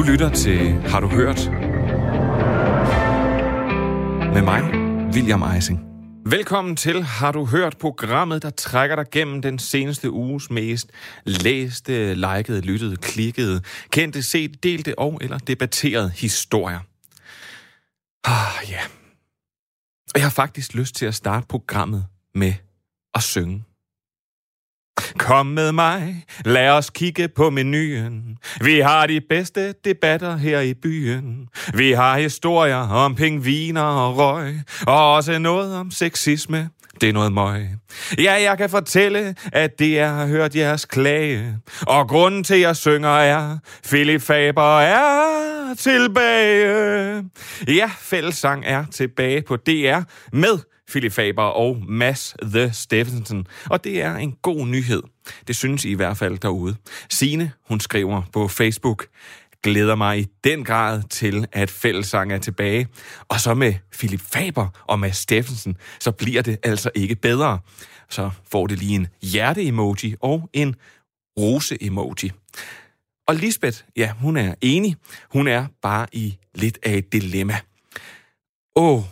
Du 0.00 0.04
lytter 0.04 0.30
til 0.30 0.72
Har 0.72 1.00
du 1.00 1.08
hørt? 1.08 1.50
Med 4.34 4.42
mig, 4.42 4.62
William 5.14 5.42
Eising. 5.42 5.80
Velkommen 6.26 6.76
til 6.76 7.02
Har 7.02 7.32
du 7.32 7.44
hørt 7.44 7.78
programmet, 7.78 8.42
der 8.42 8.50
trækker 8.50 8.96
dig 8.96 9.04
gennem 9.12 9.42
den 9.42 9.58
seneste 9.58 10.10
uges 10.10 10.50
mest 10.50 10.90
læste, 11.24 12.14
likede, 12.14 12.60
lyttede, 12.60 12.96
klikkede, 12.96 13.62
kendte, 13.90 14.22
set, 14.22 14.62
delte 14.62 14.98
og 14.98 15.18
eller 15.20 15.38
debatteret 15.38 16.10
historier. 16.10 16.80
Ah, 18.24 18.70
ja. 18.70 18.80
Og 20.14 20.16
jeg 20.16 20.22
har 20.22 20.30
faktisk 20.30 20.74
lyst 20.74 20.94
til 20.94 21.06
at 21.06 21.14
starte 21.14 21.46
programmet 21.46 22.06
med 22.34 22.54
at 23.14 23.22
synge. 23.22 23.64
Kom 25.18 25.46
med 25.46 25.72
mig, 25.72 26.24
lad 26.44 26.70
os 26.70 26.90
kigge 26.90 27.28
på 27.28 27.50
menuen. 27.50 28.38
Vi 28.60 28.80
har 28.80 29.06
de 29.06 29.20
bedste 29.28 29.74
debatter 29.84 30.36
her 30.36 30.60
i 30.60 30.74
byen. 30.74 31.48
Vi 31.74 31.92
har 31.92 32.18
historier 32.18 32.76
om 32.76 33.14
pingviner 33.14 33.82
og 33.82 34.16
røg, 34.16 34.60
og 34.86 35.14
også 35.14 35.38
noget 35.38 35.76
om 35.76 35.90
sexisme. 35.90 36.68
Det 37.00 37.08
er 37.08 37.12
noget 37.12 37.32
møg. 37.32 37.68
Ja, 38.18 38.32
jeg 38.42 38.58
kan 38.58 38.70
fortælle, 38.70 39.34
at 39.52 39.78
det 39.78 39.98
er 39.98 40.08
har 40.08 40.26
hørt 40.26 40.56
jeres 40.56 40.84
klage. 40.84 41.58
Og 41.86 42.08
grunden 42.08 42.44
til, 42.44 42.54
at 42.54 42.60
jeg 42.60 42.76
synger 42.76 43.08
er, 43.08 43.58
Philip 43.88 44.22
Faber 44.22 44.80
er 44.80 45.74
tilbage. 45.78 47.24
Ja, 47.68 47.90
fællessang 47.98 48.64
er 48.66 48.84
tilbage 48.92 49.42
på 49.42 49.56
DR 49.56 50.00
med 50.32 50.58
Philip 50.90 51.12
Faber 51.12 51.42
og 51.42 51.82
Mads 51.88 52.34
The 52.42 52.72
Steffensen. 52.72 53.46
Og 53.70 53.84
det 53.84 54.02
er 54.02 54.16
en 54.16 54.32
god 54.42 54.66
nyhed. 54.66 55.02
Det 55.46 55.56
synes 55.56 55.84
I 55.84 55.90
i 55.90 55.94
hvert 55.94 56.16
fald 56.16 56.38
derude. 56.38 56.76
Sine, 57.10 57.52
hun 57.68 57.80
skriver 57.80 58.22
på 58.32 58.48
Facebook, 58.48 59.06
glæder 59.62 59.94
mig 59.94 60.18
i 60.20 60.26
den 60.44 60.64
grad 60.64 61.02
til, 61.10 61.46
at 61.52 61.70
fællesang 61.70 62.32
er 62.32 62.38
tilbage. 62.38 62.88
Og 63.28 63.40
så 63.40 63.54
med 63.54 63.74
Philip 63.92 64.20
Faber 64.20 64.68
og 64.88 64.98
Mads 64.98 65.16
Steffensen, 65.16 65.76
så 66.00 66.12
bliver 66.12 66.42
det 66.42 66.58
altså 66.62 66.90
ikke 66.94 67.16
bedre. 67.16 67.58
Så 68.08 68.30
får 68.50 68.66
det 68.66 68.78
lige 68.78 68.94
en 68.94 69.06
hjerte-emoji 69.22 70.14
og 70.20 70.50
en 70.52 70.74
rose-emoji. 71.38 72.30
Og 73.28 73.34
Lisbeth, 73.34 73.78
ja, 73.96 74.12
hun 74.12 74.36
er 74.36 74.54
enig. 74.60 74.96
Hun 75.30 75.48
er 75.48 75.66
bare 75.82 76.06
i 76.12 76.38
lidt 76.54 76.78
af 76.82 76.96
et 76.96 77.12
dilemma. 77.12 77.56
Åh, 78.76 79.02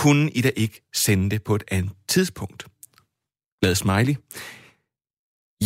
kunne 0.00 0.30
I 0.30 0.40
da 0.40 0.50
ikke 0.56 0.82
sende 0.94 1.30
det 1.30 1.42
på 1.42 1.54
et 1.54 1.64
andet 1.70 1.92
tidspunkt? 2.08 2.66
Glad 3.62 3.74
smiley. 3.74 4.14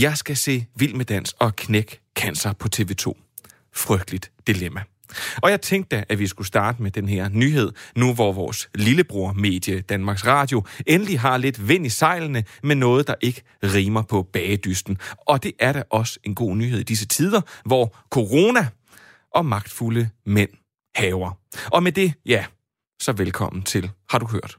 Jeg 0.00 0.16
skal 0.16 0.36
se 0.36 0.66
Vild 0.76 0.94
med 0.94 1.04
Dans 1.04 1.32
og 1.32 1.56
Knæk 1.56 2.00
Cancer 2.16 2.52
på 2.52 2.68
TV2. 2.76 3.12
Frygteligt 3.74 4.32
dilemma. 4.46 4.82
Og 5.42 5.50
jeg 5.50 5.60
tænkte 5.60 5.96
da, 5.96 6.04
at 6.08 6.18
vi 6.18 6.26
skulle 6.26 6.46
starte 6.46 6.82
med 6.82 6.90
den 6.90 7.08
her 7.08 7.28
nyhed, 7.28 7.72
nu 7.96 8.14
hvor 8.14 8.32
vores 8.32 8.68
lillebror 8.74 9.32
medie 9.32 9.80
Danmarks 9.80 10.26
Radio 10.26 10.64
endelig 10.86 11.20
har 11.20 11.36
lidt 11.36 11.68
vind 11.68 11.86
i 11.86 11.88
sejlene 11.88 12.44
med 12.62 12.76
noget, 12.76 13.06
der 13.06 13.14
ikke 13.20 13.42
rimer 13.62 14.02
på 14.02 14.22
bagedysten. 14.22 14.98
Og 15.16 15.42
det 15.42 15.52
er 15.58 15.72
da 15.72 15.82
også 15.90 16.18
en 16.24 16.34
god 16.34 16.56
nyhed 16.56 16.80
i 16.80 16.82
disse 16.82 17.06
tider, 17.06 17.40
hvor 17.64 17.96
corona 18.10 18.68
og 19.34 19.46
magtfulde 19.46 20.10
mænd 20.26 20.50
haver. 20.94 21.38
Og 21.66 21.82
med 21.82 21.92
det, 21.92 22.12
ja, 22.26 22.44
så 23.04 23.12
velkommen 23.12 23.62
til 23.62 23.90
Har 24.10 24.18
du 24.18 24.26
hørt? 24.26 24.56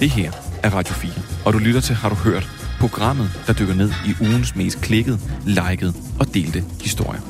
Det 0.00 0.10
her 0.10 0.32
er 0.62 0.70
Radio 0.70 0.94
4, 0.94 1.12
og 1.46 1.52
du 1.52 1.58
lytter 1.58 1.80
til 1.80 1.94
Har 1.94 2.08
du 2.08 2.14
hørt? 2.14 2.48
Programmet, 2.80 3.30
der 3.46 3.52
dykker 3.52 3.74
ned 3.74 3.90
i 4.06 4.24
ugens 4.24 4.56
mest 4.56 4.80
klikkede, 4.80 5.18
likede 5.44 5.92
og 6.20 6.34
delte 6.34 6.60
historier. 6.60 7.20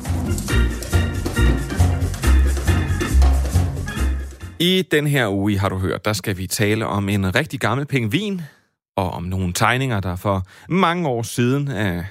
I 4.59 4.83
den 4.91 5.07
her 5.07 5.29
uge, 5.29 5.59
har 5.59 5.69
du 5.69 5.77
hørt, 5.77 6.05
der 6.05 6.13
skal 6.13 6.37
vi 6.37 6.47
tale 6.47 6.87
om 6.87 7.09
en 7.09 7.35
rigtig 7.35 7.59
gammel 7.59 7.85
pingvin, 7.85 8.41
og 8.95 9.11
om 9.11 9.23
nogle 9.23 9.53
tegninger, 9.53 9.99
der 9.99 10.15
for 10.15 10.47
mange 10.69 11.07
år 11.07 11.21
siden 11.21 11.67
af 11.67 12.05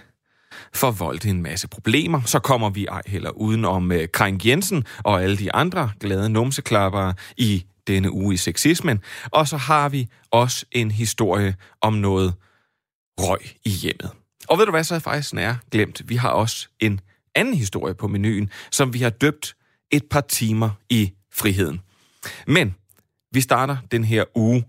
forvoldte 0.75 1.28
en 1.28 1.43
masse 1.43 1.69
problemer. 1.69 2.21
Så 2.25 2.38
kommer 2.38 2.71
vi 2.71 2.87
ej 2.87 3.03
heller 3.06 3.31
uden 3.31 3.65
om 3.65 3.91
uh, 3.91 3.97
Krænk 4.12 4.47
Jensen 4.47 4.84
og 4.99 5.22
alle 5.22 5.37
de 5.37 5.54
andre 5.54 5.91
glade 6.00 6.28
numseklappere 6.28 7.15
i 7.37 7.65
denne 7.87 8.12
uge 8.12 8.34
i 8.34 8.37
sexismen. 8.37 9.00
Og 9.25 9.49
så 9.49 9.56
har 9.56 9.88
vi 9.88 10.09
også 10.31 10.66
en 10.72 10.91
historie 10.91 11.54
om 11.81 11.93
noget 11.93 12.34
røg 13.19 13.41
i 13.65 13.71
hjemmet. 13.71 14.10
Og 14.49 14.59
ved 14.59 14.65
du 14.65 14.71
hvad, 14.71 14.84
så 14.84 14.94
er 14.94 14.99
faktisk 14.99 15.34
nær 15.34 15.54
glemt. 15.71 16.03
Vi 16.09 16.16
har 16.16 16.31
også 16.31 16.69
en 16.81 17.00
anden 17.34 17.54
historie 17.54 17.94
på 17.94 18.09
menuen, 18.09 18.50
som 18.71 18.93
vi 18.93 18.98
har 18.98 19.10
døbt 19.10 19.56
et 19.91 20.04
par 20.10 20.21
timer 20.21 20.71
i 20.91 21.12
friheden. 21.33 21.81
Men 22.47 22.75
vi 23.33 23.41
starter 23.41 23.77
den 23.91 24.04
her 24.04 24.25
uge 24.34 24.65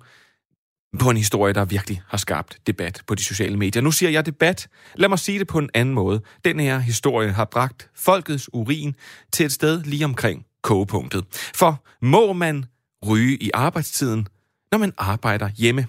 på 1.00 1.10
en 1.10 1.18
historie, 1.18 1.54
der 1.54 1.66
virkelig 1.66 2.02
har 2.08 2.18
skabt 2.18 2.58
debat 2.68 3.02
på 3.08 3.16
de 3.16 3.24
sociale 3.24 3.58
medier. 3.58 3.82
Nu 3.82 3.92
siger 3.92 4.10
jeg 4.10 4.26
debat. 4.26 4.68
Lad 4.96 5.10
mig 5.10 5.20
sige 5.20 5.40
det 5.40 5.48
på 5.48 5.60
en 5.60 5.70
anden 5.74 5.96
måde. 5.96 6.22
Den 6.46 6.60
her 6.60 6.80
historie 6.80 7.32
har 7.32 7.46
bragt 7.46 7.90
folkets 7.96 8.50
urin 8.54 8.96
til 9.32 9.46
et 9.46 9.52
sted 9.52 9.84
lige 9.84 10.06
omkring 10.06 10.46
kogepunktet. 10.64 11.26
For 11.56 11.84
må 12.02 12.34
man 12.34 12.66
ryge 13.08 13.44
i 13.44 13.52
arbejdstiden, 13.54 14.28
når 14.72 14.78
man 14.78 14.94
arbejder 14.98 15.50
hjemme? 15.58 15.88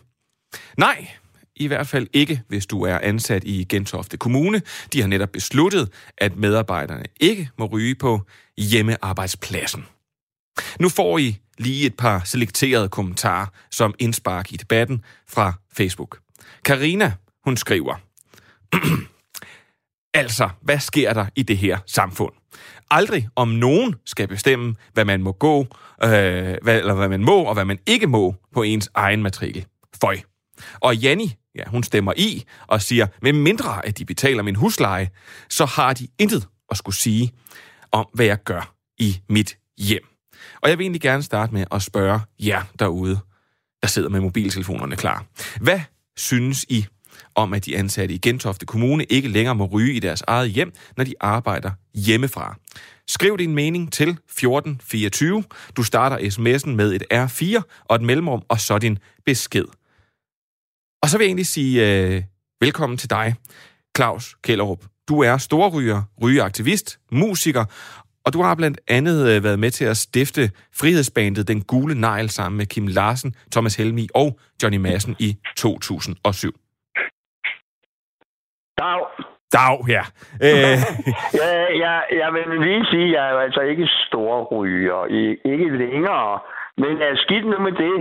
Nej, 0.77 1.09
i 1.57 1.67
hvert 1.67 1.89
fald 1.89 2.07
ikke, 2.13 2.43
hvis 2.49 2.67
du 2.67 2.83
er 2.83 2.99
ansat 3.03 3.45
i 3.45 3.65
Gentofte 3.65 4.17
Kommune. 4.17 4.63
De 4.93 5.01
har 5.01 5.09
netop 5.09 5.33
besluttet, 5.33 5.93
at 6.19 6.37
medarbejderne 6.37 7.05
ikke 7.21 7.51
må 7.59 7.67
ryge 7.67 7.95
på 7.95 8.21
hjemmearbejdspladsen. 8.57 9.85
Nu 10.81 10.89
får 10.89 11.19
I 11.19 11.39
lige 11.59 11.87
et 11.87 11.97
par 11.97 12.23
selekterede 12.25 12.89
kommentarer 12.89 13.47
som 13.71 13.95
indspark 13.99 14.53
i 14.53 14.57
debatten 14.57 15.05
fra 15.29 15.53
Facebook. 15.77 16.19
Karina, 16.65 17.13
hun 17.45 17.57
skriver, 17.57 17.95
Altså, 20.15 20.49
hvad 20.63 20.79
sker 20.79 21.13
der 21.13 21.27
i 21.37 21.43
det 21.43 21.59
her 21.59 21.79
samfund? 21.87 22.33
Aldrig 22.91 23.29
om 23.37 23.49
nogen 23.49 23.95
skal 24.07 24.29
bestemme, 24.29 24.75
hvad 24.93 25.05
man 25.05 25.23
må 25.23 25.33
gå, 25.33 25.61
øh, 26.05 26.09
hvad, 26.63 26.79
eller 26.79 26.95
hvad 26.95 27.09
man 27.09 27.25
må 27.25 27.43
og 27.43 27.55
hvad 27.55 27.65
man 27.65 27.79
ikke 27.87 28.07
må 28.07 28.35
på 28.55 28.63
ens 28.63 28.91
egen 28.95 29.23
matrikel. 29.23 29.67
Føj. 30.01 30.19
Og 30.75 30.97
Janni, 30.97 31.35
ja, 31.55 31.63
hun 31.67 31.83
stemmer 31.83 32.13
i 32.17 32.45
og 32.67 32.83
siger, 32.83 33.07
med 33.23 33.33
mindre 33.33 33.87
at 33.87 33.99
de 33.99 34.05
betaler 34.05 34.43
min 34.43 34.57
husleje, 34.57 35.09
så 35.49 35.65
har 35.65 35.93
de 35.93 36.09
intet 36.19 36.49
at 36.71 36.77
skulle 36.77 36.97
sige 36.97 37.33
om, 37.93 38.07
hvad 38.15 38.27
jeg 38.27 38.43
gør 38.45 38.75
i 38.99 39.21
mit 39.29 39.57
hjem. 39.79 40.08
Og 40.61 40.71
jeg 40.71 40.79
vil 40.79 40.85
egentlig 40.85 41.01
gerne 41.01 41.23
starte 41.23 41.55
med 41.55 41.65
at 41.73 41.83
spørge 41.83 42.21
jer 42.41 42.63
derude, 42.79 43.19
der 43.83 43.89
sidder 43.89 44.09
med 44.09 44.21
mobiltelefonerne 44.21 44.97
klar. 44.97 45.25
Hvad 45.61 45.81
synes 46.17 46.65
I 46.69 46.87
om, 47.35 47.53
at 47.55 47.67
de 47.67 47.77
ansatte 47.77 48.15
i 48.15 48.19
Gentofte 48.19 48.67
Kommune 48.67 49.05
ikke 49.05 49.29
længere 49.29 49.55
må 49.55 49.65
ryge 49.65 49.93
i 49.93 50.01
deres 50.01 50.23
eget 50.27 50.51
hjem, 50.51 50.73
når 50.97 51.05
de 51.05 51.15
arbejder 51.21 51.71
hjemmefra? 51.95 52.57
Skriv 53.09 53.39
din 53.39 53.55
mening 53.55 53.93
til 53.93 54.09
1424. 54.09 55.45
Du 55.77 55.83
starter 55.83 56.19
sms'en 56.19 56.71
med 56.71 56.93
et 56.93 57.03
R4 57.13 57.63
og 57.85 57.97
et 57.97 58.03
mellemrum, 58.03 58.43
og 58.49 58.61
så 58.61 58.79
din 58.79 58.99
besked. 59.27 59.65
Og 61.03 61.09
så 61.09 61.19
vil 61.19 61.25
jeg 61.25 61.29
egentlig 61.29 61.47
sige 61.47 62.05
øh, 62.05 62.23
velkommen 62.61 62.99
til 62.99 63.11
dig, 63.11 63.35
Claus 63.97 64.37
Kellerup. 64.43 64.85
Du 65.09 65.21
er 65.21 65.39
storryger, 65.39 66.03
rygeaktivist, 66.23 66.99
musiker, 67.13 67.65
og 68.27 68.33
du 68.33 68.43
har 68.43 68.55
blandt 68.55 68.81
andet 68.89 69.29
øh, 69.31 69.45
været 69.45 69.59
med 69.59 69.71
til 69.71 69.85
at 69.85 69.97
stifte 69.97 70.51
frihedsbandet 70.81 71.49
Den 71.49 71.61
Gule 71.63 71.95
Negl 71.95 72.29
sammen 72.29 72.57
med 72.57 72.67
Kim 72.67 72.87
Larsen, 72.87 73.35
Thomas 73.53 73.77
Helmi 73.77 74.09
og 74.15 74.39
Johnny 74.63 74.79
Madsen 74.79 75.17
i 75.19 75.37
2007. 75.57 76.53
Dag. 78.79 79.01
Dag, 79.53 79.77
ja. 79.89 80.03
Øh. 80.49 80.79
ja, 81.41 81.51
ja. 81.85 81.95
Jeg 82.23 82.31
vil 82.35 82.61
lige 82.67 82.85
sige, 82.91 83.07
at 83.07 83.13
jeg 83.13 83.25
er 83.31 83.39
altså 83.39 83.61
ikke 83.61 83.87
stor 84.09 84.45
ryger. 84.57 85.01
Ikke 85.53 85.69
længere. 85.79 86.41
Men 86.83 86.93
er 87.09 87.17
skidt 87.25 87.45
nu 87.45 87.59
med 87.67 87.73
det. 87.73 87.97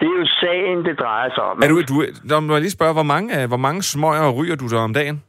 Det 0.00 0.08
er 0.12 0.18
jo 0.22 0.26
sagen, 0.42 0.84
det 0.84 0.98
drejer 0.98 1.30
sig 1.34 1.44
om. 1.44 1.62
Er 1.62 1.68
du, 1.68 1.82
du, 1.82 2.04
når 2.24 2.40
må 2.40 2.52
jeg 2.52 2.60
lige 2.60 2.70
spørge, 2.70 2.92
hvor 2.92 3.02
mange, 3.02 3.46
hvor 3.46 3.56
mange 3.56 3.82
smøger 3.82 4.30
ryger 4.30 4.56
du 4.56 4.66
der 4.68 4.80
om 4.80 4.94
dagen? 4.94 5.22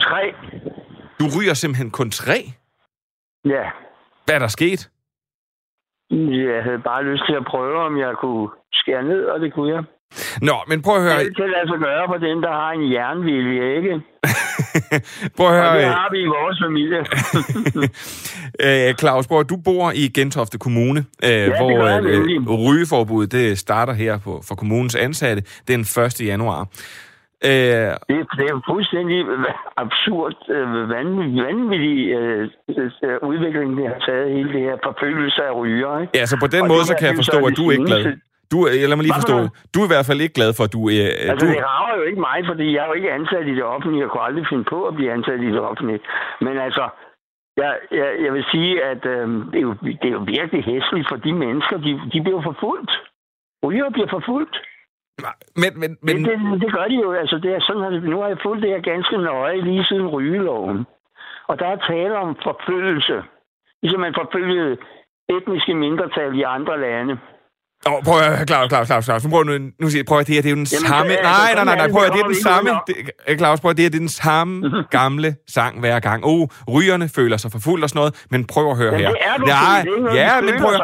Tre. 0.00 0.22
Du 1.20 1.24
ryger 1.36 1.54
simpelthen 1.54 1.90
kun 1.90 2.10
tre? 2.10 2.38
Ja. 3.54 3.64
Hvad 4.24 4.34
er 4.34 4.38
der 4.38 4.48
sket? 4.48 4.90
Jeg 6.10 6.62
havde 6.64 6.78
bare 6.78 7.04
lyst 7.04 7.22
til 7.28 7.34
at 7.34 7.44
prøve, 7.44 7.78
om 7.78 7.98
jeg 7.98 8.14
kunne 8.20 8.48
skære 8.72 9.02
ned, 9.02 9.24
og 9.24 9.40
det 9.40 9.54
kunne 9.54 9.74
jeg. 9.74 9.84
Nå, 10.42 10.56
men 10.68 10.82
prøv 10.82 10.96
at 10.96 11.02
høre... 11.02 11.24
Det 11.24 11.36
kan 11.36 11.50
lade 11.56 11.68
sig 11.68 11.78
gøre 11.78 12.04
for 12.08 12.18
den, 12.26 12.42
der 12.42 12.52
har 12.60 12.70
en 12.70 12.92
jernvilje, 12.92 13.76
ikke? 13.76 13.92
prøv 15.36 15.46
at 15.46 15.54
høre... 15.54 15.70
Og 15.70 15.76
det 15.76 15.84
har 15.84 16.08
vi 16.12 16.18
i 16.18 16.26
vores 16.26 16.58
familie. 16.64 16.98
øh, 18.88 18.94
Claus 18.94 19.26
Borg, 19.26 19.48
du 19.48 19.56
bor 19.64 19.90
i 19.94 20.08
Gentofte 20.08 20.58
Kommune, 20.58 21.00
øh, 21.24 21.30
ja, 21.30 21.48
hvor 21.48 21.70
øh, 21.98 22.68
rygeforbuddet 22.68 23.32
det 23.32 23.58
starter 23.58 23.92
her 23.92 24.18
på, 24.18 24.42
for 24.48 24.54
kommunens 24.54 24.94
ansatte 24.94 25.42
den 25.68 25.80
1. 25.80 26.20
januar. 26.20 26.68
Øh, 27.44 27.90
det, 28.10 28.18
det 28.38 28.46
er 28.52 28.56
fuldstændig 28.70 29.18
absurd, 29.84 30.36
øh, 30.56 30.88
vanvittig, 30.94 31.42
vanvittig 31.48 31.98
øh, 32.18 32.48
øh, 33.04 33.18
udvikling, 33.30 33.76
det 33.78 33.86
har 33.92 34.00
taget 34.08 34.32
hele 34.36 34.52
det 34.52 34.62
her 34.68 34.76
forfølgelse 34.84 35.42
af 35.48 35.52
ryger. 35.60 36.00
Ikke? 36.00 36.12
Ja, 36.18 36.26
så 36.26 36.36
på 36.44 36.46
den 36.46 36.62
og 36.62 36.68
måde, 36.72 36.84
så 36.90 36.94
kan 36.98 37.06
jeg 37.08 37.16
forstå, 37.22 37.38
at 37.48 37.52
du 37.56 37.64
er 37.68 37.72
ikke 37.72 37.90
glad. 37.92 38.02
Du, 38.52 38.56
lad 38.90 38.96
mig 38.96 39.06
lige 39.06 39.20
forstå, 39.22 39.36
du 39.74 39.78
er 39.82 39.86
i 39.88 39.92
hvert 39.94 40.06
fald 40.08 40.20
ikke 40.24 40.38
glad 40.40 40.50
for, 40.56 40.64
at 40.68 40.72
du... 40.76 40.80
Øh, 40.94 41.30
altså, 41.30 41.46
du... 41.46 41.52
det 41.52 41.62
rager 41.70 41.94
jo 41.98 42.04
ikke 42.10 42.20
mig, 42.28 42.38
fordi 42.50 42.66
jeg 42.74 42.82
er 42.84 42.88
jo 42.90 42.96
ikke 43.00 43.12
ansat 43.18 43.46
i 43.52 43.54
det 43.58 43.66
offentlige. 43.74 44.02
Jeg 44.02 44.10
kunne 44.10 44.26
aldrig 44.28 44.46
finde 44.52 44.64
på 44.74 44.78
at 44.88 44.94
blive 44.98 45.12
ansat 45.16 45.40
i 45.46 45.50
det 45.54 45.62
offentlige. 45.70 46.00
Men 46.46 46.54
altså, 46.66 46.84
jeg, 47.60 47.70
jeg, 48.00 48.08
jeg 48.24 48.32
vil 48.36 48.44
sige, 48.54 48.72
at 48.92 49.02
øh, 49.14 49.26
det, 49.52 49.58
er 49.62 49.66
jo, 49.68 49.72
det 50.02 50.08
er 50.10 50.16
jo 50.18 50.24
virkelig 50.36 50.62
hæsligt 50.70 51.08
for 51.10 51.18
de 51.26 51.32
mennesker. 51.44 51.76
De, 51.86 51.92
de 52.12 52.18
bliver 52.26 52.42
forfulgt. 52.48 52.92
Ryger 53.64 53.90
bliver 53.96 54.10
forfulgt. 54.16 54.56
Men, 55.62 55.70
men, 55.80 55.90
men... 56.02 56.16
Det, 56.16 56.24
det, 56.26 56.60
det 56.60 56.70
gør 56.76 56.86
de 56.92 56.96
jo. 57.04 57.12
Altså, 57.12 57.36
det 57.44 57.50
er 57.54 57.60
sådan, 57.60 57.84
at 57.90 58.02
nu 58.02 58.16
har 58.20 58.28
jeg 58.28 58.38
fulgt 58.42 58.62
det 58.62 58.70
her 58.70 58.82
ganske 58.92 59.16
nøje 59.18 59.60
lige 59.68 59.84
siden 59.84 60.06
rygeloven. 60.06 60.86
Og 61.48 61.58
der 61.58 61.66
er 61.66 61.76
tale 61.90 62.16
om 62.24 62.36
forfølgelse. 62.48 63.16
Ligesom 63.82 64.00
man 64.00 64.14
forfølgede 64.20 64.76
etniske 65.36 65.74
mindretal 65.74 66.38
i 66.40 66.42
andre 66.42 66.80
lande. 66.80 67.14
Oh, 67.88 68.02
prøv 68.04 68.18
at 68.18 68.36
høre, 68.36 68.46
Claus, 68.46 68.68
Claus, 68.70 68.86
Claus, 68.86 69.04
Claus. 69.04 69.24
Nu 69.24 69.30
prøv 69.30 69.42
nu, 69.44 69.52
nu 69.80 69.86
siger, 69.90 70.04
prøv 70.08 70.18
at 70.18 70.26
det 70.26 70.34
her, 70.34 70.42
det 70.42 70.48
er 70.48 70.56
jo 70.56 70.60
den 70.64 70.70
Jamen, 70.72 70.88
samme... 70.88 71.12
Det, 71.12 71.18
nej, 71.22 71.54
nej, 71.54 71.64
nej, 71.64 71.76
nej, 71.76 71.88
prøv 71.94 72.02
at 72.08 72.12
det 72.12 72.20
er 72.20 72.30
den 72.34 72.42
samme... 72.48 72.70
Det, 72.86 73.38
Claus, 73.38 73.60
prøv 73.60 73.70
at 73.70 73.76
det 73.76 73.82
her, 73.82 73.90
det 73.90 74.00
er 74.02 74.06
den 74.08 74.16
samme 74.26 74.84
gamle 74.90 75.36
sang 75.56 75.80
hver 75.80 76.00
gang. 76.00 76.24
Oh, 76.24 76.48
rygerne 76.74 77.08
føler 77.08 77.36
sig 77.36 77.50
forfulgt 77.52 77.82
og 77.84 77.88
sådan 77.90 77.98
noget, 78.00 78.26
men 78.30 78.40
prøv 78.52 78.70
at 78.70 78.76
høre 78.76 78.92
Jamen, 78.92 79.06
her. 79.06 79.10
det 79.10 79.18
er 79.20 79.36
du, 79.36 79.44
nej, 79.46 79.80
er 80.10 80.14
ja, 80.14 80.40
men 80.40 80.54
prøv 80.60 80.72
at 80.74 80.82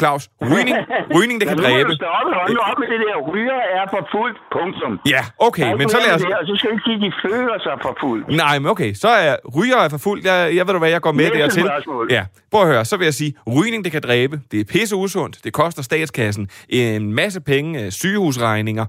Claus, 0.00 0.22
rygning, 0.52 0.76
rygning 1.16 1.36
det 1.40 1.46
kan 1.48 1.58
ja, 1.58 1.64
dræbe. 1.64 1.90
Nu 1.90 1.96
hold 2.40 2.52
nu 2.56 2.60
op 2.70 2.78
med 2.82 2.88
det 2.92 2.98
der. 3.06 3.16
Ryger 3.32 3.60
er 3.78 3.84
for 3.94 4.02
fuldt, 4.14 4.38
punktum. 4.56 4.92
Ja, 5.14 5.22
okay, 5.48 5.68
men 5.80 5.88
så 5.94 5.98
lad 6.06 6.14
os... 6.14 6.22
Det, 6.22 6.34
og 6.40 6.46
så 6.50 6.54
skal 6.58 6.68
ikke 6.74 6.84
sige, 6.88 6.96
at 6.98 7.02
de 7.06 7.12
føler 7.26 7.56
sig 7.66 7.74
for 7.84 7.92
fuldt. 8.02 8.24
Nej, 8.44 8.58
men 8.58 8.68
okay, 8.74 8.90
så 9.02 9.08
er 9.08 9.36
ryger 9.56 9.76
er 9.76 9.88
for 9.88 9.98
fuldt. 9.98 10.24
Jeg, 10.30 10.56
jeg 10.56 10.66
ved 10.66 10.72
du 10.74 10.78
hvad, 10.78 10.90
jeg 10.90 11.00
går 11.00 11.12
med 11.12 11.24
Næste 11.24 11.38
dertil. 11.38 11.62
Spørgsmål. 11.62 12.06
Ja, 12.10 12.24
prøv 12.50 12.60
at 12.62 12.68
høre, 12.68 12.84
så 12.84 12.96
vil 12.96 13.04
jeg 13.04 13.14
sige, 13.14 13.32
rygning 13.56 13.84
det 13.84 13.92
kan 13.92 14.02
dræbe. 14.02 14.40
Det 14.50 14.60
er 14.60 14.64
pisse 14.64 14.96
usundt. 14.96 15.44
Det 15.44 15.52
koster 15.52 15.82
statskassen 15.82 16.48
en 16.68 17.12
masse 17.12 17.40
penge, 17.40 17.84
øh, 17.84 17.90
sygehusregninger. 17.90 18.86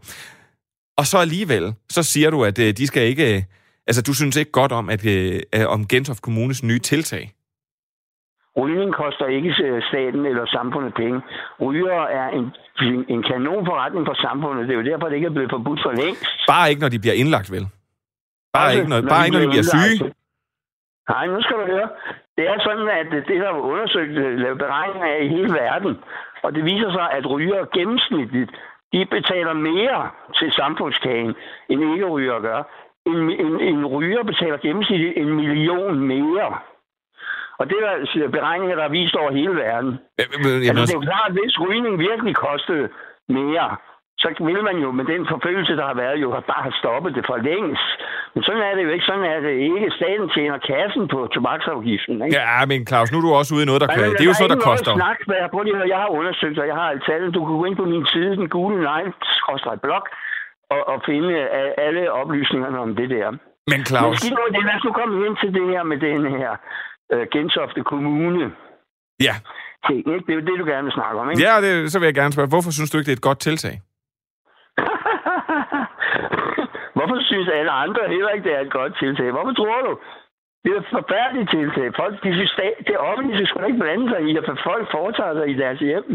Og 0.98 1.06
så 1.08 1.18
alligevel, 1.18 1.74
så 1.90 2.04
siger 2.04 2.30
du, 2.30 2.44
at 2.46 2.60
øh, 2.60 2.74
de 2.78 2.88
skal 2.88 3.04
ikke... 3.04 3.36
Øh, 3.36 3.42
altså, 3.88 4.02
du 4.02 4.14
synes 4.14 4.36
ikke 4.36 4.52
godt 4.52 4.72
om, 4.72 4.90
at, 4.90 5.06
om 5.66 5.88
Gentofte 5.88 6.22
Kommunes 6.22 6.64
nye 6.64 6.80
tiltag. 6.80 7.32
Rygning 8.58 8.94
koster 8.94 9.26
ikke 9.26 9.56
øh, 9.64 9.84
staten 9.90 10.26
eller 10.26 10.46
samfundet 10.46 10.94
penge. 10.94 11.22
Ryger 11.62 12.02
er 12.20 12.28
en, 12.30 12.46
en 13.08 13.24
kanon 13.24 13.66
forretning 13.66 14.06
for 14.06 14.14
samfundet. 14.14 14.68
Det 14.68 14.74
er 14.74 14.80
jo 14.82 14.90
derfor, 14.92 15.08
det 15.08 15.16
ikke 15.16 15.28
er 15.32 15.38
blevet 15.38 15.52
forbudt 15.52 15.82
for 15.86 15.92
længst. 15.92 16.26
Bare 16.48 16.70
ikke, 16.70 16.82
når 16.82 16.90
de 16.90 17.00
bliver 17.00 17.14
indlagt, 17.22 17.52
vel? 17.52 17.66
Bare 18.54 18.64
altså, 18.64 18.78
ikke, 18.78 18.90
når, 18.90 19.02
bare 19.14 19.26
ikke, 19.26 19.38
når 19.38 19.46
de 19.46 19.52
bliver 19.56 19.70
syge? 19.76 20.14
Nej, 21.10 21.26
nu 21.28 21.42
skal 21.42 21.56
du 21.62 21.66
høre. 21.74 21.90
Det 22.38 22.44
er 22.52 22.58
sådan, 22.68 22.88
at 23.00 23.08
det 23.28 23.38
der 23.42 23.50
er 23.50 23.68
undersøgt, 23.74 24.16
øh, 24.26 24.38
lavet 24.44 24.58
beregninger 24.58 25.08
af 25.16 25.24
i 25.24 25.28
hele 25.28 25.54
verden, 25.54 25.98
og 26.44 26.56
det 26.56 26.64
viser 26.66 26.92
sig, 26.92 27.08
at 27.18 27.30
ryger 27.30 27.66
gennemsnitligt, 27.78 28.52
de 28.94 29.06
betaler 29.06 29.54
mere 29.54 30.10
til 30.38 30.52
samfundskagen, 30.52 31.36
end 31.70 31.94
ikke 31.94 32.06
ryger 32.06 32.40
gør. 32.40 32.62
En, 33.06 33.18
en, 33.46 33.54
en 33.60 33.86
ryger 33.86 34.24
betaler 34.24 34.58
gennemsnitligt 34.58 35.18
en 35.18 35.36
million 35.36 36.00
mere 36.00 36.50
og 37.62 37.66
det 37.70 37.78
er 38.26 38.36
beregninger, 38.38 38.76
der 38.80 38.86
er 38.90 38.94
vist 39.00 39.16
over 39.22 39.32
hele 39.40 39.56
verden. 39.66 39.92
Ja, 40.20 40.26
men, 40.44 40.50
altså, 40.70 40.86
det 40.86 40.94
er 40.96 41.00
jo 41.02 41.08
klart, 41.12 41.30
at 41.32 41.38
hvis 41.38 41.56
rygning 41.66 41.94
virkelig 42.10 42.34
kostede 42.48 42.86
mere, 43.38 43.68
så 44.22 44.28
vil 44.50 44.62
man 44.70 44.78
jo 44.86 44.90
med 45.00 45.06
den 45.14 45.24
forfølgelse, 45.34 45.74
der 45.80 45.86
har 45.92 45.98
været, 46.04 46.16
jo 46.26 46.28
bare 46.52 46.64
have 46.68 46.78
stoppet 46.82 47.12
det 47.18 47.24
for 47.30 47.38
længst. 47.50 47.90
Men 48.34 48.42
sådan 48.48 48.64
er 48.70 48.74
det 48.76 48.84
jo 48.88 48.92
ikke. 48.96 49.06
Sådan 49.10 49.26
er 49.34 49.40
det 49.48 49.54
ikke. 49.70 49.88
Staten 50.00 50.28
tjener 50.36 50.58
kassen 50.72 51.04
på 51.14 51.20
tobaksafgiften. 51.36 52.16
Ikke? 52.26 52.36
Ja, 52.40 52.66
men 52.72 52.80
Claus, 52.90 53.08
nu 53.12 53.18
er 53.20 53.26
du 53.28 53.32
også 53.40 53.52
ude 53.56 53.64
i 53.66 53.70
noget, 53.70 53.82
der 53.84 53.90
kører. 53.98 54.12
Det 54.18 54.26
er 54.26 54.32
jo 54.34 54.40
sådan, 54.42 54.58
der 54.58 54.70
koster. 54.72 54.92
Snak, 55.02 55.20
prøv 55.54 55.62
lige 55.64 55.76
at 55.76 55.80
høre, 55.82 55.90
jeg 55.96 56.02
har 56.06 56.12
undersøgt, 56.20 56.58
og 56.62 56.68
jeg 56.72 56.78
har 56.82 56.88
alt 56.94 57.04
tallet. 57.10 57.30
Du 57.38 57.42
kan 57.46 57.56
gå 57.62 57.66
ind 57.70 57.78
på 57.82 57.88
min 57.94 58.06
side, 58.14 58.32
den 58.42 58.50
gule 58.56 58.78
negl, 58.88 59.10
blog, 59.86 60.04
og, 60.74 60.82
og 60.92 60.98
finde 61.10 61.34
alle 61.86 62.04
oplysningerne 62.22 62.78
om 62.86 62.96
det 63.00 63.10
der. 63.16 63.28
Men 63.72 63.80
Claus... 63.90 64.18
Men 64.56 64.64
lad 64.68 64.76
os 64.78 64.84
nu 64.88 64.92
komme 65.00 65.16
ind 65.28 65.36
til 65.42 65.50
det 65.58 65.66
her 65.74 65.84
med 65.92 65.98
den 66.08 66.22
her 66.38 66.52
øh, 67.14 67.28
Gentofte 67.34 67.82
Kommune. 67.92 68.46
Ja. 69.28 69.36
Se, 69.88 69.96
ikke? 69.98 70.26
Det 70.26 70.32
er 70.34 70.40
jo 70.40 70.46
det, 70.50 70.56
du 70.62 70.66
gerne 70.74 70.86
vil 70.88 70.98
snakke 71.00 71.18
om, 71.22 71.30
ikke? 71.30 71.44
Ja, 71.48 71.56
det, 71.66 71.92
så 71.92 72.00
vil 72.00 72.06
jeg 72.06 72.18
gerne 72.22 72.34
spørge, 72.34 72.54
hvorfor 72.54 72.72
synes 72.72 72.90
du 72.92 72.98
ikke, 72.98 73.08
det 73.10 73.16
er 73.16 73.22
et 73.22 73.30
godt 73.30 73.42
tiltag? 73.48 73.76
hvorfor 76.98 77.18
synes 77.30 77.48
alle 77.60 77.74
andre 77.84 78.02
heller 78.16 78.32
ikke, 78.36 78.46
det 78.50 78.54
er 78.58 78.64
et 78.68 78.74
godt 78.80 78.94
tiltag? 79.02 79.28
Hvorfor 79.36 79.54
tror 79.62 79.80
du? 79.88 79.94
Det 80.64 80.70
er 80.76 80.80
et 80.86 80.90
forfærdeligt 80.98 81.50
tiltag. 81.58 81.88
Folk, 82.02 82.14
de 82.24 82.30
synes, 82.38 82.54
det 82.90 82.98
offentlige 83.10 83.48
skal 83.48 83.66
ikke 83.70 83.82
blande 83.84 84.06
sig 84.12 84.22
i, 84.30 84.32
at 84.40 84.46
folk 84.70 84.86
foretager 84.96 85.34
sig 85.40 85.48
i 85.54 85.56
deres 85.64 85.80
hjem. 85.90 86.08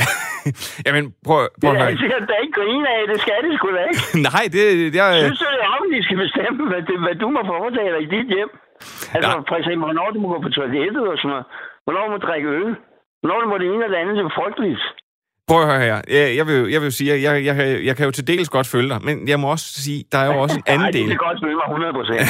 Jamen, 0.86 1.04
prøv, 1.26 1.40
prøv 1.60 1.70
at 1.72 1.78
høre. 1.82 1.92
Det 2.02 2.10
er 2.18 2.26
da 2.32 2.36
ikke 2.44 2.56
grine 2.60 2.86
af, 2.96 3.00
det 3.12 3.18
skal 3.24 3.38
det 3.44 3.52
sgu 3.58 3.66
da 3.78 3.82
ikke. 3.90 4.02
Nej, 4.30 4.44
det... 4.54 4.62
det 4.94 5.00
er... 5.04 5.10
Synes 5.26 5.42
du, 5.44 5.48
det 5.56 5.64
offentlige 5.74 6.04
skal 6.06 6.18
bestemme, 6.24 6.58
hvad, 6.70 6.82
det, 6.88 6.96
hvad 7.04 7.16
du 7.22 7.28
må 7.36 7.40
foretage 7.54 7.90
dig 7.94 8.02
i 8.06 8.08
dit 8.14 8.28
hjem? 8.36 8.50
Altså, 9.14 9.30
ja. 9.30 9.38
for 9.50 9.56
eksempel, 9.60 9.84
hvornår 9.88 10.10
du 10.10 10.18
må 10.20 10.28
gå 10.28 10.38
på 10.40 10.48
toilettet 10.48 11.04
og 11.12 11.16
sådan 11.18 11.30
noget. 11.30 11.46
Hvornår 11.84 12.02
du 12.04 12.10
må 12.10 12.18
drikke 12.18 12.48
øl. 12.48 12.76
Hvornår 13.20 13.40
du 13.40 13.48
må 13.48 13.58
det 13.58 13.68
ene 13.74 13.84
eller 13.84 13.98
andet, 13.98 14.16
det 14.16 14.24
er 14.24 14.38
frygteligt. 14.40 14.82
Prøv 15.52 15.62
at 15.62 15.68
høre 15.68 15.80
her. 15.80 16.00
Jeg, 16.08 16.36
jeg, 16.36 16.46
vil, 16.46 16.70
jeg 16.70 16.82
vil 16.82 16.92
sige, 16.92 17.12
at 17.12 17.22
jeg, 17.22 17.44
jeg, 17.44 17.84
jeg 17.84 17.96
kan 17.96 18.04
jo 18.04 18.10
til 18.10 18.26
dels 18.26 18.48
godt 18.48 18.66
følge 18.66 18.88
dig, 18.88 18.98
men 19.02 19.28
jeg 19.28 19.40
må 19.40 19.50
også 19.50 19.82
sige, 19.82 20.04
der 20.12 20.18
er 20.18 20.26
jo 20.26 20.40
også 20.40 20.56
en 20.56 20.62
anden 20.72 20.92
del. 20.92 21.06
Nej, 21.06 21.08
det 21.08 21.18
kan 21.18 21.28
godt 21.28 21.38
følge 21.44 21.54
mig 21.54 21.64
100 21.68 21.92
procent. 21.92 22.20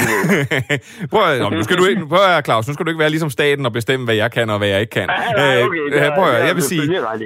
prøv, 1.12 1.22
at, 1.22 1.52
nu 1.52 1.62
skal 1.62 1.76
du 1.78 1.84
ikke, 1.84 2.06
prøv 2.06 2.18
at 2.18 2.30
høre, 2.30 2.42
Claus, 2.42 2.68
nu 2.68 2.74
skal 2.74 2.86
du 2.86 2.90
ikke 2.90 2.98
være 2.98 3.10
ligesom 3.10 3.30
staten 3.30 3.66
og 3.66 3.72
bestemme, 3.72 4.04
hvad 4.04 4.14
jeg 4.14 4.32
kan 4.32 4.50
og 4.50 4.58
hvad 4.58 4.68
jeg 4.68 4.80
ikke 4.80 4.90
kan. 4.90 5.08
Nej, 5.36 5.62
okay, 5.62 5.78
øh, 5.92 6.14
prøv 6.14 6.24
at 6.24 6.30
høre, 6.30 6.46
jeg 6.46 6.54
vil 6.54 6.62
sige... 6.62 6.82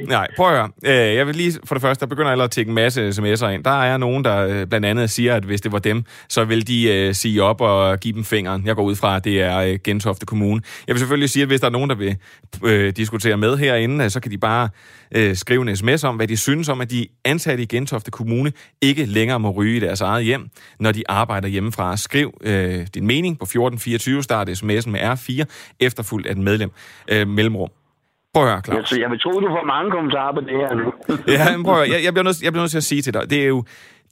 Nej, 0.09 0.27
prøv 0.37 0.47
at 0.47 0.53
høre. 0.53 0.69
Øh, 0.87 1.15
jeg 1.17 1.27
vil 1.27 1.37
lige, 1.37 1.53
for 1.65 1.75
det 1.75 1.83
første, 1.83 2.01
der 2.01 2.07
begynder 2.07 2.31
allerede 2.31 2.49
at 2.49 2.51
tække 2.51 2.69
en 2.69 2.75
masse 2.75 3.09
sms'er 3.09 3.47
ind. 3.47 3.65
Der 3.65 3.83
er 3.83 3.97
nogen, 3.97 4.25
der 4.25 4.47
øh, 4.47 4.67
blandt 4.67 4.87
andet 4.87 5.11
siger, 5.11 5.35
at 5.35 5.45
hvis 5.45 5.61
det 5.61 5.73
var 5.73 5.79
dem, 5.79 6.05
så 6.29 6.45
vil 6.45 6.69
de 6.69 7.07
uh, 7.09 7.15
sige 7.15 7.43
op 7.43 7.61
og 7.61 8.01
give 8.01 8.15
dem 8.15 8.25
fingeren. 8.25 8.67
Jeg 8.67 8.77
går 8.77 8.83
ud 8.83 8.97
fra, 8.97 9.17
at 9.17 9.25
det 9.25 9.43
er 9.43 9.73
uh, 9.73 9.79
Gentofte 9.85 10.27
Kommune. 10.27 10.61
Jeg 10.87 10.95
vil 10.95 11.01
selvfølgelig 11.01 11.31
sige, 11.31 11.43
at 11.43 11.49
hvis 11.49 11.61
der 11.61 11.67
er 11.67 11.71
nogen, 11.71 11.91
der 11.91 11.97
vil 11.97 12.17
uh, 12.63 12.89
diskutere 12.97 13.37
med 13.37 13.57
herinde, 13.57 14.11
så 14.11 14.21
kan 14.21 14.31
de 14.31 14.39
bare 14.39 14.69
uh, 15.19 15.35
skrive 15.35 15.63
en 15.71 15.77
sms 15.77 16.05
om, 16.05 16.17
hvad 16.17 16.29
de 16.29 16.37
synes 16.37 16.69
om, 16.69 16.81
at 16.81 16.91
de 16.91 17.07
ansatte 17.25 17.63
i 17.63 17.67
Gentofte 17.67 18.11
Kommune 18.11 18.53
ikke 18.83 19.05
længere 19.05 19.41
må 19.41 19.51
ryge 19.51 19.77
i 19.77 19.81
deres 19.81 20.01
eget 20.01 20.25
hjem, 20.25 20.49
når 20.81 20.93
de 20.93 21.03
arbejder 21.09 21.49
hjemmefra. 21.49 21.97
Skriv 21.97 22.35
øh, 22.41 22.87
din 22.95 23.07
mening 23.07 23.39
på 23.39 23.45
1424, 23.45 24.23
start 24.23 24.49
sms'en 24.49 24.91
med 24.91 25.01
R4, 25.01 25.45
efterfulgt 25.81 26.27
af 26.27 26.33
et 26.33 26.39
medlem 26.39 26.71
øh, 27.09 27.29
mellemrum. 27.29 27.71
Prøv 28.35 28.45
at 28.45 28.51
høre, 28.51 28.63
Claus. 28.65 28.93
Jeg, 28.93 29.01
jeg 29.01 29.11
vil 29.11 29.21
tro, 29.21 29.31
du 29.31 29.49
får 29.49 29.65
mange 29.67 29.91
kommentarer 29.91 30.35
på 30.35 30.41
det 30.41 30.57
her 30.63 30.75
nu. 30.75 30.87
ja, 31.35 31.57
men 31.57 31.65
prøv 31.65 31.75
at 31.75 31.79
høre. 31.79 31.97
Jeg, 31.97 32.05
jeg, 32.05 32.13
bliver 32.13 32.25
nødt, 32.25 32.43
jeg 32.43 32.53
bliver 32.53 32.63
nødt 32.63 32.71
til 32.71 32.83
at 32.85 32.85
sige 32.85 33.03
til 33.03 33.15
dig, 33.15 33.31
det 33.31 33.43
er 33.43 33.47
jo, 33.47 33.65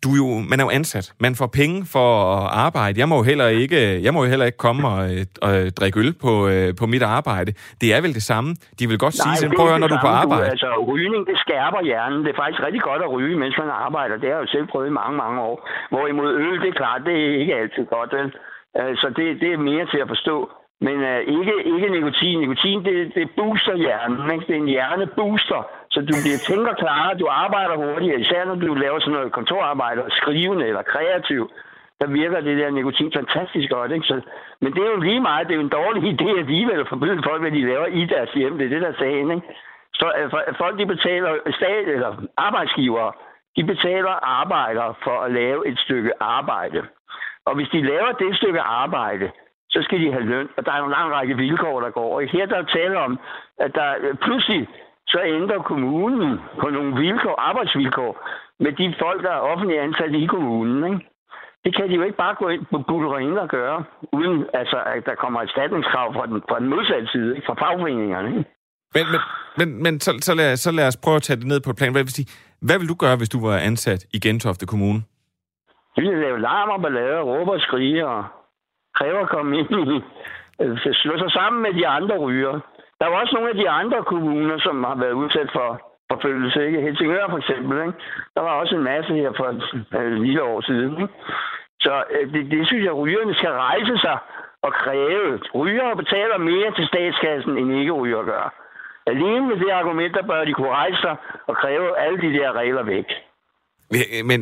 du 0.04 0.10
jo, 0.20 0.26
man 0.50 0.56
er 0.60 0.64
jo 0.68 0.72
ansat. 0.80 1.06
Man 1.26 1.34
får 1.40 1.48
penge 1.60 1.78
for 1.94 2.08
at 2.36 2.46
arbejde. 2.66 2.94
Jeg 3.02 3.08
må 3.10 3.16
jo 3.20 3.24
heller 3.30 3.48
ikke, 3.62 3.78
jeg 4.06 4.12
må 4.14 4.18
jo 4.24 4.28
heller 4.32 4.46
ikke 4.50 4.60
komme 4.66 4.80
og, 4.88 5.00
og 5.46 5.52
drikke 5.78 5.96
øl 6.02 6.12
på, 6.24 6.32
øh, 6.52 6.68
på 6.80 6.84
mit 6.92 7.04
arbejde. 7.18 7.50
Det 7.80 7.88
er 7.94 8.00
vel 8.04 8.12
det 8.18 8.24
samme. 8.32 8.48
De 8.78 8.84
vil 8.90 8.98
godt 9.04 9.14
sige, 9.22 9.34
Nej, 9.48 9.56
prøv 9.58 9.66
at 9.74 9.80
når 9.80 9.90
du 9.92 9.98
er 10.00 10.06
på 10.08 10.14
arbejde. 10.22 10.46
Du, 10.46 10.50
altså, 10.56 10.70
rygning, 10.92 11.22
det 11.30 11.36
skærper 11.44 11.80
hjernen. 11.90 12.18
Det 12.24 12.30
er 12.34 12.38
faktisk 12.42 12.62
rigtig 12.66 12.82
godt 12.90 13.02
at 13.06 13.10
ryge, 13.16 13.36
mens 13.42 13.54
man 13.62 13.70
arbejder. 13.86 14.14
Det 14.20 14.26
har 14.28 14.36
jeg 14.36 14.44
jo 14.44 14.50
selv 14.56 14.66
prøvet 14.72 14.86
i 14.92 14.96
mange, 15.00 15.16
mange 15.24 15.38
år. 15.48 15.56
Hvorimod 15.92 16.30
øl, 16.44 16.56
det 16.62 16.68
er 16.72 16.78
klart, 16.82 17.00
det 17.08 17.14
er 17.24 17.40
ikke 17.42 17.54
altid 17.62 17.84
godt, 17.96 18.10
vel? 18.18 18.30
Så 18.74 18.80
altså, 18.80 19.06
det, 19.18 19.26
det 19.42 19.50
er 19.52 19.58
mere 19.70 19.86
til 19.92 20.00
at 20.04 20.08
forstå. 20.14 20.36
Men 20.80 20.96
øh, 21.02 21.20
ikke, 21.20 21.54
ikke 21.74 21.88
nikotin. 21.88 22.40
Nikotin, 22.40 22.84
det, 22.84 23.14
det 23.14 23.30
booster 23.36 23.76
hjernen. 23.76 24.30
Ikke? 24.30 24.46
Det 24.46 24.54
er 24.56 24.60
en 24.60 24.68
hjernebooster. 24.74 25.62
Så 25.90 26.00
du 26.00 26.14
bliver 26.24 26.40
tænker 26.50 26.74
klar, 26.74 27.14
du 27.14 27.26
arbejder 27.30 27.76
hurtigere, 27.76 28.20
især 28.20 28.44
når 28.44 28.54
du 28.54 28.74
laver 28.74 28.98
sådan 29.00 29.12
noget 29.12 29.32
kontorarbejde, 29.32 30.02
skrivende 30.10 30.66
eller 30.66 30.82
kreativ. 30.82 31.50
Der 32.00 32.06
virker 32.06 32.40
det 32.40 32.58
der 32.58 32.70
nikotin 32.70 33.12
fantastisk 33.12 33.70
godt. 33.70 33.92
Ikke? 33.92 34.06
Så, 34.06 34.20
men 34.60 34.72
det 34.72 34.82
er 34.82 34.90
jo 34.90 35.00
lige 35.00 35.20
meget, 35.20 35.46
det 35.46 35.52
er 35.54 35.60
jo 35.60 35.68
en 35.68 35.78
dårlig 35.80 36.02
idé 36.14 36.38
alligevel 36.38 36.80
at 36.80 36.88
forbyde 36.88 37.22
folk, 37.28 37.40
hvad 37.40 37.50
de 37.50 37.66
laver 37.66 37.86
i 37.86 38.04
deres 38.04 38.32
hjem. 38.32 38.58
Det 38.58 38.64
er 38.64 38.74
det, 38.74 38.82
der 38.82 38.92
sagen. 38.98 39.30
Ikke? 39.30 39.46
Så 39.94 40.06
uh, 40.24 40.56
folk, 40.56 40.78
de 40.78 40.86
betaler, 40.86 41.30
stat 41.50 41.88
eller 41.88 42.10
arbejdsgivere, 42.36 43.12
de 43.56 43.64
betaler 43.64 44.14
arbejdere 44.40 44.94
for 45.04 45.20
at 45.20 45.32
lave 45.32 45.68
et 45.68 45.78
stykke 45.78 46.12
arbejde. 46.20 46.82
Og 47.46 47.54
hvis 47.54 47.68
de 47.68 47.82
laver 47.82 48.12
det 48.12 48.36
stykke 48.36 48.60
arbejde, 48.60 49.30
så 49.74 49.78
skal 49.82 50.00
de 50.00 50.12
have 50.12 50.26
løn. 50.32 50.48
Og 50.56 50.66
der 50.66 50.72
er 50.72 50.82
en 50.82 50.96
lang 50.96 51.08
række 51.16 51.36
vilkår, 51.36 51.80
der 51.80 51.90
går. 51.90 52.10
Og 52.16 52.28
her 52.34 52.46
der 52.46 52.56
er 52.56 52.72
tale 52.78 52.96
om, 53.06 53.12
at 53.58 53.70
der 53.74 53.88
pludselig 54.24 54.68
så 55.06 55.20
ændrer 55.36 55.58
kommunen 55.72 56.40
på 56.60 56.66
nogle 56.76 56.92
vilkår, 57.00 57.34
arbejdsvilkår 57.48 58.12
med 58.64 58.72
de 58.72 58.94
folk, 59.02 59.22
der 59.22 59.30
er 59.30 59.46
offentligt 59.50 59.80
ansat 59.80 60.12
i 60.14 60.26
kommunen. 60.26 60.78
Ikke? 60.90 61.06
Det 61.64 61.76
kan 61.76 61.88
de 61.88 61.94
jo 61.94 62.02
ikke 62.02 62.16
bare 62.16 62.34
gå 62.34 62.48
ind 62.48 62.64
på 62.72 62.78
bullerien 62.88 63.38
og 63.38 63.48
gøre, 63.48 63.84
uden 64.12 64.46
altså, 64.54 64.78
at 64.96 65.02
der 65.06 65.14
kommer 65.14 65.40
et 65.40 65.48
erstatningskrav 65.48 66.14
fra 66.14 66.26
den, 66.26 66.42
fra 66.48 66.60
den 66.60 66.68
modsatte 66.68 67.08
side, 67.14 67.36
ikke? 67.36 67.46
fra 67.46 67.54
fagforeningerne. 67.54 68.28
Ikke? 68.28 68.50
Men, 68.94 69.04
men, 69.12 69.20
men, 69.58 69.82
men 69.82 70.00
så, 70.00 70.10
så, 70.20 70.34
lad, 70.34 70.56
så 70.56 70.70
lad 70.72 70.86
os 70.86 70.96
prøve 71.04 71.16
at 71.16 71.22
tage 71.22 71.40
det 71.40 71.46
ned 71.46 71.60
på 71.64 71.70
et 71.70 71.76
plan. 71.76 71.92
Hvad 71.92 72.04
vil, 72.04 72.12
sige, 72.18 72.28
hvad 72.66 72.78
vil 72.78 72.88
du 72.88 72.94
gøre, 72.94 73.16
hvis 73.16 73.28
du 73.28 73.46
var 73.46 73.56
ansat 73.58 74.00
i 74.16 74.18
Gentofte 74.26 74.66
Kommune? 74.66 75.00
De 75.96 76.02
vil 76.02 76.18
lave 76.18 76.40
larm 76.40 76.68
og 76.68 76.82
ballade, 76.82 77.20
råbe 77.20 77.50
og 77.52 77.60
skrige 77.60 78.06
og 78.06 78.24
kræver 78.98 79.20
at 79.20 79.28
komme 79.28 79.58
ind 79.58 79.70
i, 79.94 80.02
øh, 80.62 80.78
slå 81.02 81.18
sig 81.18 81.30
sammen 81.30 81.62
med 81.62 81.72
de 81.78 81.86
andre 81.86 82.16
ryger. 82.18 82.60
Der 83.00 83.06
var 83.06 83.16
også 83.20 83.34
nogle 83.34 83.50
af 83.50 83.56
de 83.56 83.68
andre 83.70 84.04
kommuner, 84.04 84.58
som 84.58 84.84
har 84.84 84.94
været 84.94 85.12
udsat 85.12 85.50
for 85.52 85.68
forfølgelse. 86.12 86.66
Ikke? 86.66 86.80
Helsingør 86.80 87.26
for 87.30 87.38
eksempel. 87.38 87.78
Ikke? 87.86 87.98
Der 88.34 88.40
var 88.40 88.50
også 88.60 88.74
en 88.76 88.82
masse 88.82 89.14
her 89.14 89.32
for 89.36 89.46
et 89.54 89.62
øh, 90.00 90.12
lille 90.12 90.42
år 90.42 90.60
siden. 90.60 90.92
Ikke? 91.02 91.14
Så 91.80 92.04
øh, 92.10 92.32
det, 92.32 92.50
det 92.50 92.66
synes 92.66 92.84
jeg, 92.84 92.92
at 92.92 92.98
rygerne 92.98 93.34
skal 93.34 93.50
rejse 93.50 93.98
sig 93.98 94.18
og 94.62 94.72
kræve. 94.72 95.40
Ryger 95.54 95.94
betaler 95.94 96.38
mere 96.38 96.70
til 96.76 96.86
statskassen, 96.86 97.58
end 97.58 97.72
ikke 97.72 97.92
ryger 97.92 98.22
gør. 98.22 98.54
Alene 99.06 99.46
med 99.46 99.56
det 99.56 99.70
argument, 99.70 100.14
der 100.14 100.26
bør 100.26 100.44
de 100.44 100.52
kunne 100.54 100.76
rejse 100.82 101.00
sig 101.00 101.16
og 101.46 101.56
kræve 101.56 101.98
alle 101.98 102.18
de 102.20 102.38
der 102.38 102.52
regler 102.52 102.82
væk. 102.82 103.08
Men 104.24 104.40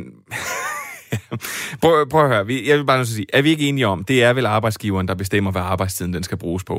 prøv, 1.83 2.09
prøv 2.13 2.23
at 2.25 2.29
høre, 2.29 2.45
jeg 2.69 2.79
vil 2.79 2.87
bare 2.87 3.01
at 3.01 3.07
sige, 3.07 3.27
er 3.33 3.43
vi 3.43 3.49
ikke 3.49 3.69
enige 3.69 3.87
om, 3.87 4.05
det 4.05 4.25
er 4.25 4.33
vel 4.33 4.47
arbejdsgiveren, 4.47 5.09
der 5.09 5.15
bestemmer, 5.15 5.51
hvad 5.53 5.63
arbejdstiden 5.63 6.13
den 6.17 6.23
skal 6.23 6.39
bruges 6.39 6.65
på? 6.65 6.77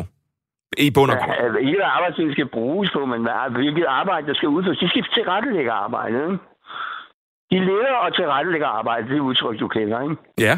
I 0.77 0.91
bund 0.95 1.11
og 1.11 1.17
ja, 1.17 1.43
altså, 1.43 1.59
ikke 1.67 1.79
hvad 1.81 1.91
arbejdstiden 1.97 2.31
skal 2.31 2.47
bruges 2.57 2.89
på, 2.95 3.05
men 3.05 3.21
hvad, 3.21 3.51
hvilket 3.57 3.85
arbejde, 4.01 4.27
der 4.27 4.33
skal 4.33 4.49
udføres. 4.49 4.77
De 4.77 4.89
skal 4.89 5.05
tilrettelægge 5.13 5.71
arbejdet. 5.71 6.21
Ikke? 6.31 6.37
De 7.51 7.59
leder 7.69 7.95
og 8.05 8.15
tilrettelægger 8.15 8.67
arbejdet, 8.67 9.09
det 9.09 9.17
er 9.17 9.27
udtryk, 9.29 9.59
du 9.59 9.67
kender, 9.67 10.01
ikke? 10.01 10.15
Ja. 10.47 10.55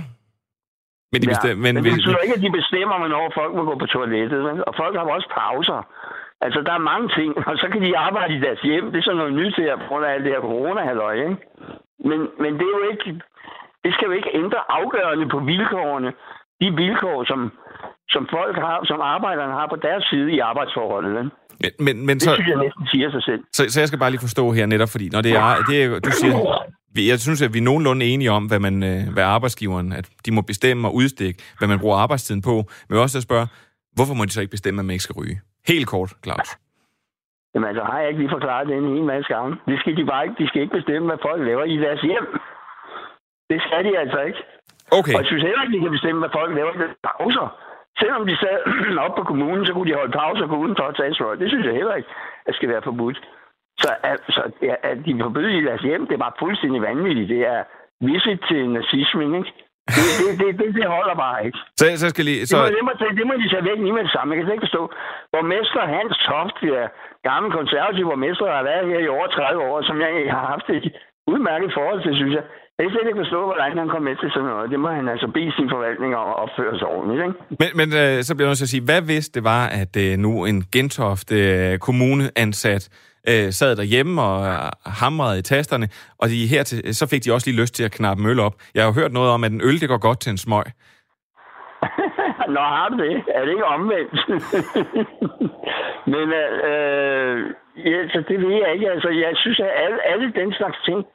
Men, 1.12 1.22
de 1.22 1.28
bestemmer, 1.28 1.68
ja, 1.68 1.74
men, 1.74 1.76
men 1.76 1.84
det 1.84 1.94
betyder 2.00 2.22
ikke, 2.26 2.36
at 2.40 2.44
de 2.46 2.52
bestemmer, 2.60 2.96
hvornår 2.98 3.32
folk 3.40 3.52
må 3.56 3.64
gå 3.70 3.76
på 3.84 3.86
toilettet. 3.86 4.40
Men, 4.48 4.56
og 4.68 4.74
folk 4.82 4.94
har 4.96 5.04
også 5.18 5.30
pauser. 5.40 5.82
Altså, 6.46 6.60
der 6.68 6.74
er 6.74 6.90
mange 6.92 7.08
ting, 7.18 7.30
og 7.50 7.58
så 7.62 7.68
kan 7.72 7.82
de 7.82 7.98
arbejde 7.98 8.34
i 8.38 8.44
deres 8.46 8.62
hjem. 8.62 8.86
Det 8.92 8.98
er 8.98 9.06
sådan 9.06 9.18
noget 9.18 9.34
nyt 9.42 9.56
her, 9.58 9.76
på 9.76 9.86
grund 9.90 10.06
af 10.06 10.12
alt 10.14 10.24
det 10.26 10.34
her 10.34 10.42
corona 10.48 10.82
ikke? 11.24 11.36
Men, 12.10 12.20
men 12.44 12.52
det 12.60 12.66
er 12.70 12.78
jo 12.80 12.86
ikke... 12.92 13.22
Det 13.86 13.94
skal 13.94 14.06
jo 14.10 14.14
ikke 14.20 14.32
ændre 14.42 14.62
afgørende 14.80 15.26
på 15.34 15.40
vilkårene. 15.52 16.10
De 16.62 16.68
vilkår, 16.82 17.18
som, 17.32 17.40
som 18.14 18.24
folk 18.38 18.56
har, 18.66 18.78
som 18.90 19.00
arbejderne 19.02 19.54
har 19.60 19.68
på 19.74 19.78
deres 19.88 20.04
side 20.12 20.30
i 20.38 20.40
arbejdsforholdet. 20.40 21.14
Men, 21.16 21.72
men, 21.86 22.06
men 22.08 22.16
det 22.16 22.24
så, 22.24 22.34
synes 22.34 22.48
jeg 22.48 22.60
næsten 22.66 22.86
siger 22.94 23.12
sig 23.12 23.24
selv. 23.24 23.42
Så, 23.54 23.62
så 23.74 23.78
jeg 23.82 23.88
skal 23.88 24.00
bare 24.00 24.12
lige 24.12 24.26
forstå 24.28 24.52
her 24.52 24.66
netop, 24.66 24.90
fordi 24.96 25.10
når 25.10 25.22
det 25.22 25.32
er, 25.32 25.50
det 25.70 25.84
er 25.84 26.00
du 26.00 26.12
siger, 26.12 26.36
jeg 27.12 27.20
synes, 27.20 27.42
at 27.42 27.54
vi 27.54 27.60
er 27.60 27.68
nogenlunde 27.70 28.06
enige 28.06 28.32
om, 28.32 28.46
hvad, 28.46 28.60
man, 28.60 28.84
øh, 28.84 29.00
hvad 29.14 29.24
arbejdsgiveren, 29.24 29.94
at 29.94 30.06
de 30.26 30.32
må 30.32 30.42
bestemme 30.42 30.88
og 30.88 30.96
udstikke, 30.96 31.44
hvad 31.58 31.68
man 31.68 31.80
bruger 31.80 31.98
arbejdstiden 31.98 32.42
på. 32.42 32.56
Men 32.90 33.00
også 33.00 33.18
at 33.18 33.24
spørge, 33.24 33.48
hvorfor 33.96 34.14
må 34.14 34.26
de 34.26 34.32
så 34.32 34.42
ikke 34.42 34.52
bestemme, 34.52 34.80
at 34.80 34.86
man 34.86 34.94
ikke 34.94 35.04
skal 35.04 35.20
ryge? 35.22 35.38
Helt 35.68 35.88
kort, 35.88 36.12
Claus. 36.24 36.50
Jamen 37.54 37.68
altså, 37.70 37.84
har 37.84 38.00
jeg 38.00 38.08
ikke 38.10 38.22
lige 38.22 38.36
forklaret 38.38 38.68
det 38.68 38.78
en 38.78 39.08
masse 39.14 39.34
gange. 39.34 39.52
Det 39.68 39.80
skal 39.80 39.98
de 39.98 40.06
bare 40.06 40.24
ikke. 40.26 40.36
De 40.44 40.48
skal 40.48 40.62
ikke 40.62 40.76
bestemme, 40.80 41.06
hvad 41.08 41.20
folk 41.28 41.42
laver 41.50 41.64
i 41.64 41.78
deres 41.78 42.02
hjem. 42.02 42.28
Det 43.50 43.60
skal 43.66 43.82
de 43.88 43.92
altså 44.04 44.20
ikke. 44.30 44.42
Okay. 45.00 45.14
Og 45.14 45.20
jeg 45.22 45.28
synes 45.30 45.44
heller 45.48 45.62
ikke, 45.64 45.76
de 45.78 45.84
kan 45.84 45.96
bestemme, 45.98 46.20
hvad 46.22 46.34
folk 46.40 46.52
laver 46.56 46.74
deres 46.82 46.98
pauser. 47.08 47.48
Selvom 48.02 48.24
de 48.30 48.36
sad 48.44 48.58
op 49.06 49.16
på 49.20 49.24
kommunen, 49.24 49.66
så 49.66 49.74
kunne 49.74 49.90
de 49.90 49.98
holde 50.00 50.18
pause 50.22 50.44
og 50.44 50.50
gå 50.50 50.58
udenfor 50.64 50.84
og 50.84 50.96
tage 50.96 51.40
Det 51.42 51.50
synes 51.50 51.66
jeg 51.66 51.76
heller 51.80 51.96
ikke, 51.96 52.10
at 52.48 52.56
skal 52.56 52.70
være 52.70 52.88
forbudt. 52.90 53.20
Så 53.82 53.90
altså, 54.04 54.42
at 54.84 54.98
de 55.06 55.20
forbyder 55.22 55.60
i 55.60 55.66
deres 55.70 55.82
hjem, 55.82 56.08
det 56.08 56.14
er 56.14 56.26
bare 56.26 56.40
fuldstændig 56.40 56.82
vanvittigt. 56.82 57.30
Det 57.30 57.42
er 57.54 57.64
visit 58.02 58.40
til 58.50 58.70
nazismen, 58.70 59.36
ikke? 59.40 59.52
Det, 59.98 60.08
det, 60.20 60.30
det, 60.42 60.48
det, 60.60 60.68
det 60.80 60.86
holder 60.98 61.16
bare 61.26 61.46
ikke. 61.46 61.60
Så, 61.80 61.86
så 62.02 62.08
skal 62.10 62.26
lige... 62.26 62.46
Så... 62.46 62.56
Det, 62.58 62.64
må, 62.64 62.70
det, 62.78 62.84
må, 62.88 62.92
det 63.20 63.26
må 63.28 63.34
de 63.42 63.50
tage 63.50 63.68
væk 63.70 63.80
lige 63.80 63.96
med 63.98 64.04
det 64.08 64.14
samme. 64.16 64.28
Jeg 64.32 64.38
kan 64.38 64.46
slet 64.46 64.58
ikke 64.58 64.68
forstå. 64.68 64.84
Borgmester 65.34 65.82
Hans 65.96 66.16
Toft, 66.28 66.58
ja, 66.74 66.84
gammel 67.30 67.50
konservativ 67.60 68.06
borgmester, 68.12 68.46
har 68.58 68.64
været 68.72 68.90
her 68.92 69.00
i 69.06 69.14
over 69.16 69.28
30 69.28 69.62
år, 69.70 69.82
som 69.88 69.96
jeg 70.02 70.12
har 70.36 70.46
haft 70.54 70.68
et 70.70 70.88
udmærket 71.32 71.72
forhold 71.78 72.00
til, 72.04 72.14
synes 72.16 72.34
jeg. 72.38 72.44
Jeg 72.78 72.84
kan 72.84 72.92
slet 72.92 73.08
ikke 73.08 73.24
forstå, 73.24 73.40
hvordan 73.46 73.78
han 73.78 73.90
kom 73.90 74.02
med 74.02 74.16
til 74.22 74.30
sådan 74.32 74.50
noget. 74.50 74.72
Det 74.72 74.80
må 74.80 74.90
han 75.00 75.08
altså 75.14 75.28
bede 75.36 75.52
sin 75.58 75.70
forvaltning 75.70 76.16
om 76.16 76.28
at 76.34 76.38
opføre 76.44 76.80
sig 76.80 76.88
ordentligt. 76.88 77.22
Ikke? 77.28 77.38
Men, 77.62 77.70
men 77.80 77.88
øh, 78.02 78.24
så 78.28 78.32
bliver 78.36 78.48
jeg 78.48 78.52
nødt 78.52 78.62
til 78.62 78.70
at 78.70 78.76
sige, 78.76 78.88
hvad 78.90 79.02
hvis 79.02 79.30
det 79.30 79.44
var, 79.44 79.64
at 79.82 79.94
øh, 80.06 80.18
nu 80.26 80.46
en 80.46 80.60
Gentofte 80.74 81.36
øh, 81.54 81.80
kommuneansat 81.88 82.84
øh, 83.30 83.48
sad 83.60 83.76
derhjemme 83.76 84.22
og 84.22 84.38
øh, 84.48 84.56
hamrede 85.02 85.40
i 85.40 85.42
tasterne, 85.42 85.88
og 86.22 86.26
de 86.30 86.48
her 86.54 86.64
til, 86.64 86.96
så 86.96 87.06
fik 87.12 87.22
de 87.26 87.34
også 87.34 87.48
lige 87.50 87.62
lyst 87.62 87.76
til 87.76 87.84
at 87.84 87.92
knappe 87.92 88.24
møl 88.24 88.40
op. 88.40 88.56
Jeg 88.74 88.84
har 88.84 88.90
jo 88.90 89.00
hørt 89.02 89.14
noget 89.14 89.30
om, 89.32 89.44
at 89.44 89.52
en 89.52 89.62
øl, 89.68 89.82
det 89.82 89.90
går 89.90 90.02
godt 90.08 90.20
til 90.20 90.32
en 90.32 90.38
smøg. 90.38 90.68
Nå, 92.56 92.64
har 92.76 92.88
du 92.90 92.98
det? 93.06 93.24
Er 93.36 93.42
det 93.46 93.52
ikke 93.52 93.66
omvendt? 93.66 94.16
Men 96.14 96.28
øh, 96.42 97.38
ja, 97.90 97.98
så 98.14 98.24
det 98.30 98.38
ved 98.44 98.54
jeg 98.64 98.74
ikke. 98.74 98.92
Altså, 98.92 99.10
jeg 99.10 99.32
synes, 99.36 99.60
at 99.60 99.72
alle, 99.84 100.00
alle 100.12 100.34
den 100.40 100.54
slags 100.54 100.78
ting, 100.86 101.06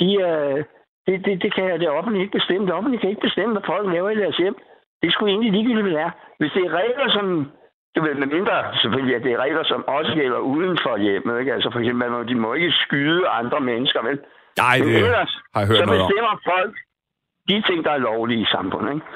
de, 0.00 0.08
øh, 0.28 0.64
det, 1.06 1.14
det, 1.26 1.42
det 1.42 1.54
kan 1.54 1.80
det 1.80 1.88
offentlige 1.90 2.22
ikke 2.24 2.38
bestemme. 2.38 2.66
Det 2.66 2.74
offentlige 2.74 3.00
kan 3.00 3.10
ikke 3.10 3.26
bestemme, 3.28 3.52
hvad 3.54 3.66
folk 3.66 3.92
laver 3.92 4.10
i 4.10 4.20
deres 4.22 4.36
hjem. 4.36 4.56
Det 5.00 5.06
er 5.08 5.12
sgu 5.12 5.26
egentlig 5.26 5.52
ligegyldigt, 5.52 5.86
hvad 5.86 5.92
det 5.92 6.00
er. 6.00 6.10
Hvis 6.38 6.52
det 6.52 6.62
er 6.64 6.72
regler, 6.82 7.08
som... 7.10 7.50
Du 7.96 8.02
ved, 8.02 8.14
med 8.14 8.26
mindre 8.26 8.54
selvfølgelig, 8.80 9.16
at 9.16 9.22
det 9.22 9.32
er 9.32 9.42
regler, 9.44 9.64
som 9.64 9.88
også 9.88 10.12
gælder 10.14 10.38
uden 10.38 10.78
for 10.84 10.96
hjemmet. 10.96 11.38
Ikke? 11.40 11.52
Altså 11.52 11.70
for 11.72 11.78
eksempel, 11.78 12.28
de 12.28 12.34
må 12.34 12.54
ikke 12.54 12.72
skyde 12.72 13.28
andre 13.28 13.60
mennesker, 13.60 14.02
vel? 14.02 14.18
Nej, 14.58 14.76
det 14.78 14.96
ellers, 14.96 15.38
har 15.54 15.60
jeg 15.60 15.68
hørt 15.68 15.76
så 15.76 15.84
noget 15.84 16.00
bestemmer 16.00 16.30
om. 16.30 16.40
folk 16.52 16.74
de 17.48 17.62
ting, 17.68 17.84
der 17.84 17.90
er 17.90 18.06
lovlige 18.10 18.42
i 18.42 18.52
samfundet. 18.56 18.90
Ikke? 18.94 19.06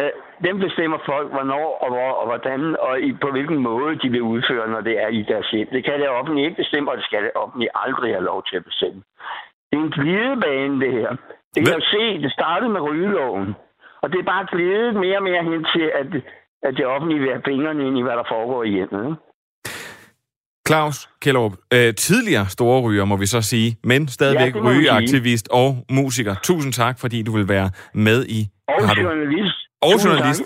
Øh, 0.00 0.12
dem 0.46 0.58
bestemmer 0.58 0.98
folk, 1.06 1.28
hvornår 1.30 1.66
og 1.82 1.88
hvor 1.94 2.10
og 2.20 2.26
hvordan 2.26 2.76
og 2.86 3.00
i, 3.00 3.12
på 3.12 3.28
hvilken 3.30 3.58
måde 3.58 3.98
de 4.02 4.08
vil 4.08 4.22
udføre, 4.22 4.68
når 4.68 4.80
det 4.80 5.02
er 5.04 5.08
i 5.08 5.22
deres 5.22 5.50
hjem. 5.50 5.68
Det 5.72 5.84
kan 5.84 6.00
det 6.00 6.08
offentlige 6.08 6.44
ikke 6.46 6.62
bestemme, 6.62 6.90
og 6.90 6.96
det 6.96 7.04
skal 7.04 7.22
det 7.22 7.32
offentlige 7.34 7.70
aldrig 7.74 8.10
have 8.14 8.24
lov 8.24 8.44
til 8.48 8.56
at 8.56 8.64
bestemme. 8.64 9.02
Det 9.68 9.76
er 9.78 9.84
en 9.84 9.90
glidebane, 9.98 10.80
det 10.84 10.92
her. 10.92 11.10
Det 11.54 11.60
kan 11.66 11.74
jo 11.80 11.84
se, 11.94 12.22
det 12.24 12.32
startede 12.32 12.70
med 12.70 12.80
rygeloven. 12.80 13.54
Og 14.02 14.12
det 14.12 14.18
er 14.20 14.24
bare 14.34 14.46
glidet 14.52 14.94
mere 15.04 15.16
og 15.16 15.22
mere 15.22 15.42
hen 15.50 15.66
til, 15.74 15.86
at, 16.00 16.06
at 16.62 16.72
det 16.76 16.86
offentlige 16.86 17.20
vil 17.20 17.30
have 17.30 17.42
fingrene 17.44 17.86
ind 17.86 17.98
i, 17.98 18.02
hvad 18.02 18.12
der 18.12 18.26
foregår 18.34 18.62
i 18.64 18.70
hjemmet. 18.70 19.16
Claus 20.68 21.08
Kjellerup, 21.22 21.52
øh, 21.74 21.94
tidligere 21.94 22.46
store 22.48 22.80
ryger, 22.80 23.04
må 23.04 23.16
vi 23.16 23.26
så 23.26 23.42
sige, 23.42 23.78
men 23.84 24.08
stadigvæk 24.08 24.54
ja, 24.54 24.60
rygeaktivist 24.60 25.48
og 25.50 25.68
musiker. 25.90 26.34
Tusind 26.42 26.72
tak, 26.72 26.98
fordi 27.00 27.22
du 27.22 27.32
vil 27.36 27.48
være 27.48 27.70
med 27.94 28.26
i... 28.26 28.40
Og 28.68 29.02
journalist. 29.02 29.65
Og 29.82 29.92
journalist. 30.04 30.42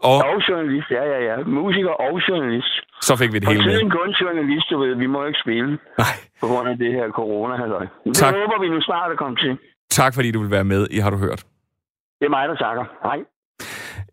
Og, 0.00 0.16
og 0.30 0.36
journalist, 0.48 0.88
ja, 0.90 1.04
ja, 1.12 1.18
ja. 1.28 1.36
Musiker 1.58 1.94
og 2.06 2.14
journalist. 2.28 2.72
Så 3.08 3.16
fik 3.20 3.32
vi 3.32 3.38
det 3.38 3.48
hele 3.48 3.64
med. 3.66 3.84
Og 3.84 3.90
kun 3.98 4.10
journalist, 4.22 4.66
du 4.70 4.78
ved. 4.82 4.94
Vi 5.04 5.06
må 5.06 5.24
ikke 5.24 5.40
spille. 5.44 5.70
Nej. 6.02 6.14
På 6.40 6.46
grund 6.46 6.68
af 6.68 6.76
det 6.78 6.92
her 6.92 7.06
corona 7.10 7.54
-halløj. 7.60 7.86
Det 8.04 8.14
tak. 8.14 8.34
håber 8.34 8.56
vi 8.60 8.68
nu 8.68 8.80
snart 8.80 9.10
at 9.12 9.18
komme 9.18 9.36
til. 9.36 9.58
Tak 9.90 10.14
fordi 10.14 10.30
du 10.30 10.40
vil 10.42 10.50
være 10.50 10.64
med 10.64 10.86
i 10.90 10.98
Har 10.98 11.10
du 11.10 11.16
hørt. 11.16 11.40
Det 12.18 12.26
er 12.26 12.34
mig, 12.38 12.48
der 12.48 12.56
takker. 12.56 12.84
Hej. 13.02 13.18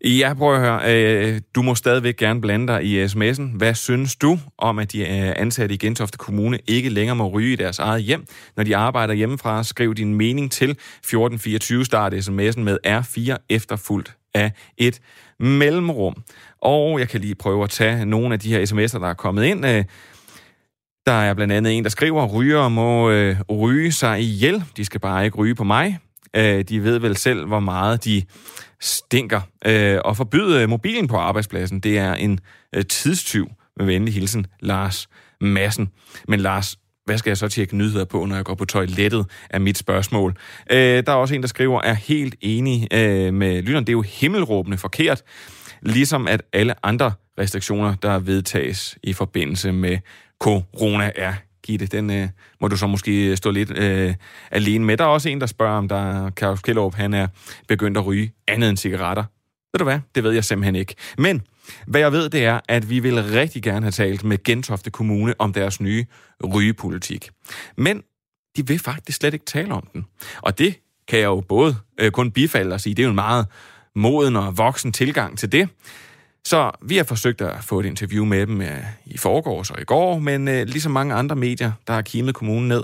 Ja, 0.05 0.33
prøv 0.37 0.53
at 0.55 0.61
høre. 0.61 0.79
Øh, 0.91 1.41
du 1.55 1.61
må 1.61 1.75
stadigvæk 1.75 2.15
gerne 2.15 2.41
blande 2.41 2.67
dig 2.67 2.83
i 2.83 3.03
sms'en. 3.03 3.57
Hvad 3.57 3.73
synes 3.73 4.15
du 4.15 4.37
om, 4.57 4.79
at 4.79 4.91
de 4.91 4.99
øh, 5.01 5.33
ansatte 5.35 5.75
i 5.75 5.77
Gentofte 5.77 6.17
Kommune 6.17 6.59
ikke 6.67 6.89
længere 6.89 7.15
må 7.15 7.27
ryge 7.27 7.53
i 7.53 7.55
deres 7.55 7.79
eget 7.79 8.01
hjem, 8.01 8.25
når 8.57 8.63
de 8.63 8.77
arbejder 8.77 9.13
hjemmefra? 9.13 9.63
Skriv 9.63 9.95
din 9.95 10.13
mening 10.13 10.51
til 10.51 10.69
1424. 10.69 11.85
Start 11.85 12.13
sms'en 12.13 12.61
med 12.61 12.77
R4 12.87 13.45
efterfuldt 13.49 14.15
af 14.33 14.51
et 14.77 14.99
mellemrum. 15.39 16.15
Og 16.61 16.99
jeg 16.99 17.09
kan 17.09 17.21
lige 17.21 17.35
prøve 17.35 17.63
at 17.63 17.69
tage 17.69 18.05
nogle 18.05 18.33
af 18.33 18.39
de 18.39 18.49
her 18.49 18.65
sms'er, 18.65 18.99
der 18.99 19.07
er 19.07 19.13
kommet 19.13 19.43
ind. 19.43 19.65
Øh, 19.65 19.83
der 21.05 21.13
er 21.13 21.33
blandt 21.33 21.53
andet 21.53 21.77
en, 21.77 21.83
der 21.83 21.89
skriver, 21.89 22.25
ryger 22.25 22.67
må 22.67 23.09
øh, 23.09 23.35
ryge 23.49 23.91
sig 23.91 24.21
ihjel. 24.21 24.63
De 24.77 24.85
skal 24.85 24.99
bare 24.99 25.25
ikke 25.25 25.37
ryge 25.37 25.55
på 25.55 25.63
mig. 25.63 25.99
Øh, 26.35 26.63
de 26.63 26.83
ved 26.83 26.99
vel 26.99 27.17
selv, 27.17 27.45
hvor 27.45 27.59
meget 27.59 28.05
de 28.05 28.23
stinker. 28.81 29.41
Øh, 29.65 29.99
og 30.05 30.17
forbyde 30.17 30.67
mobilen 30.67 31.07
på 31.07 31.17
arbejdspladsen, 31.17 31.79
det 31.79 31.97
er 31.97 32.13
en 32.13 32.39
øh, 32.75 32.85
tidstyv. 32.85 33.47
Med 33.77 33.85
venlig 33.85 34.13
hilsen, 34.13 34.47
Lars 34.59 35.07
Massen. 35.41 35.89
Men 36.27 36.39
Lars, 36.39 36.77
hvad 37.05 37.17
skal 37.17 37.29
jeg 37.29 37.37
så 37.37 37.47
tjekke 37.47 37.77
nyheder 37.77 38.05
på, 38.05 38.25
når 38.25 38.35
jeg 38.35 38.45
går 38.45 38.55
på 38.55 38.65
toilettet, 38.65 39.25
er 39.49 39.59
mit 39.59 39.77
spørgsmål. 39.77 40.37
Øh, 40.71 40.77
der 40.77 41.11
er 41.11 41.15
også 41.15 41.35
en, 41.35 41.41
der 41.41 41.47
skriver, 41.47 41.81
er 41.81 41.93
helt 41.93 42.35
enig 42.41 42.87
øh, 42.93 43.33
med 43.33 43.61
lytteren. 43.61 43.83
Det 43.83 43.89
er 43.89 43.97
jo 43.97 44.01
himmelråbende 44.01 44.77
forkert, 44.77 45.23
ligesom 45.81 46.27
at 46.27 46.41
alle 46.53 46.85
andre 46.85 47.11
restriktioner, 47.39 47.95
der 47.95 48.19
vedtages 48.19 48.97
i 49.03 49.13
forbindelse 49.13 49.71
med 49.71 49.97
corona, 50.39 51.11
er 51.15 51.33
Gitte, 51.63 51.85
den 51.85 52.09
øh, 52.11 52.27
må 52.61 52.67
du 52.67 52.77
så 52.77 52.87
måske 52.87 53.37
stå 53.37 53.51
lidt 53.51 53.77
øh, 53.77 54.13
alene 54.51 54.85
med. 54.85 54.97
Der 54.97 55.03
er 55.03 55.07
også 55.07 55.29
en, 55.29 55.41
der 55.41 55.47
spørger, 55.47 55.77
om 55.77 55.87
der 55.87 56.31
Claus 56.37 56.61
Kjellup, 56.61 56.95
han 56.95 57.13
er 57.13 57.27
begyndt 57.67 57.97
at 57.97 58.05
ryge 58.05 58.31
andet 58.47 58.69
end 58.69 58.77
cigaretter. 58.77 59.23
Ved 59.73 59.79
du 59.79 59.83
hvad? 59.83 59.99
Det 60.15 60.23
ved 60.23 60.31
jeg 60.31 60.43
simpelthen 60.43 60.75
ikke. 60.75 60.95
Men 61.17 61.41
hvad 61.87 62.01
jeg 62.01 62.11
ved, 62.11 62.29
det 62.29 62.45
er, 62.45 62.59
at 62.69 62.89
vi 62.89 62.99
vil 62.99 63.23
rigtig 63.23 63.63
gerne 63.63 63.85
have 63.85 63.91
talt 63.91 64.23
med 64.23 64.43
Gentofte 64.43 64.91
Kommune 64.91 65.33
om 65.39 65.53
deres 65.53 65.81
nye 65.81 66.05
rygepolitik. 66.53 67.29
Men 67.77 68.01
de 68.57 68.67
vil 68.67 68.79
faktisk 68.79 69.17
slet 69.17 69.33
ikke 69.33 69.45
tale 69.45 69.73
om 69.73 69.87
den. 69.93 70.05
Og 70.41 70.57
det 70.59 70.79
kan 71.07 71.19
jeg 71.19 71.25
jo 71.25 71.43
både 71.49 71.75
øh, 71.99 72.11
kun 72.11 72.31
bifalde 72.31 72.73
og 72.73 72.81
sige, 72.81 72.95
det 72.95 73.01
er 73.01 73.05
jo 73.05 73.09
en 73.09 73.15
meget 73.15 73.47
moden 73.95 74.35
og 74.35 74.57
voksen 74.57 74.91
tilgang 74.91 75.37
til 75.37 75.51
det. 75.51 75.69
Så 76.45 76.71
vi 76.81 76.97
har 76.97 77.03
forsøgt 77.03 77.41
at 77.41 77.63
få 77.63 77.79
et 77.79 77.85
interview 77.85 78.25
med 78.25 78.47
dem 78.47 78.61
øh, 78.61 78.83
i 79.05 79.17
forgårs 79.17 79.71
og 79.71 79.81
i 79.81 79.83
går, 79.83 80.19
men 80.19 80.47
øh, 80.47 80.67
ligesom 80.67 80.91
mange 80.91 81.13
andre 81.15 81.35
medier, 81.35 81.71
der 81.87 81.93
har 81.93 82.01
kimet 82.01 82.35
kommunen 82.35 82.67
ned, 82.67 82.83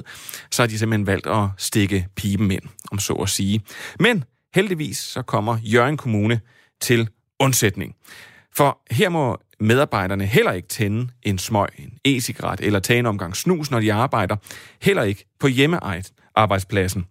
så 0.51 0.61
har 0.61 0.67
de 0.67 0.79
simpelthen 0.79 1.07
valgt 1.07 1.27
at 1.27 1.45
stikke 1.57 2.07
piben 2.15 2.51
ind, 2.51 2.63
om 2.91 2.99
så 2.99 3.13
at 3.13 3.29
sige. 3.29 3.61
Men 3.99 4.23
heldigvis 4.55 4.97
så 4.97 5.21
kommer 5.21 5.57
Jørgen 5.63 5.97
Kommune 5.97 6.41
til 6.81 7.09
undsætning. 7.39 7.95
For 8.55 8.79
her 8.91 9.09
må 9.09 9.37
medarbejderne 9.59 10.25
heller 10.25 10.51
ikke 10.51 10.67
tænde 10.67 11.09
en 11.23 11.37
smøg, 11.37 11.67
en 11.77 11.93
e-cigaret 12.05 12.61
eller 12.61 12.79
tage 12.79 12.99
en 12.99 13.05
omgang 13.05 13.35
snus, 13.35 13.71
når 13.71 13.79
de 13.79 13.93
arbejder. 13.93 14.35
Heller 14.81 15.03
ikke 15.03 15.25
på 15.39 15.47
hjemmearbejdspladsen. 15.47 17.05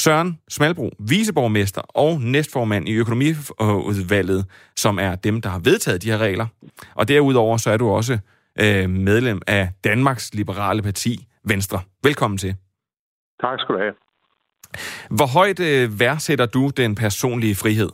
Søren 0.00 0.38
Smalbro, 0.48 0.90
viceborgmester 0.98 1.80
og 1.80 2.20
næstformand 2.20 2.88
i 2.88 2.92
økonomiudvalget, 2.92 4.46
som 4.76 4.98
er 4.98 5.14
dem, 5.14 5.40
der 5.40 5.48
har 5.48 5.58
vedtaget 5.58 6.02
de 6.02 6.10
her 6.10 6.18
regler. 6.18 6.46
Og 6.94 7.08
derudover 7.08 7.56
så 7.56 7.70
er 7.70 7.76
du 7.76 7.88
også 7.88 8.18
øh, 8.60 8.90
medlem 8.90 9.40
af 9.46 9.68
Danmarks 9.84 10.34
Liberale 10.34 10.82
Parti, 10.82 11.26
Venstre. 11.44 11.80
Velkommen 12.02 12.38
til. 12.38 12.54
Tak 13.40 13.60
skal 13.60 13.74
du 13.74 13.80
have. 13.80 13.94
Hvor 15.10 15.26
højt 15.26 15.60
øh, 15.60 16.00
værdsætter 16.00 16.46
du 16.46 16.70
den 16.76 16.94
personlige 16.94 17.54
frihed? 17.54 17.88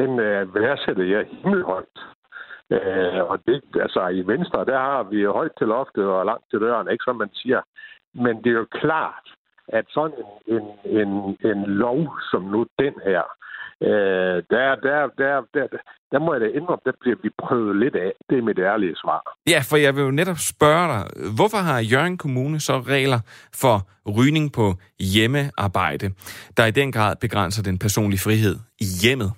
Den 0.00 0.12
øh, 0.28 0.54
værdsætter 0.54 1.04
jeg 1.14 1.22
himmelhøjt. 1.30 1.98
Øh, 2.76 3.20
og 3.30 3.36
det, 3.46 3.62
altså 3.84 4.02
i 4.20 4.22
Venstre, 4.32 4.64
der 4.64 4.78
har 4.78 5.02
vi 5.02 5.24
højt 5.24 5.54
til 5.58 5.66
loftet 5.66 6.06
og 6.16 6.26
langt 6.26 6.46
til 6.50 6.60
døren, 6.60 6.88
ikke 6.92 7.04
som 7.08 7.16
man 7.16 7.30
siger. 7.34 7.60
Men 8.14 8.34
det 8.42 8.50
er 8.50 8.60
jo 8.62 8.66
klart, 8.82 9.26
at 9.68 9.84
sådan 9.88 10.22
en, 10.46 10.64
en, 10.98 11.00
en, 11.00 11.12
en 11.50 11.60
lov 11.84 12.00
som 12.30 12.42
nu 12.42 12.66
den 12.78 12.94
her, 13.08 13.22
øh, 13.88 14.36
der, 14.52 14.68
der, 14.86 15.00
der, 15.18 15.34
der, 15.54 15.66
der 16.12 16.18
må 16.18 16.32
jeg 16.34 16.40
da 16.40 16.46
indrømme, 16.46 16.82
der 16.84 16.92
bliver 17.00 17.16
vi 17.22 17.30
prøvet 17.38 17.76
lidt 17.76 17.96
af. 17.96 18.12
Det 18.30 18.38
er 18.38 18.42
mit 18.42 18.58
ærlige 18.58 18.96
svar. 19.02 19.20
Ja, 19.48 19.60
for 19.70 19.76
jeg 19.76 19.96
vil 19.96 20.02
jo 20.02 20.10
netop 20.10 20.40
spørge 20.54 20.86
dig, 20.92 21.02
hvorfor 21.36 21.60
har 21.68 21.78
Jørgen 21.92 22.18
Kommune 22.18 22.60
så 22.60 22.76
regler 22.94 23.20
for 23.62 23.76
rygning 24.18 24.52
på 24.52 24.66
hjemmearbejde, 25.14 26.06
der 26.56 26.64
i 26.66 26.70
den 26.70 26.92
grad 26.92 27.16
begrænser 27.20 27.62
den 27.62 27.78
personlige 27.78 28.20
frihed 28.20 28.56
i 28.80 28.86
hjemmet? 29.02 29.32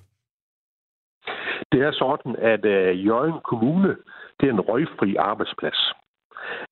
Det 1.72 1.80
er 1.80 1.92
sådan, 1.92 2.36
at 2.38 2.64
øh, 2.64 3.06
Jørgen 3.06 3.40
Kommune, 3.44 3.96
det 4.40 4.48
er 4.48 4.52
en 4.52 4.60
røgfri 4.60 5.16
arbejdsplads. 5.16 5.92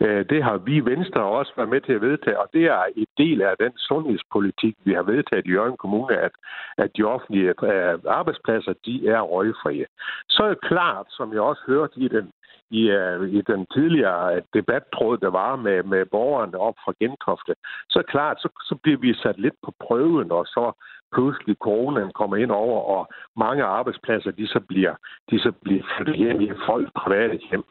Øh, 0.01 0.25
det 0.31 0.43
har 0.45 0.57
vi 0.57 0.81
Venstre 0.81 1.23
også 1.23 1.53
været 1.57 1.69
med 1.69 1.81
til 1.81 1.93
at 1.93 2.01
vedtage, 2.01 2.39
og 2.41 2.49
det 2.53 2.65
er 2.65 2.83
en 2.97 3.07
del 3.19 3.43
af 3.43 3.55
den 3.61 3.73
sundhedspolitik, 3.77 4.75
vi 4.85 4.93
har 4.93 5.03
vedtaget 5.03 5.47
i 5.47 5.51
Jørgen 5.51 5.77
Kommune, 5.77 6.17
at, 6.17 6.33
at 6.79 6.91
de 6.97 7.03
offentlige 7.03 7.49
øh, 7.49 7.99
arbejdspladser, 8.07 8.73
de 8.87 9.09
er 9.09 9.21
røgfrie. 9.21 9.87
Så 10.29 10.43
er 10.43 10.49
det 10.49 10.61
klart, 10.61 11.07
som 11.09 11.33
jeg 11.33 11.41
også 11.41 11.63
hørte 11.67 12.01
i 12.01 12.09
den 12.09 12.33
i, 12.71 12.83
uh, 12.91 13.29
i 13.39 13.41
den 13.41 13.67
tidligere 13.75 14.43
debattråd, 14.55 15.19
der 15.19 15.31
var 15.31 15.57
med, 15.57 15.83
med 15.83 16.07
borgerne 16.07 16.59
op 16.59 16.75
fra 16.85 16.93
Gentofte, 17.01 17.55
så 17.91 18.03
klart, 18.09 18.37
så, 18.41 18.49
så 18.69 18.75
bliver 18.83 18.99
vi 18.99 19.15
sat 19.15 19.39
lidt 19.39 19.55
på 19.65 19.75
prøven, 19.81 20.33
og 20.33 20.47
så 20.47 20.73
pludselig 21.13 21.57
coronaen 21.57 22.13
kommer 22.15 22.37
ind 22.37 22.51
over, 22.51 22.81
og 22.97 23.09
mange 23.37 23.65
arbejdspladser, 23.65 24.31
de 24.31 24.47
så 24.47 24.61
bliver, 24.69 24.95
de 25.31 25.41
så 25.41 25.53
bliver 25.63 25.83
flyttet 25.97 26.17
hjem 26.17 26.41
i 26.41 26.51
folk 26.67 26.89
private 26.95 27.39
hjem. 27.51 27.65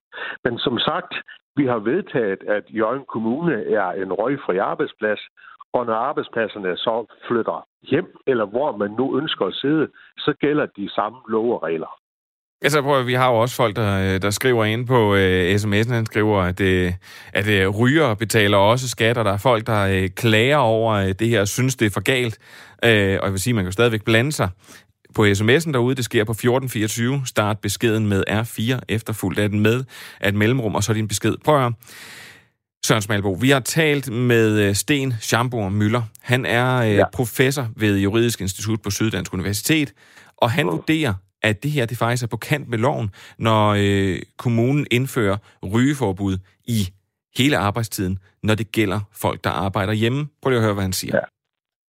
Men 0.44 0.58
som 0.58 0.80
sagt, 0.80 1.14
vi 1.56 1.66
har 1.66 1.80
vedtaget, 1.80 2.44
at 2.44 2.64
Jørgen 2.70 3.06
Kommune 3.06 3.56
er 3.74 3.92
en 3.92 4.14
røgfri 4.14 4.58
arbejdsplads, 4.58 5.20
og 5.74 5.86
når 5.86 5.94
arbejdspladserne 5.94 6.78
så 6.78 7.06
flytter 7.28 7.68
hjem, 7.82 8.18
eller 8.28 8.46
hvor 8.46 8.78
man 8.78 8.92
nu 8.92 9.18
ønsker 9.18 9.46
at 9.46 9.54
sidde, 9.54 9.88
så 10.18 10.34
gælder 10.40 10.66
de 10.66 10.90
samme 10.90 11.20
lov 11.28 11.54
og 11.54 11.64
regler. 11.64 12.00
Altså, 12.62 12.82
prøv, 12.82 13.08
vi 13.08 13.14
har 13.14 13.30
jo 13.30 13.36
også 13.36 13.56
folk, 13.56 13.76
der, 13.76 14.18
der 14.18 14.30
skriver 14.30 14.66
ind 14.66 14.88
på 14.88 15.14
uh, 15.14 15.56
sms'en, 15.56 15.94
han 15.94 16.06
skriver, 16.06 16.42
at, 16.42 16.60
uh, 16.60 16.94
at 17.34 17.68
uh, 17.68 17.80
ryger 17.80 18.14
betaler 18.14 18.58
også 18.58 18.90
skat, 18.90 19.18
og 19.18 19.26
der 19.26 19.32
er 19.32 19.38
folk, 19.38 19.68
der 19.68 20.02
uh, 20.02 20.08
klager 20.16 20.58
over 20.58 21.04
uh, 21.04 21.12
det 21.20 21.30
her, 21.30 21.42
og 21.42 21.48
synes, 21.48 21.76
det 21.76 21.86
er 21.86 21.90
for 21.90 22.02
galt. 22.02 22.38
Uh, 22.84 22.90
og 22.90 23.26
jeg 23.26 23.32
vil 23.32 23.40
sige, 23.40 23.54
man 23.54 23.64
kan 23.66 23.72
stadigvæk 23.72 24.04
blande 24.04 24.32
sig 24.32 24.50
på 25.16 25.26
sms'en 25.26 25.72
derude. 25.72 25.96
Det 25.96 26.06
sker 26.06 26.24
på 26.24 26.32
1424. 26.32 27.22
Start 27.26 27.60
beskeden 27.60 28.08
med 28.08 28.24
R4, 28.30 28.80
efterfulgt 28.90 29.40
af 29.40 29.50
den 29.50 29.60
med 29.60 29.84
at 30.20 30.36
mellemrum, 30.36 30.76
og 30.76 30.84
så 30.84 30.94
din 30.94 31.08
besked. 31.08 31.36
Prøv 31.46 31.56
at 31.56 31.62
høre. 31.62 31.74
Søren 32.86 33.02
Smalbo, 33.02 33.32
vi 33.32 33.50
har 33.50 33.60
talt 33.60 34.12
med 34.12 34.60
øh, 34.60 34.76
Sten 34.76 35.14
Schamburg 35.20 35.72
Møller. 35.72 36.02
Han 36.22 36.46
er 36.46 36.76
øh, 36.76 36.96
ja. 36.96 37.06
professor 37.14 37.68
ved 37.76 37.98
Juridisk 37.98 38.42
Institut 38.42 38.82
på 38.82 38.90
Syddansk 38.90 39.34
Universitet, 39.34 39.94
og 40.38 40.52
han 40.52 40.68
vurderer, 40.68 41.14
at 41.42 41.64
det 41.64 41.72
her 41.72 41.86
det 41.86 41.98
faktisk 41.98 42.24
er 42.24 42.28
på 42.28 42.38
kant 42.38 42.70
med 42.70 42.78
loven, 42.78 43.10
når 43.38 43.76
øh, 43.80 44.18
kommunen 44.38 44.88
indfører 44.92 45.38
rygeforbud 45.74 46.38
i 46.68 46.80
hele 47.38 47.58
arbejdstiden, 47.58 48.18
når 48.44 48.56
det 48.56 48.72
gælder 48.72 49.00
folk, 49.22 49.44
der 49.44 49.50
arbejder 49.50 49.94
hjemme. 49.94 50.28
Prøv 50.42 50.50
lige 50.50 50.60
at 50.60 50.64
høre, 50.64 50.74
hvad 50.74 50.84
han 50.84 50.94
siger. 50.94 51.16
Ja 51.16 51.26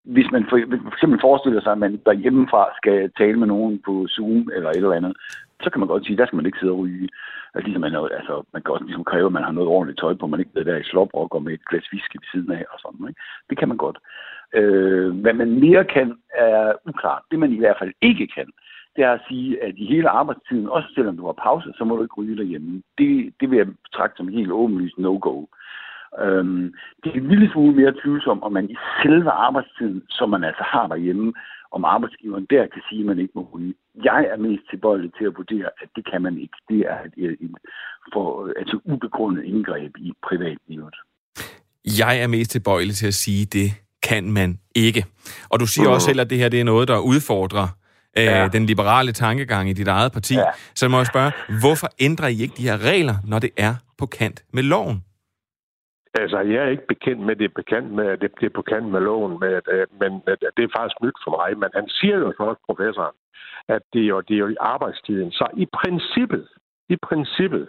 hvis 0.05 0.31
man 0.33 0.43
for, 0.51 0.57
for 0.87 0.93
eksempel 0.97 1.19
forestiller 1.21 1.61
sig, 1.63 1.73
at 1.73 1.79
man 1.79 2.01
derhjemmefra 2.07 2.65
skal 2.81 3.11
tale 3.19 3.39
med 3.39 3.47
nogen 3.47 3.83
på 3.87 4.07
Zoom 4.15 4.51
eller 4.57 4.71
et 4.71 4.77
eller 4.77 5.01
andet, 5.01 5.15
så 5.63 5.71
kan 5.71 5.81
man 5.81 5.89
godt 5.89 6.07
sige, 6.07 6.17
der 6.17 6.27
skal 6.27 6.37
man 6.37 6.47
ikke 6.47 6.59
sidde 6.59 6.73
og 6.73 6.79
ryge. 6.79 7.09
Altså, 7.55 7.65
ligesom 7.67 7.81
man, 7.81 7.95
altså, 8.21 8.35
man 8.53 8.63
kan 8.63 8.73
også 8.75 8.85
ligesom 8.85 9.05
kræve, 9.05 9.27
at 9.27 9.33
man 9.33 9.43
har 9.43 9.53
noget 9.53 9.69
ordentligt 9.69 10.01
tøj 10.01 10.15
på, 10.15 10.27
man 10.27 10.41
ikke 10.41 10.53
sidder 10.55 10.73
der 10.73 10.79
i 10.79 10.91
sloprok 10.91 11.35
og 11.35 11.43
med 11.43 11.53
et 11.53 11.69
glas 11.69 11.93
whisky 11.93 12.17
ved 12.17 12.29
siden 12.33 12.53
af 12.59 12.65
og 12.73 12.79
sådan. 12.81 13.09
Ikke? 13.09 13.21
Det 13.51 13.59
kan 13.59 13.69
man 13.69 13.77
godt. 13.77 13.99
Øh, 14.59 15.11
hvad 15.23 15.35
man 15.43 15.51
mere 15.65 15.85
kan, 15.85 16.09
er 16.35 16.73
uklart. 16.89 17.23
Det 17.31 17.39
man 17.39 17.53
i 17.53 17.59
hvert 17.59 17.79
fald 17.81 17.93
ikke 18.03 18.27
kan, 18.37 18.49
det 18.97 19.05
er 19.05 19.13
at 19.13 19.21
sige, 19.29 19.63
at 19.65 19.75
i 19.77 19.87
hele 19.87 20.09
arbejdstiden, 20.09 20.69
også 20.69 20.89
selvom 20.95 21.17
du 21.17 21.27
har 21.27 21.33
pause, 21.33 21.73
så 21.79 21.85
må 21.85 21.97
du 21.97 22.03
ikke 22.03 22.15
ryge 22.15 22.37
derhjemme. 22.37 22.83
Det, 22.99 23.35
det 23.41 23.51
vil 23.51 23.57
jeg 23.57 23.67
betragte 23.67 24.17
som 24.17 24.29
helt 24.29 24.53
åbenlyst 24.53 24.99
no-go. 24.99 25.45
Øhm, 26.19 26.75
det 27.05 27.11
er 27.11 27.21
en 27.21 27.29
lille 27.29 27.51
smule 27.53 27.75
mere 27.77 27.95
tvivlsomt, 28.03 28.43
om 28.43 28.53
man 28.53 28.71
i 28.71 28.77
selve 29.03 29.31
arbejdstiden, 29.31 30.03
som 30.09 30.31
man 30.31 30.45
altså 30.45 30.65
har 30.67 30.87
derhjemme, 30.87 31.33
om 31.73 31.85
arbejdsgiveren 31.85 32.47
der 32.51 32.67
kan 32.67 32.83
sige, 32.89 33.01
at 33.01 33.07
man 33.07 33.19
ikke 33.19 33.33
må 33.35 33.49
ryge. 33.55 33.75
Jeg 34.05 34.27
er 34.33 34.37
mest 34.37 34.63
tilbøjelig 34.71 35.11
til 35.19 35.25
at 35.25 35.37
vurdere, 35.37 35.69
at 35.83 35.89
det 35.97 36.11
kan 36.11 36.23
man 36.23 36.39
ikke. 36.39 36.57
Det 36.69 36.81
er 36.81 36.99
et, 37.07 37.15
et, 37.17 37.37
et 37.41 37.51
for, 38.13 38.53
altså 38.59 38.79
ubegrundet 38.85 39.45
indgreb 39.45 39.97
i 39.97 40.13
privatlivet. 40.23 40.97
Jeg 41.85 42.23
er 42.23 42.27
mest 42.27 42.51
tilbøjelig 42.51 42.95
til 42.95 43.07
at 43.07 43.15
sige, 43.15 43.43
at 43.43 43.53
det 43.53 43.71
kan 44.03 44.33
man 44.33 44.59
ikke. 44.75 45.05
Og 45.51 45.61
du 45.61 45.67
siger 45.67 45.89
også 45.89 46.07
selv, 46.07 46.21
at 46.21 46.31
det 46.31 46.39
her 46.39 46.49
det 46.49 46.61
er 46.61 46.65
noget, 46.65 46.89
der 46.89 46.99
udfordrer 46.99 47.80
øh, 48.19 48.25
ja. 48.25 48.49
den 48.49 48.67
liberale 48.67 49.13
tankegang 49.13 49.71
i 49.71 49.73
dit 49.73 49.89
eget 49.89 50.13
parti. 50.13 50.35
Ja. 50.35 50.51
Så 50.75 50.87
jeg 50.87 50.91
må 50.91 51.05
spørge, 51.05 51.33
hvorfor 51.63 51.89
ændrer 52.01 52.29
I 52.29 52.43
ikke 52.43 52.55
de 52.57 52.69
her 52.69 52.79
regler, 52.91 53.17
når 53.31 53.39
det 53.39 53.51
er 53.57 53.75
på 53.99 54.07
kant 54.07 54.45
med 54.53 54.63
loven? 54.63 55.05
Altså, 56.15 56.39
jeg 56.39 56.61
er 56.65 56.71
ikke 56.75 56.87
bekendt 56.95 57.23
med, 57.27 57.37
det 57.37 57.45
er 57.45 57.61
bekendt 57.63 57.91
med, 57.99 58.07
at 58.07 58.21
det 58.21 58.31
bliver 58.37 58.53
på 58.55 58.63
kant 58.63 58.89
med 58.95 59.01
loven, 59.01 59.33
med, 59.41 59.53
men 60.01 60.11
det 60.57 60.63
er 60.65 60.77
faktisk 60.79 60.99
nyt 61.03 61.19
for 61.25 61.31
mig. 61.39 61.59
Men 61.63 61.71
han 61.75 61.89
siger 61.89 62.17
jo 62.19 62.33
så 62.37 62.43
også, 62.43 62.63
professoren, 62.69 63.17
at 63.69 63.83
det 63.93 64.03
er, 64.03 64.07
jo, 64.07 64.21
det 64.21 64.35
er 64.35 64.39
jo 64.39 64.49
i 64.49 64.57
arbejdstiden. 64.61 65.31
Så 65.33 65.47
i 65.57 65.67
princippet, 65.81 66.49
i 66.89 66.97
princippet, 67.09 67.69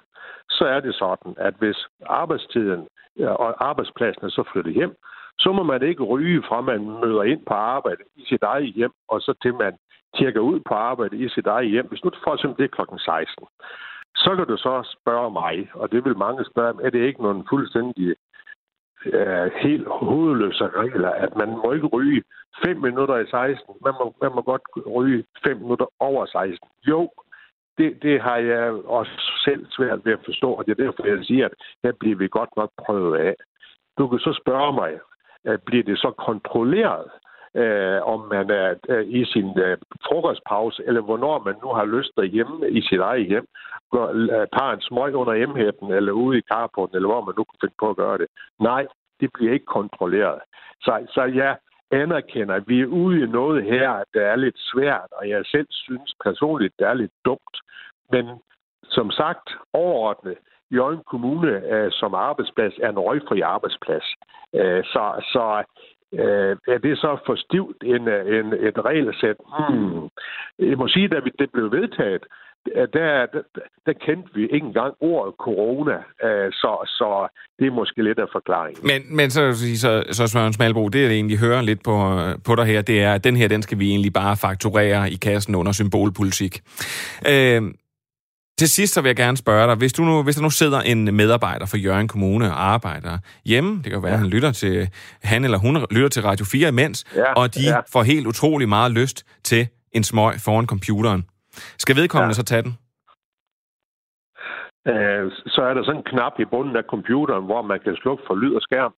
så 0.49 0.63
er 0.65 0.79
det 0.79 0.95
sådan, 0.95 1.33
at 1.37 1.53
hvis 1.59 1.79
arbejdstiden 2.05 2.81
og 3.43 3.69
arbejdspladsen 3.69 4.25
er 4.25 4.29
så 4.29 4.43
flyttet 4.51 4.73
hjem, 4.73 4.95
så 5.39 5.51
må 5.51 5.63
man 5.63 5.81
ikke 5.83 6.03
ryge 6.03 6.43
fra, 6.47 6.61
man 6.61 6.81
møder 7.03 7.23
ind 7.23 7.41
på 7.45 7.53
arbejde 7.53 8.03
i 8.15 8.23
sit 8.29 8.43
eget 8.43 8.73
hjem, 8.73 8.93
og 9.09 9.21
så 9.21 9.33
til 9.41 9.53
man 9.53 9.73
tjekker 10.17 10.41
ud 10.41 10.59
på 10.59 10.73
arbejde 10.73 11.17
i 11.17 11.29
sit 11.29 11.47
eget 11.47 11.69
hjem. 11.69 11.87
Hvis 11.87 12.03
nu 12.03 12.11
for 12.23 12.33
eksempel 12.33 12.57
det 12.57 12.63
er 12.63 12.75
klokken 12.75 12.99
16, 12.99 13.45
så 14.15 14.35
kan 14.35 14.47
du 14.47 14.57
så 14.57 14.95
spørge 14.97 15.31
mig, 15.31 15.69
og 15.73 15.91
det 15.91 16.05
vil 16.05 16.17
mange 16.17 16.45
spørge, 16.45 16.85
er 16.85 16.89
det 16.89 17.07
ikke 17.07 17.23
nogen 17.23 17.47
fuldstændig 17.49 18.15
øh, 19.05 19.51
helt 19.55 19.87
hovedløse 19.87 20.67
regler, 20.67 21.09
at 21.09 21.35
man 21.35 21.49
må 21.49 21.71
ikke 21.71 21.87
ryge 21.87 22.23
5 22.65 22.77
minutter 22.77 23.17
i 23.17 23.27
16. 23.27 23.75
Man 23.85 23.93
må, 23.99 24.15
man 24.21 24.31
må 24.35 24.41
godt 24.41 24.61
ryge 24.85 25.25
5 25.43 25.57
minutter 25.57 25.85
over 25.99 26.25
16. 26.25 26.69
Jo, 26.87 27.09
det, 27.77 28.03
det 28.03 28.21
har 28.21 28.37
jeg 28.37 28.71
også 28.71 29.11
selv 29.45 29.65
svært 29.69 30.05
ved 30.05 30.13
at 30.13 30.25
forstå, 30.25 30.53
og 30.53 30.65
det 30.65 30.71
er 30.71 30.83
derfor, 30.83 31.07
jeg 31.07 31.25
siger, 31.25 31.45
at 31.45 31.53
her 31.83 31.91
bliver 31.99 32.15
vi 32.15 32.27
godt 32.27 32.49
nok 32.57 32.71
prøvet 32.85 33.17
af. 33.17 33.35
Du 33.97 34.07
kan 34.07 34.19
så 34.19 34.39
spørge 34.41 34.73
mig, 34.73 34.99
at 35.45 35.63
bliver 35.63 35.83
det 35.83 35.97
så 35.97 36.11
kontrolleret, 36.11 37.11
øh, 37.55 38.01
om 38.13 38.19
man 38.19 38.49
er 38.49 38.75
øh, 38.89 39.07
i 39.07 39.25
sin 39.25 39.59
øh, 39.59 39.77
frokostpause, 40.07 40.83
eller 40.87 41.01
hvornår 41.01 41.43
man 41.45 41.55
nu 41.63 41.69
har 41.73 41.85
lyst 41.85 42.11
derhjemme 42.17 42.69
i 42.69 42.81
sit 42.81 42.99
eget 42.99 43.27
hjem, 43.27 43.47
går, 43.91 44.07
øh, 44.07 44.47
tager 44.55 44.71
en 44.73 44.81
smøg 44.81 45.15
under 45.15 45.33
hjemhætten, 45.33 45.91
eller 45.91 46.11
ude 46.11 46.37
i 46.37 46.47
carporten, 46.51 46.95
eller 46.95 47.09
hvor 47.09 47.25
man 47.25 47.35
nu 47.37 47.43
kan 47.43 47.57
finde 47.61 47.75
på 47.79 47.89
at 47.89 47.95
gøre 47.95 48.17
det. 48.17 48.27
Nej, 48.59 48.87
det 49.19 49.29
bliver 49.33 49.53
ikke 49.53 49.65
kontrolleret. 49.65 50.39
Så, 50.81 51.07
så 51.13 51.23
jeg 51.23 51.57
anerkender, 51.91 52.55
at 52.55 52.67
vi 52.67 52.81
er 52.81 52.85
ude 52.85 53.23
i 53.23 53.25
noget 53.25 53.63
her, 53.63 54.03
der 54.13 54.21
er 54.21 54.35
lidt 54.35 54.59
svært, 54.59 55.09
og 55.11 55.29
jeg 55.29 55.45
selv 55.45 55.67
synes 55.69 56.15
personligt, 56.23 56.73
det 56.79 56.87
er 56.87 56.93
lidt 56.93 57.11
dumt. 57.25 57.55
Men 58.11 58.25
som 58.83 59.11
sagt, 59.11 59.49
overordnet, 59.73 60.37
Jørgen 60.71 61.03
Kommune 61.11 61.51
øh, 61.73 61.91
som 61.91 62.13
arbejdsplads 62.13 62.73
er 62.81 62.89
en 62.89 62.99
røgfri 62.99 63.41
arbejdsplads. 63.41 64.07
Øh, 64.55 64.83
så, 64.83 65.03
så 65.33 65.63
Øh, 66.13 66.57
er 66.67 66.77
det 66.77 66.97
så 66.97 67.17
for 67.25 67.35
stivt 67.35 67.77
en, 67.83 68.03
en, 68.37 68.47
et 68.67 68.77
regelsæt? 68.85 69.35
Hmm. 69.57 70.09
Jeg 70.59 70.77
må 70.77 70.87
sige, 70.87 71.05
at 71.17 71.23
det 71.39 71.49
blev 71.51 71.71
vedtaget, 71.71 72.23
der, 72.65 72.85
der, 72.93 73.41
der 73.85 73.93
kendte 74.05 74.29
vi 74.35 74.43
ikke 74.43 74.67
engang 74.67 74.93
ordet 74.99 75.33
corona, 75.39 75.97
øh, 76.23 76.51
så, 76.51 76.71
så 76.85 77.27
det 77.59 77.67
er 77.67 77.71
måske 77.71 78.03
lidt 78.03 78.19
af 78.19 78.25
forklaringen. 78.31 78.81
Men, 78.83 79.15
men 79.15 79.29
så, 79.29 79.53
så, 79.75 80.03
så 80.11 80.27
Søren 80.27 80.53
Smalbro, 80.53 80.89
det 80.89 81.01
jeg 81.01 81.11
egentlig 81.11 81.39
hører 81.39 81.61
lidt 81.61 81.83
på, 81.83 81.95
på 82.45 82.55
dig 82.55 82.65
her, 82.65 82.81
det 82.81 83.03
er, 83.03 83.13
at 83.13 83.23
den 83.23 83.35
her, 83.35 83.47
den 83.47 83.61
skal 83.61 83.79
vi 83.79 83.89
egentlig 83.89 84.13
bare 84.13 84.37
fakturere 84.37 85.11
i 85.11 85.15
kassen 85.15 85.55
under 85.55 85.71
symbolpolitik. 85.71 86.61
Øh, 87.27 87.61
til 88.61 88.69
sidst 88.69 88.93
så 88.93 89.01
vil 89.01 89.09
jeg 89.09 89.21
gerne 89.25 89.37
spørge 89.45 89.65
dig, 89.69 89.75
hvis, 89.81 89.93
du 89.93 90.01
nu, 90.09 90.23
hvis 90.23 90.35
der 90.37 90.43
nu 90.47 90.53
sidder 90.61 90.79
en 90.91 91.01
medarbejder 91.21 91.65
for 91.71 91.77
Jørgen 91.85 92.07
Kommune 92.13 92.45
og 92.53 92.57
arbejder 92.75 93.13
hjemme, 93.51 93.71
det 93.83 93.89
kan 93.91 94.03
være, 94.03 94.11
ja. 94.11 94.23
han 94.23 94.27
lytter 94.35 94.51
til, 94.51 94.75
han 95.31 95.39
eller 95.45 95.59
hun 95.65 95.73
lytter 95.95 96.11
til 96.15 96.21
Radio 96.29 96.45
4 96.45 96.67
imens, 96.69 96.97
ja. 97.15 97.33
og 97.39 97.45
de 97.55 97.65
ja. 97.73 97.79
får 97.93 98.03
helt 98.03 98.27
utrolig 98.31 98.69
meget 98.69 98.91
lyst 98.99 99.17
til 99.49 99.63
en 99.97 100.03
smøg 100.03 100.33
foran 100.45 100.67
computeren. 100.73 101.21
Skal 101.83 101.95
vedkommende 102.01 102.35
ja. 102.35 102.39
så 102.41 102.43
tage 102.51 102.63
den? 102.67 102.73
Øh, 104.91 105.23
så 105.53 105.61
er 105.69 105.73
der 105.73 105.83
sådan 105.83 106.01
en 106.01 106.09
knap 106.11 106.35
i 106.43 106.45
bunden 106.53 106.75
af 106.81 106.85
computeren, 106.93 107.45
hvor 107.49 107.61
man 107.71 107.79
kan 107.85 107.95
slukke 108.01 108.23
for 108.27 108.35
lyd 108.41 108.53
og 108.59 108.63
skærm. 108.67 108.93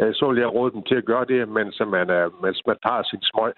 Øh, 0.00 0.12
så 0.18 0.24
vil 0.30 0.38
jeg 0.44 0.54
råde 0.56 0.72
dem 0.74 0.82
til 0.88 0.96
at 1.00 1.08
gøre 1.12 1.26
det, 1.32 1.48
mens 1.58 1.74
man, 1.94 2.06
mens 2.44 2.58
man 2.68 2.78
tager 2.86 3.02
sin 3.10 3.22
smøg, 3.30 3.52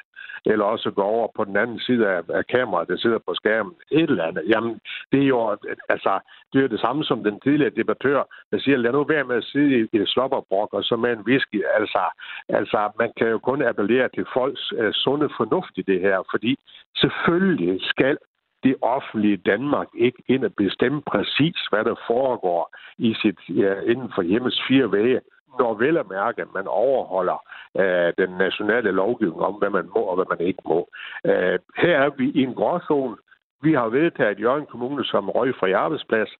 eller 0.46 0.64
også 0.64 0.90
gå 0.90 1.02
over 1.02 1.28
på 1.36 1.44
den 1.44 1.56
anden 1.56 1.80
side 1.80 2.08
af, 2.08 2.20
af 2.28 2.46
kameraet, 2.46 2.88
der 2.88 2.96
sidder 2.96 3.18
på 3.18 3.34
skærmen. 3.34 3.74
Et 3.90 4.10
eller 4.10 4.24
andet. 4.24 4.44
Jamen, 4.48 4.80
det 5.12 5.22
er 5.22 5.26
jo 5.26 5.56
altså, 5.88 6.20
det 6.52 6.64
er 6.64 6.68
det 6.68 6.80
samme 6.80 7.04
som 7.04 7.24
den 7.24 7.40
tidligere 7.40 7.76
debattør, 7.76 8.22
der 8.50 8.58
siger, 8.58 8.76
lad 8.76 8.92
nu 8.92 9.04
være 9.04 9.24
med 9.24 9.36
at 9.36 9.44
sidde 9.44 9.78
i, 9.78 9.88
et 9.92 10.08
slopperbrok 10.08 10.74
og 10.74 10.84
så 10.84 10.96
med 10.96 11.12
en 11.12 11.26
whisky. 11.28 11.62
Altså, 11.74 12.02
altså, 12.48 12.90
man 12.98 13.12
kan 13.16 13.28
jo 13.28 13.38
kun 13.38 13.62
appellere 13.62 14.08
til 14.08 14.26
folks 14.34 14.72
uh, 14.72 14.90
sunde 14.92 15.28
fornuft 15.36 15.74
i 15.76 15.82
det 15.82 16.00
her, 16.00 16.18
fordi 16.30 16.58
selvfølgelig 16.96 17.80
skal 17.82 18.18
det 18.62 18.76
offentlige 18.82 19.36
Danmark 19.36 19.88
ikke 19.94 20.22
ind 20.28 20.44
og 20.44 20.54
bestemme 20.54 21.02
præcis, 21.02 21.58
hvad 21.70 21.84
der 21.84 21.94
foregår 22.06 22.76
i 22.98 23.14
sit, 23.22 23.38
ja, 23.48 23.72
inden 23.80 24.12
for 24.14 24.22
hjemmes 24.22 24.62
fire 24.68 24.92
vægge 24.92 25.20
når 25.58 25.74
vel 25.74 25.96
at 25.96 26.10
mærke, 26.10 26.42
at 26.42 26.50
man 26.54 26.66
overholder 26.66 27.38
øh, 27.80 28.12
den 28.22 28.30
nationale 28.44 28.90
lovgivning 28.90 29.40
om, 29.40 29.54
hvad 29.54 29.70
man 29.70 29.86
må 29.94 30.02
og 30.10 30.16
hvad 30.16 30.28
man 30.34 30.46
ikke 30.48 30.62
må. 30.64 30.88
Øh, 31.24 31.58
her 31.82 31.96
er 32.04 32.10
vi 32.18 32.26
i 32.30 32.42
en 32.42 32.54
gråzone. 32.54 33.16
Vi 33.62 33.72
har 33.72 33.88
vedtaget 33.88 34.40
Jørgen 34.40 34.66
Kommune 34.72 35.04
som 35.04 35.30
røgfri 35.30 35.72
arbejdsplads, 35.72 36.30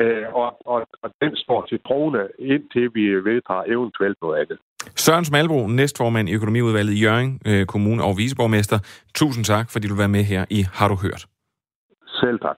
øh, 0.00 0.24
og, 0.34 0.48
og, 0.72 0.86
og 1.02 1.10
den 1.22 1.36
står 1.36 1.66
til 1.66 1.80
troende, 1.86 2.28
indtil 2.38 2.90
vi 2.94 3.04
vedtager 3.30 3.64
eventuelt 3.66 4.18
noget 4.22 4.40
andet. 4.40 4.58
Søren 4.96 5.24
Smalbro, 5.24 5.66
næstformand 5.66 6.28
i 6.28 6.34
økonomiudvalget 6.34 6.92
i 6.92 7.02
Jørgen 7.04 7.40
øh, 7.46 7.66
Kommune 7.66 8.04
og 8.04 8.14
viceborgmester. 8.18 8.78
Tusind 9.14 9.44
tak, 9.44 9.66
fordi 9.72 9.88
du 9.88 9.96
var 9.96 10.06
med 10.06 10.24
her 10.24 10.44
i 10.50 10.60
Har 10.78 10.88
du 10.88 10.96
hørt? 11.06 11.26
Selv 12.20 12.38
tak. 12.38 12.56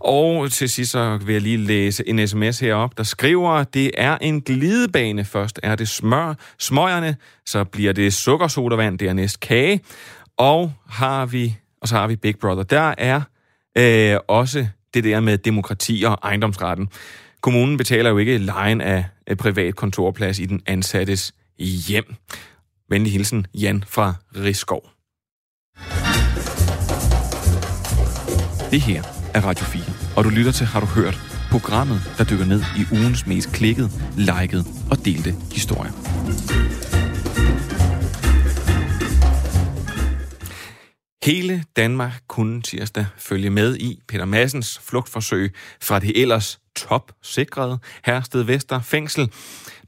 Og 0.00 0.50
til 0.50 0.68
sidst 0.68 0.92
så 0.92 1.18
vil 1.26 1.32
jeg 1.32 1.42
lige 1.42 1.56
læse 1.56 2.08
en 2.08 2.28
sms 2.28 2.60
herop, 2.60 2.98
der 2.98 3.02
skriver, 3.02 3.64
det 3.64 3.90
er 3.94 4.18
en 4.20 4.40
glidebane. 4.40 5.24
Først 5.24 5.60
er 5.62 5.74
det 5.74 5.88
smør, 5.88 6.34
smøgerne, 6.58 7.16
så 7.46 7.64
bliver 7.64 7.92
det 7.92 8.12
sukkersodavand, 8.12 8.98
dernæst 8.98 9.40
kage, 9.40 9.80
og 10.36 10.72
har 10.88 11.26
vi, 11.26 11.56
og 11.80 11.88
så 11.88 11.94
har 11.96 12.06
vi 12.06 12.16
Big 12.16 12.38
Brother. 12.38 12.62
Der 12.62 12.94
er 12.98 13.20
øh, 13.78 14.20
også 14.28 14.66
det 14.94 15.04
der 15.04 15.20
med 15.20 15.38
demokrati 15.38 16.04
og 16.06 16.18
ejendomsretten. 16.22 16.88
Kommunen 17.40 17.76
betaler 17.76 18.10
jo 18.10 18.18
ikke 18.18 18.38
lejen 18.38 18.80
af 18.80 19.04
privat 19.38 19.76
kontorplads 19.76 20.38
i 20.38 20.46
den 20.46 20.62
ansattes 20.66 21.34
hjem. 21.58 22.14
Venlig 22.88 23.12
hilsen, 23.12 23.46
Jan 23.54 23.84
fra 23.86 24.14
Rigskov. 24.36 24.82
Det 28.70 28.80
her 28.80 29.02
er 29.34 29.40
Radio 29.40 29.64
4, 29.64 29.82
og 30.16 30.24
du 30.24 30.28
lytter 30.28 30.52
til 30.52 30.66
Har 30.66 30.80
du 30.80 30.86
hørt? 30.86 31.20
Programmet, 31.50 32.00
der 32.18 32.24
dykker 32.24 32.44
ned 32.44 32.62
i 32.76 32.84
ugens 32.92 33.26
mest 33.26 33.52
klikkede, 33.52 33.90
likede 34.16 34.64
og 34.90 35.04
delte 35.04 35.32
historier. 35.52 35.92
Hele 41.24 41.64
Danmark 41.76 42.12
kunne 42.28 42.62
tirsdag 42.62 43.06
følge 43.18 43.50
med 43.50 43.76
i 43.76 44.00
Peter 44.08 44.24
Massens 44.24 44.78
flugtforsøg 44.78 45.54
fra 45.82 45.98
det 45.98 46.22
ellers 46.22 46.60
topsikrede 46.76 47.78
Hersted 48.04 48.42
Vester 48.42 48.80
fængsel. 48.80 49.32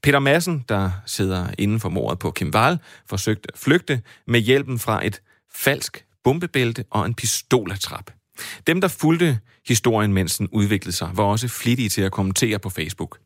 Peter 0.02 0.18
Massen, 0.18 0.64
der 0.68 0.90
sidder 1.06 1.46
inden 1.58 1.80
for 1.80 1.88
mordet 1.88 2.18
på 2.18 2.30
Kim 2.30 2.50
Wall, 2.54 2.78
forsøgte 3.08 3.48
at 3.52 3.58
flygte 3.58 4.02
med 4.26 4.40
hjælpen 4.40 4.78
fra 4.78 5.06
et 5.06 5.22
falsk 5.52 6.04
bombebælte 6.24 6.84
og 6.90 7.06
en 7.06 7.14
pistolatrap. 7.14 8.17
Dem, 8.66 8.80
der 8.80 8.88
fulgte 8.88 9.38
historien, 9.66 10.12
mens 10.12 10.36
den 10.36 10.48
udviklede 10.52 10.96
sig, 10.96 11.10
var 11.14 11.24
også 11.24 11.48
flittige 11.48 11.88
til 11.88 12.02
at 12.02 12.12
kommentere 12.12 12.58
på 12.58 12.70
Facebook. 12.70 13.18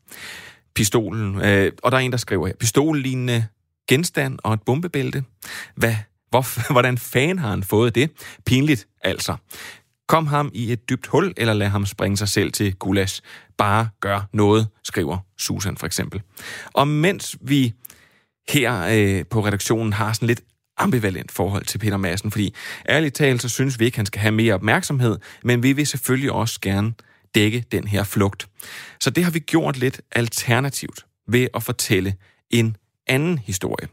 Pistolen, 0.75 1.41
øh, 1.41 1.71
og 1.83 1.91
der 1.91 1.97
er 1.97 2.01
en, 2.01 2.11
der 2.11 2.17
skriver 2.17 2.47
her, 2.47 2.53
pistollignende 2.59 3.45
genstand 3.87 4.39
og 4.43 4.53
et 4.53 4.61
bombebælte. 4.61 5.23
Hvad, 5.75 5.95
hvor, 6.29 6.45
hvordan 6.73 6.97
fanden 6.97 7.39
har 7.39 7.49
han 7.49 7.63
fået 7.63 7.95
det? 7.95 8.11
Pinligt, 8.45 8.87
altså. 9.01 9.35
Kom 10.07 10.27
ham 10.27 10.51
i 10.53 10.71
et 10.71 10.89
dybt 10.89 11.07
hul, 11.07 11.33
eller 11.37 11.53
lad 11.53 11.67
ham 11.67 11.85
springe 11.85 12.17
sig 12.17 12.29
selv 12.29 12.51
til 12.51 12.75
gulas. 12.75 13.21
Bare 13.57 13.89
gør 13.99 14.21
noget, 14.33 14.67
skriver 14.83 15.17
Susan 15.37 15.77
for 15.77 15.85
eksempel. 15.85 16.21
Og 16.73 16.87
mens 16.87 17.37
vi 17.41 17.73
her 18.49 18.87
øh, 18.91 19.25
på 19.25 19.45
redaktionen 19.45 19.93
har 19.93 20.13
sådan 20.13 20.27
lidt 20.27 20.41
ambivalent 20.77 21.31
forhold 21.31 21.65
til 21.65 21.77
Peter 21.77 21.97
Madsen, 21.97 22.31
fordi 22.31 22.55
ærligt 22.89 23.15
talt, 23.15 23.41
så 23.41 23.49
synes 23.49 23.79
vi 23.79 23.85
ikke, 23.85 23.97
han 23.97 24.05
skal 24.05 24.21
have 24.21 24.31
mere 24.31 24.53
opmærksomhed, 24.53 25.17
men 25.43 25.63
vi 25.63 25.73
vil 25.73 25.87
selvfølgelig 25.87 26.31
også 26.31 26.59
gerne 26.61 26.93
dække 27.35 27.65
den 27.71 27.87
her 27.87 28.03
flugt. 28.03 28.47
Så 28.99 29.09
det 29.09 29.23
har 29.23 29.31
vi 29.31 29.39
gjort 29.39 29.77
lidt 29.77 30.01
alternativt 30.11 31.05
ved 31.27 31.47
at 31.53 31.63
fortælle 31.63 32.15
en 32.49 32.77
anden 33.07 33.37
historie. 33.37 33.87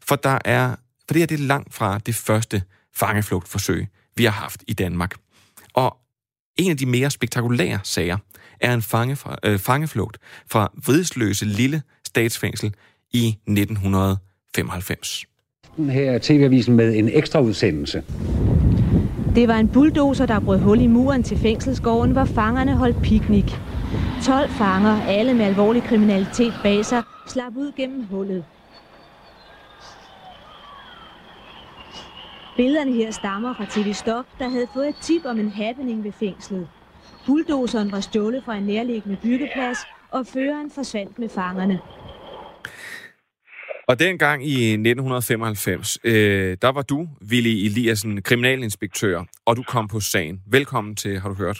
For 0.00 0.16
der 0.16 0.38
er, 0.44 0.76
for 1.06 1.14
det 1.14 1.22
er 1.22 1.26
det 1.26 1.40
langt 1.40 1.74
fra 1.74 1.98
det 1.98 2.14
første 2.14 2.62
fangeflugtforsøg, 2.94 3.86
vi 4.16 4.24
har 4.24 4.30
haft 4.30 4.64
i 4.68 4.72
Danmark. 4.72 5.14
Og 5.74 5.96
en 6.56 6.70
af 6.70 6.76
de 6.76 6.86
mere 6.86 7.10
spektakulære 7.10 7.80
sager 7.82 8.18
er 8.60 8.74
en 8.74 8.82
fange 8.82 9.16
fra, 9.16 9.36
øh, 9.44 9.58
fangeflugt 9.58 10.18
fra 10.50 10.72
Vridsløse 10.86 11.44
Lille 11.44 11.82
Statsfængsel 12.06 12.74
i 13.12 13.38
1995 13.46 15.26
her 15.78 16.18
TV-avisen 16.22 16.76
med 16.76 16.94
en 16.94 17.08
ekstra 17.12 17.40
udsendelse. 17.40 18.02
Det 19.34 19.48
var 19.48 19.56
en 19.56 19.68
bulldozer, 19.68 20.26
der 20.26 20.40
brød 20.40 20.58
hul 20.58 20.80
i 20.80 20.86
muren 20.86 21.22
til 21.22 21.36
fængselsgården, 21.36 22.12
hvor 22.12 22.24
fangerne 22.24 22.76
holdt 22.76 23.02
piknik. 23.02 23.50
12 24.24 24.50
fanger, 24.50 25.02
alle 25.08 25.34
med 25.34 25.44
alvorlig 25.44 25.82
kriminalitet 25.82 26.54
bag 26.62 26.84
sig, 26.84 27.02
slap 27.26 27.56
ud 27.56 27.72
gennem 27.76 28.04
hullet. 28.10 28.44
Billederne 32.56 32.92
her 32.92 33.10
stammer 33.10 33.54
fra 33.54 33.66
TV 33.68 33.92
Stop, 33.92 34.24
der 34.38 34.48
havde 34.48 34.66
fået 34.72 34.88
et 34.88 34.96
tip 35.00 35.22
om 35.24 35.40
en 35.40 35.50
happening 35.50 36.04
ved 36.04 36.12
fængslet. 36.12 36.68
Bulldozeren 37.26 37.92
var 37.92 38.00
stjålet 38.00 38.44
fra 38.44 38.56
en 38.56 38.64
nærliggende 38.64 39.16
byggeplads, 39.16 39.88
og 40.10 40.26
føreren 40.26 40.70
forsvandt 40.70 41.18
med 41.18 41.28
fangerne. 41.28 41.80
Og 43.90 43.94
dengang 43.98 44.38
i 44.44 44.56
1995, 44.72 45.98
øh, 46.04 46.56
der 46.62 46.72
var 46.76 46.82
du, 46.92 46.98
Willy 47.30 47.54
Eliassen, 47.66 48.22
kriminalinspektør, 48.22 49.16
og 49.46 49.56
du 49.56 49.62
kom 49.62 49.88
på 49.88 50.00
sagen. 50.00 50.36
Velkommen 50.56 50.96
til, 50.96 51.20
har 51.20 51.28
du 51.28 51.36
hørt? 51.44 51.58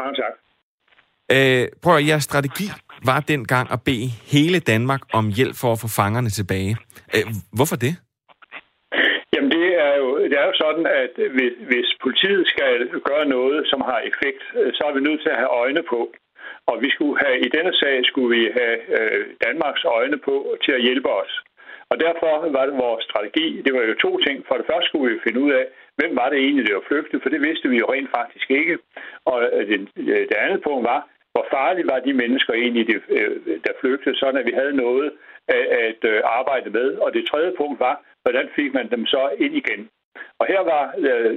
Mange 0.00 0.14
tak. 0.22 0.34
Øh, 1.34 1.64
prøv 1.82 1.96
at 1.96 2.06
jeres 2.08 2.24
strategi 2.30 2.66
var 3.10 3.20
dengang 3.20 3.66
at 3.72 3.80
bede 3.88 4.08
hele 4.34 4.58
Danmark 4.72 5.02
om 5.18 5.24
hjælp 5.38 5.56
for 5.62 5.70
at 5.72 5.78
få 5.84 5.88
fangerne 6.00 6.30
tilbage. 6.38 6.72
Øh, 7.14 7.26
hvorfor 7.58 7.76
det? 7.84 7.94
Jamen 9.32 9.50
det 9.58 9.68
er 9.86 9.94
jo, 10.02 10.08
det 10.30 10.36
er 10.42 10.46
jo 10.50 10.54
sådan, 10.64 10.86
at 11.02 11.14
hvis, 11.36 11.52
hvis 11.70 11.88
politiet 12.04 12.44
skal 12.54 12.72
gøre 13.08 13.26
noget, 13.36 13.58
som 13.70 13.80
har 13.90 14.00
effekt, 14.10 14.42
så 14.76 14.82
er 14.88 14.92
vi 14.96 15.00
nødt 15.00 15.20
til 15.22 15.30
at 15.34 15.40
have 15.42 15.52
øjne 15.62 15.82
på, 15.92 16.00
og 16.66 16.76
vi 16.82 16.90
skulle 16.90 17.16
have, 17.24 17.36
i 17.46 17.48
denne 17.56 17.72
sag 17.80 18.04
skulle 18.04 18.30
vi 18.36 18.42
have 18.58 18.76
øh, 18.98 19.26
Danmarks 19.46 19.84
øjne 19.84 20.18
på 20.18 20.56
til 20.64 20.72
at 20.72 20.82
hjælpe 20.82 21.10
os. 21.22 21.32
Og 21.90 22.00
derfor 22.00 22.32
var 22.56 22.64
det 22.66 22.76
vores 22.86 23.04
strategi. 23.04 23.62
Det 23.64 23.74
var 23.74 23.82
jo 23.82 23.94
to 23.94 24.12
ting. 24.26 24.36
For 24.48 24.54
det 24.54 24.66
første 24.70 24.88
skulle 24.88 25.14
vi 25.14 25.20
finde 25.26 25.40
ud 25.40 25.52
af, 25.52 25.64
hvem 25.98 26.16
var 26.16 26.28
det 26.28 26.38
egentlig, 26.38 26.66
der 26.66 26.74
var 26.74 26.88
flygtet, 26.88 27.22
for 27.22 27.28
det 27.28 27.40
vidste 27.46 27.68
vi 27.68 27.76
jo 27.78 27.86
rent 27.92 28.10
faktisk 28.18 28.50
ikke. 28.50 28.78
Og 29.24 29.36
øh, 29.52 29.66
det, 29.68 29.88
øh, 29.96 30.24
det 30.30 30.36
andet 30.44 30.62
punkt 30.62 30.84
var, 30.92 31.00
hvor 31.32 31.46
farlige 31.50 31.90
var 31.92 31.98
de 31.98 32.12
mennesker 32.12 32.52
egentlig, 32.54 32.84
øh, 33.08 33.36
der 33.66 33.72
flygtede, 33.80 34.16
sådan 34.18 34.40
at 34.40 34.46
vi 34.46 34.52
havde 34.60 34.76
noget 34.76 35.12
at 35.48 36.04
arbejde 36.24 36.70
med. 36.70 36.88
Og 37.04 37.14
det 37.14 37.28
tredje 37.30 37.52
punkt 37.56 37.80
var, 37.80 38.02
hvordan 38.22 38.48
fik 38.56 38.74
man 38.74 38.90
dem 38.90 39.06
så 39.06 39.30
ind 39.38 39.54
igen? 39.56 39.88
Og 40.40 40.44
her 40.52 40.62
var, 40.72 40.84
øh, 41.08 41.32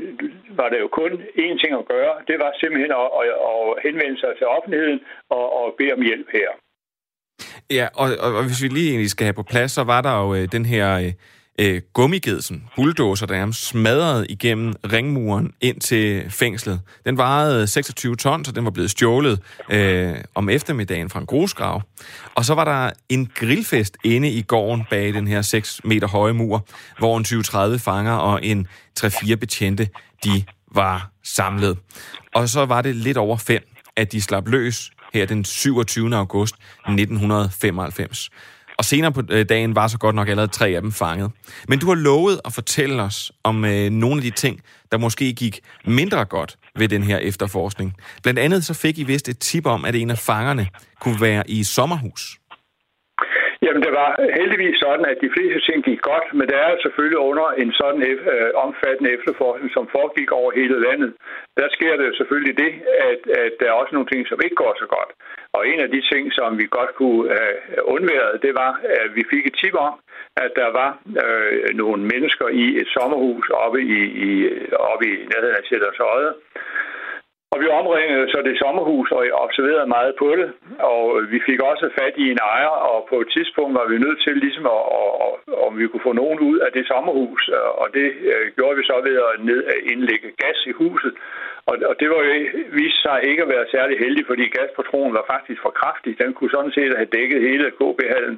var 0.59 0.67
det 0.69 0.79
jo 0.83 0.87
kun 0.99 1.11
én 1.45 1.55
ting 1.61 1.71
at 1.81 1.87
gøre. 1.93 2.13
Det 2.29 2.37
var 2.43 2.51
simpelthen 2.61 2.91
at, 3.01 3.07
at, 3.19 3.27
at 3.51 3.61
henvende 3.85 4.19
sig 4.19 4.31
til 4.37 4.47
offentligheden 4.55 4.99
og, 5.29 5.45
og 5.59 5.65
bede 5.77 5.93
om 5.97 6.01
hjælp 6.09 6.27
her. 6.39 6.49
Ja, 7.77 7.87
og, 8.01 8.07
og 8.37 8.43
hvis 8.47 8.63
vi 8.63 8.67
lige 8.67 8.89
egentlig 8.89 9.09
skal 9.09 9.25
have 9.25 9.41
på 9.41 9.49
plads, 9.51 9.71
så 9.71 9.83
var 9.83 10.01
der 10.01 10.13
jo 10.23 10.27
øh, 10.37 10.43
den 10.55 10.65
her 10.65 10.87
øh, 11.03 11.11
Øh, 11.59 11.81
gummigedsen, 11.93 12.63
bulldozer, 12.75 13.25
der 13.25 13.35
er 13.35 13.51
smadret 13.51 14.25
igennem 14.29 14.73
ringmuren 14.91 15.53
ind 15.61 15.79
til 15.79 16.31
fængslet. 16.31 16.81
Den 17.05 17.17
varede 17.17 17.67
26 17.67 18.15
tons, 18.15 18.47
så 18.47 18.51
den 18.51 18.65
var 18.65 18.71
blevet 18.71 18.91
stjålet 18.91 19.39
øh, 19.69 20.15
om 20.35 20.49
eftermiddagen 20.49 21.09
fra 21.09 21.19
en 21.19 21.25
grusgrav. 21.25 21.81
Og 22.35 22.45
så 22.45 22.53
var 22.53 22.63
der 22.65 22.91
en 23.09 23.31
grillfest 23.35 23.97
inde 24.03 24.29
i 24.29 24.41
gården 24.41 24.83
bag 24.89 25.13
den 25.13 25.27
her 25.27 25.41
6 25.41 25.81
meter 25.83 26.07
høje 26.07 26.33
mur, 26.33 26.67
hvor 26.99 27.17
en 27.17 27.25
20-30 27.25 27.77
fanger 27.77 28.13
og 28.13 28.45
en 28.45 28.67
3-4 28.99 29.35
betjente, 29.35 29.89
de 30.23 30.43
var 30.71 31.11
samlet. 31.23 31.77
Og 32.35 32.49
så 32.49 32.65
var 32.65 32.81
det 32.81 32.95
lidt 32.95 33.17
over 33.17 33.37
fem, 33.37 33.63
at 33.95 34.11
de 34.11 34.21
slap 34.21 34.47
løs 34.47 34.91
her 35.13 35.25
den 35.25 35.45
27. 35.45 36.15
august 36.15 36.55
1995. 36.55 38.29
Og 38.77 38.85
senere 38.85 39.11
på 39.11 39.21
øh, 39.29 39.45
dagen 39.49 39.75
var 39.75 39.87
så 39.87 39.97
godt 39.97 40.15
nok 40.15 40.27
allerede 40.29 40.51
tre 40.51 40.67
af 40.69 40.81
dem 40.81 40.91
fanget. 40.91 41.31
Men 41.67 41.79
du 41.79 41.87
har 41.87 41.95
lovet 41.95 42.41
at 42.45 42.53
fortælle 42.53 43.01
os 43.01 43.31
om 43.43 43.65
øh, 43.65 43.89
nogle 43.89 44.15
af 44.15 44.21
de 44.21 44.29
ting, 44.29 44.61
der 44.91 44.97
måske 44.97 45.33
gik 45.33 45.59
mindre 45.85 46.25
godt 46.25 46.57
ved 46.75 46.87
den 46.87 47.03
her 47.03 47.17
efterforskning. 47.17 47.93
Blandt 48.23 48.39
andet 48.39 48.65
så 48.65 48.73
fik 48.73 48.97
I 48.97 49.03
vist 49.03 49.29
et 49.29 49.39
tip 49.39 49.65
om, 49.65 49.85
at 49.85 49.95
en 49.95 50.11
af 50.11 50.17
fangerne 50.17 50.67
kunne 50.99 51.21
være 51.21 51.49
i 51.49 51.63
sommerhus. 51.63 52.37
Jamen, 53.67 53.83
det 53.87 53.93
var 54.01 54.09
heldigvis 54.39 54.77
sådan, 54.85 55.05
at 55.11 55.17
de 55.23 55.33
fleste 55.35 55.59
ting 55.67 55.79
gik 55.89 56.01
godt, 56.11 56.27
men 56.37 56.45
det 56.49 56.57
er 56.65 56.83
selvfølgelig 56.85 57.19
under 57.29 57.47
en 57.63 57.71
sådan 57.79 58.01
øh, 58.33 58.49
omfattende 58.65 59.13
efterforskning, 59.17 59.69
som 59.73 59.91
foregik 59.95 60.31
over 60.39 60.49
hele 60.59 60.77
landet. 60.87 61.11
Der 61.59 61.67
sker 61.75 61.93
det 62.01 62.17
selvfølgelig 62.19 62.55
det, 62.63 62.71
at, 63.09 63.21
at 63.43 63.51
der 63.59 63.67
er 63.69 63.79
også 63.81 63.93
nogle 63.95 64.09
ting, 64.11 64.21
som 64.27 64.39
ikke 64.45 64.61
går 64.63 64.73
så 64.81 64.87
godt. 64.95 65.11
Og 65.55 65.61
en 65.71 65.79
af 65.85 65.89
de 65.95 66.01
ting, 66.11 66.23
som 66.37 66.49
vi 66.59 66.65
godt 66.77 66.91
kunne 66.99 67.23
øh, 67.37 67.55
have 67.73 67.85
undværet, 67.95 68.41
det 68.45 68.53
var, 68.63 68.71
at 69.03 69.09
vi 69.17 69.23
fik 69.33 69.43
et 69.47 69.55
tip 69.61 69.75
om, 69.87 69.93
at 70.43 70.51
der 70.61 70.69
var 70.79 70.89
øh, 71.23 71.75
nogle 71.81 72.01
mennesker 72.13 72.47
i 72.63 72.65
et 72.81 72.87
sommerhus 72.95 73.45
oppe 73.49 73.79
i, 73.81 73.99
i, 74.27 74.31
oppe 74.91 75.05
i 75.11 75.13
nærheden 75.31 75.55
af 75.59 75.63
Sjællandsøje, 75.67 76.31
og 77.57 77.63
vi 77.63 77.69
omringede 77.81 78.25
så 78.33 78.39
det 78.47 78.61
sommerhus 78.63 79.07
og 79.17 79.21
observerede 79.45 79.93
meget 79.97 80.13
på 80.21 80.27
det, 80.39 80.49
og 80.93 81.03
vi 81.33 81.39
fik 81.47 81.59
også 81.71 81.85
fat 81.99 82.15
i 82.23 82.25
en 82.33 82.41
ejer, 82.53 82.75
og 82.91 82.97
på 83.11 83.15
et 83.23 83.29
tidspunkt 83.35 83.73
var 83.79 83.87
vi 83.91 83.97
nødt 84.05 84.19
til 84.25 84.33
ligesom 84.45 84.65
at, 84.77 84.83
at, 84.97 85.05
at 85.25 85.31
om 85.65 85.71
vi 85.79 85.87
kunne 85.87 86.07
få 86.09 86.13
nogen 86.21 86.39
ud 86.49 86.57
af 86.65 86.71
det 86.75 86.83
sommerhus, 86.87 87.41
og 87.81 87.87
det 87.97 88.07
øh, 88.31 88.45
gjorde 88.55 88.77
vi 88.79 88.83
så 88.91 88.97
ved 89.07 89.15
at, 89.27 89.31
ned, 89.49 89.59
at 89.73 89.77
indlægge 89.91 90.29
gas 90.43 90.59
i 90.71 90.71
huset, 90.81 91.13
og, 91.69 91.75
og 91.89 91.95
det 91.99 92.07
var 92.13 92.19
jo 92.23 92.31
viste 92.79 93.01
sig 93.05 93.17
ikke 93.29 93.41
at 93.43 93.51
være 93.55 93.71
særlig 93.75 93.95
heldig, 94.03 94.23
fordi 94.29 94.43
gaspatronen 94.57 95.13
var 95.19 95.25
faktisk 95.33 95.59
for 95.61 95.73
kraftig. 95.81 96.11
Den 96.23 96.33
kunne 96.33 96.55
sådan 96.55 96.75
set 96.77 96.93
have 96.99 97.13
dækket 97.17 97.47
hele 97.49 97.67
KB-hallen, 97.79 98.37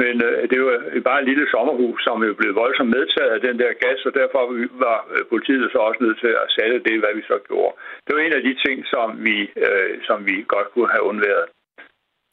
men 0.00 0.14
øh, 0.28 0.42
det 0.50 0.58
var 0.66 0.76
bare 1.08 1.20
et 1.20 1.28
lille 1.30 1.46
sommerhus, 1.54 1.98
som 2.06 2.24
jo 2.28 2.32
blev 2.40 2.54
voldsomt 2.62 2.94
medtaget 2.98 3.32
af 3.36 3.40
den 3.40 3.56
der 3.62 3.72
gas, 3.84 4.00
og 4.08 4.12
derfor 4.20 4.42
var 4.86 4.98
øh, 5.14 5.22
politiet 5.32 5.66
så 5.72 5.78
også 5.88 6.00
nødt 6.04 6.18
til 6.24 6.32
at 6.42 6.48
sætte 6.56 6.78
det, 6.88 6.96
hvad 7.00 7.12
vi 7.18 7.22
så 7.30 7.36
gjorde. 7.48 7.72
Det 8.04 8.12
var 8.14 8.22
en 8.22 8.38
af 8.38 8.42
de 8.48 8.54
ting, 8.64 8.78
som 8.94 9.06
vi, 9.26 9.38
øh, 9.66 9.92
som 10.08 10.18
vi 10.28 10.34
godt 10.54 10.68
kunne 10.74 10.90
have 10.94 11.04
undværet. 11.10 11.46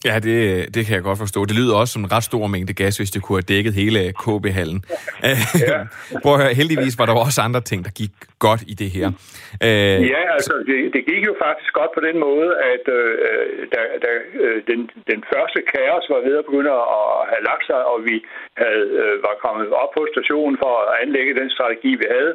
Ja, 0.08 0.16
det, 0.28 0.38
det 0.76 0.82
kan 0.86 0.94
jeg 0.96 1.04
godt 1.10 1.20
forstå. 1.26 1.40
Det 1.50 1.56
lyder 1.62 1.76
også 1.82 1.94
som 1.94 2.04
en 2.06 2.12
ret 2.16 2.26
stor 2.32 2.44
mængde 2.54 2.74
gas, 2.82 2.98
hvis 2.98 3.12
det 3.16 3.22
kunne 3.24 3.38
have 3.40 3.50
dækket 3.54 3.74
hele 3.82 4.00
KB-hallen. 4.24 4.80
Ja. 5.70 5.80
Prøv 6.24 6.34
at 6.36 6.42
høre, 6.42 6.54
heldigvis 6.62 6.96
var 7.00 7.06
der 7.08 7.16
også 7.26 7.42
andre 7.48 7.62
ting, 7.70 7.80
der 7.88 7.94
gik 8.02 8.14
godt 8.48 8.62
i 8.74 8.76
det 8.82 8.90
her. 8.98 9.08
Øh, 9.68 9.98
ja, 10.16 10.22
altså, 10.38 10.54
det, 10.70 10.78
det 10.96 11.02
gik 11.12 11.24
jo 11.30 11.34
faktisk 11.46 11.72
godt 11.80 11.92
på 11.98 12.02
den 12.08 12.18
måde, 12.28 12.50
at 12.74 12.84
øh, 12.98 13.12
da, 13.74 13.82
da 14.04 14.10
øh, 14.44 14.58
den, 14.70 14.80
den 15.12 15.20
første 15.32 15.60
kaos 15.74 16.06
var 16.14 16.22
ved 16.28 16.36
at 16.42 16.46
begynde 16.50 16.72
at 16.98 17.14
have 17.32 17.44
lagt 17.50 17.66
sig, 17.70 17.82
og 17.92 17.98
vi 18.10 18.16
havde, 18.62 18.86
øh, 19.02 19.16
var 19.28 19.36
kommet 19.46 19.68
op 19.84 19.92
på 19.98 20.02
stationen 20.14 20.56
for 20.64 20.74
at 20.84 20.90
anlægge 21.04 21.40
den 21.42 21.50
strategi, 21.56 21.92
vi 22.04 22.08
havde, 22.16 22.34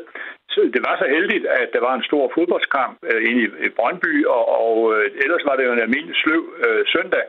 så 0.52 0.58
det 0.74 0.82
var 0.88 0.94
så 1.02 1.06
heldigt, 1.16 1.44
at 1.60 1.68
der 1.74 1.82
var 1.88 1.94
en 1.94 2.08
stor 2.10 2.24
fodboldskamp 2.34 2.94
øh, 3.10 3.20
inde 3.28 3.40
i, 3.44 3.48
i 3.66 3.68
Brøndby, 3.78 4.14
og, 4.36 4.44
og 4.62 4.76
øh, 4.94 5.04
ellers 5.24 5.44
var 5.48 5.54
det 5.56 5.64
jo 5.66 5.72
en 5.72 5.84
almindelig 5.86 6.16
sløv 6.22 6.42
øh, 6.66 6.82
søndag. 6.94 7.24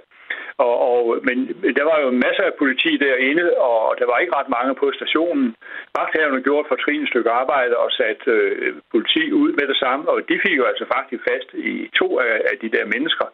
Og, 0.65 0.75
og, 0.89 0.99
men 1.27 1.37
der 1.77 1.85
var 1.91 1.97
jo 2.03 2.09
masser 2.25 2.45
af 2.49 2.53
politi 2.61 2.91
derinde, 3.05 3.45
og 3.69 3.95
der 3.99 4.05
var 4.11 4.17
ikke 4.17 4.35
ret 4.39 4.49
mange 4.57 4.73
på 4.81 4.85
stationen. 4.99 5.55
Magthaverne 5.97 6.43
gjorde 6.45 6.63
et 6.65 6.71
fortrinligt 6.73 7.11
stykke 7.11 7.31
arbejde 7.41 7.77
og 7.83 7.89
satte 7.91 8.31
øh, 8.31 8.73
politi 8.91 9.23
ud 9.41 9.51
med 9.59 9.65
det 9.71 9.77
samme, 9.83 10.03
og 10.11 10.17
de 10.29 10.39
fik 10.45 10.55
jo 10.57 10.65
altså 10.71 10.85
faktisk 10.95 11.21
fast 11.31 11.49
i 11.53 11.89
to 11.99 12.07
af, 12.19 12.35
af 12.51 12.55
de 12.61 12.69
der 12.75 12.85
mennesker, 12.93 13.27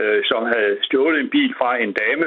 øh, 0.00 0.20
som 0.30 0.42
havde 0.52 0.78
stjålet 0.86 1.20
en 1.20 1.30
bil 1.36 1.52
fra 1.60 1.70
en 1.84 1.92
dame, 1.92 2.26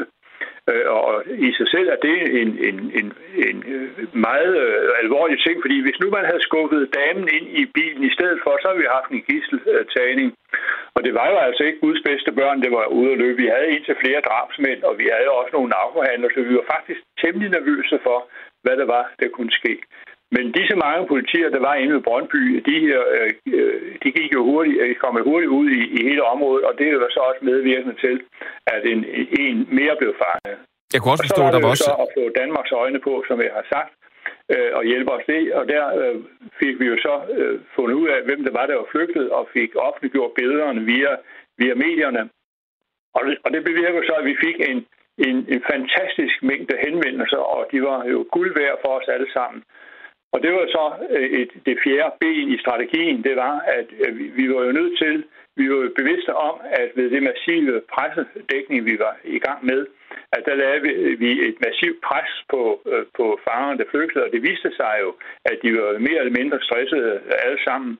Øh, 0.69 0.85
og 0.97 1.23
i 1.47 1.49
sig 1.57 1.67
selv 1.73 1.87
er 1.95 1.99
det 2.07 2.17
en, 2.41 2.49
en, 2.67 2.77
en, 2.99 3.07
en 3.47 3.57
øh, 3.73 4.15
meget 4.27 4.53
øh, 4.65 4.89
alvorlig 5.03 5.37
ting, 5.45 5.55
fordi 5.61 5.77
hvis 5.81 5.99
nu 6.01 6.09
man 6.09 6.25
havde 6.25 6.47
skubbet 6.47 6.93
damen 6.99 7.27
ind 7.37 7.47
i 7.61 7.63
bilen 7.75 8.03
i 8.03 8.13
stedet 8.17 8.39
for, 8.43 8.53
så 8.57 8.67
havde 8.67 8.81
vi 8.83 8.95
haft 8.97 9.09
en 9.11 9.25
gisseltagning. 9.29 10.29
Og 10.95 11.03
det 11.05 11.13
var 11.13 11.27
jo 11.31 11.37
altså 11.47 11.63
ikke 11.63 11.79
Guds 11.85 12.01
bedste 12.09 12.31
børn, 12.31 12.61
det 12.61 12.71
var 12.71 12.85
ude 12.85 13.11
at 13.11 13.17
løbe. 13.17 13.41
Vi 13.43 13.47
havde 13.55 13.71
indtil 13.75 13.95
flere 14.03 14.21
drabsmænd, 14.29 14.83
og 14.83 14.93
vi 15.01 15.05
havde 15.15 15.37
også 15.39 15.51
nogle 15.53 15.69
narkohandler, 15.69 16.29
så 16.29 16.39
vi 16.41 16.55
var 16.55 16.67
faktisk 16.75 16.99
temmelig 17.21 17.49
nervøse 17.49 17.99
for, 18.03 18.19
hvad 18.63 18.75
der 18.77 18.85
var, 18.95 19.03
der 19.19 19.27
kunne 19.27 19.51
ske. 19.51 19.73
Men 20.35 20.51
disse 20.51 20.75
mange 20.75 21.07
politier, 21.07 21.49
der 21.49 21.59
var 21.59 21.75
inde 21.75 21.93
ved 21.95 22.01
Brøndby, 22.07 22.41
de, 22.67 22.75
her, 22.87 23.01
øh, 23.15 23.31
de 24.03 24.09
gik 24.17 24.33
jo 24.33 24.41
hurtigt, 24.43 24.77
de 24.89 24.95
kom 25.03 25.23
hurtigt 25.31 25.51
ud 25.59 25.67
i, 25.69 25.81
i 25.97 25.99
hele 26.09 26.23
området, 26.23 26.63
og 26.65 26.73
det 26.79 26.87
var 27.03 27.09
så 27.11 27.19
også 27.29 27.41
medvirkende 27.45 27.95
til, 28.05 28.15
at 28.67 28.81
en, 28.93 29.05
en 29.39 29.57
mere 29.77 29.95
blev 29.99 30.13
fanget. 30.23 30.57
Jeg 30.93 30.99
kunne 30.99 31.13
også 31.13 31.25
forstå, 31.27 31.41
og 31.41 31.47
så 31.47 31.51
var 31.51 31.51
der 31.55 31.65
var 31.65 31.73
også... 31.73 31.89
Så 31.89 31.95
at 32.05 32.09
få 32.17 32.23
Danmarks 32.41 32.71
øjne 32.83 32.99
på, 33.07 33.13
som 33.27 33.37
jeg 33.45 33.53
har 33.59 33.65
sagt, 33.73 33.91
øh, 34.53 34.71
og 34.77 34.83
hjælpe 34.89 35.11
os 35.15 35.25
det. 35.33 35.53
Og 35.59 35.63
der 35.73 35.83
øh, 36.01 36.15
fik 36.59 36.75
vi 36.81 36.85
jo 36.91 36.97
så 37.07 37.15
øh, 37.37 37.59
fundet 37.75 37.95
ud 38.01 38.07
af, 38.15 38.19
hvem 38.27 38.43
det 38.45 38.53
var, 38.57 38.65
der 38.65 38.75
var 38.81 38.87
flygtet, 38.93 39.25
og 39.37 39.43
fik 39.57 39.71
offentliggjort 39.87 40.31
billederne 40.37 40.81
via, 40.91 41.11
via 41.61 41.75
medierne. 41.85 42.23
Og 43.15 43.21
det, 43.27 43.37
og 43.43 43.49
det 43.53 43.63
bevirker 43.63 44.01
så, 44.09 44.13
at 44.21 44.25
vi 44.31 44.35
fik 44.45 44.57
en, 44.71 44.79
en, 45.27 45.35
en 45.53 45.61
fantastisk 45.71 46.35
mængde 46.49 46.75
henvendelser, 46.85 47.41
og 47.55 47.61
de 47.71 47.79
var 47.89 47.99
jo 48.13 48.19
guld 48.31 48.51
værd 48.59 48.77
for 48.83 48.91
os 48.99 49.07
alle 49.15 49.31
sammen. 49.37 49.63
Og 50.33 50.41
det 50.43 50.51
var 50.53 50.65
så 50.77 50.85
øh, 51.09 51.29
et, 51.39 51.51
det 51.65 51.77
fjerde 51.83 52.15
ben 52.19 52.47
i 52.55 52.57
strategien, 52.57 53.23
det 53.23 53.35
var, 53.35 53.55
at 53.77 53.87
øh, 54.05 54.37
vi 54.37 54.45
var 54.53 54.61
jo 54.65 54.71
nødt 54.71 54.97
til, 54.97 55.23
vi 55.55 55.69
var 55.69 55.75
jo 55.75 55.91
bevidste 55.95 56.33
om, 56.35 56.55
at 56.81 56.89
ved 56.95 57.09
det 57.09 57.23
massive 57.23 57.81
pressedækning, 57.93 58.85
vi 58.85 58.95
var 58.99 59.15
i 59.23 59.39
gang 59.39 59.65
med, 59.65 59.87
at 60.35 60.43
der 60.45 60.55
lavede 60.55 60.81
vi 61.23 61.31
et 61.47 61.57
massivt 61.65 62.01
pres 62.07 62.31
på, 62.49 62.61
øh, 62.91 63.05
på 63.17 63.39
fangerne, 63.47 63.77
der 63.77 63.91
flygtede, 63.91 64.23
og 64.25 64.31
det 64.31 64.41
viste 64.43 64.71
sig 64.75 64.95
jo, 65.03 65.09
at 65.45 65.57
de 65.63 65.69
var 65.77 65.99
mere 66.07 66.19
eller 66.19 66.39
mindre 66.39 66.59
stressede 66.61 67.21
alle 67.45 67.59
sammen. 67.63 67.97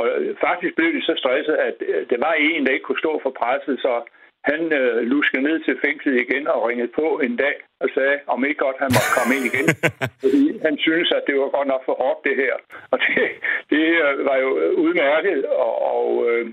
Og 0.00 0.06
faktisk 0.46 0.74
blev 0.76 0.92
de 0.92 1.02
så 1.02 1.14
stresset, 1.16 1.54
at 1.68 1.76
det 2.10 2.18
var 2.26 2.32
en, 2.32 2.66
der 2.66 2.72
ikke 2.72 2.84
kunne 2.84 3.04
stå 3.04 3.20
for 3.22 3.30
presset, 3.30 3.80
så 3.80 4.02
han 4.50 4.60
øh, 4.80 4.96
luskede 5.12 5.42
ned 5.48 5.56
til 5.66 5.74
fængslet 5.84 6.20
igen 6.24 6.44
og 6.48 6.68
ringede 6.68 6.92
på 7.00 7.06
en 7.26 7.36
dag 7.36 7.56
og 7.82 7.88
sagde, 7.94 8.16
om 8.26 8.44
ikke 8.44 8.64
godt 8.66 8.78
han 8.84 8.90
måtte 8.96 9.14
komme 9.16 9.32
ind 9.36 9.46
igen. 9.50 9.66
fordi 10.22 10.42
han 10.66 10.74
synes, 10.86 11.08
at 11.16 11.22
det 11.26 11.34
var 11.40 11.48
godt 11.56 11.68
nok 11.72 11.82
for 11.84 11.96
hårdt, 12.02 12.24
det 12.28 12.36
her. 12.42 12.54
Og 12.92 12.98
det, 13.04 13.14
det 13.72 13.84
øh, 14.04 14.24
var 14.28 14.36
jo 14.44 14.50
udmærket, 14.84 15.40
og, 15.64 15.74
og 15.94 16.08
øh, 16.28 16.44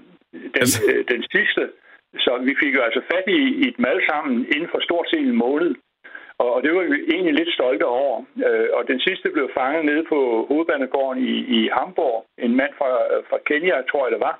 den, 0.58 0.68
øh, 0.90 1.02
den 1.14 1.22
sidste, 1.36 1.64
så 2.26 2.32
vi 2.48 2.54
fik 2.62 2.74
jo 2.78 2.82
altså 2.88 3.02
fat 3.12 3.26
i, 3.40 3.42
i 3.62 3.64
et 3.72 3.80
mad 3.80 3.98
sammen 4.10 4.36
inden 4.54 4.70
for 4.72 4.80
stort 4.88 5.08
set 5.10 5.28
en 5.28 5.42
måned. 5.46 5.76
Og, 6.42 6.50
og 6.56 6.64
det 6.64 6.72
var 6.76 6.84
vi 6.84 6.98
egentlig 7.14 7.34
lidt 7.34 7.54
stolte 7.58 7.86
over. 7.86 8.18
Øh, 8.48 8.68
og 8.78 8.82
den 8.92 9.00
sidste 9.08 9.28
blev 9.36 9.48
fanget 9.60 9.86
nede 9.86 10.04
på 10.12 10.20
hovedbanegården 10.50 11.20
i, 11.34 11.36
i 11.58 11.60
Hamburg. 11.78 12.26
En 12.46 12.56
mand 12.60 12.74
fra, 12.80 12.92
fra 13.30 13.38
Kenya, 13.48 13.76
tror 13.90 14.06
jeg 14.06 14.12
det 14.16 14.26
var 14.30 14.36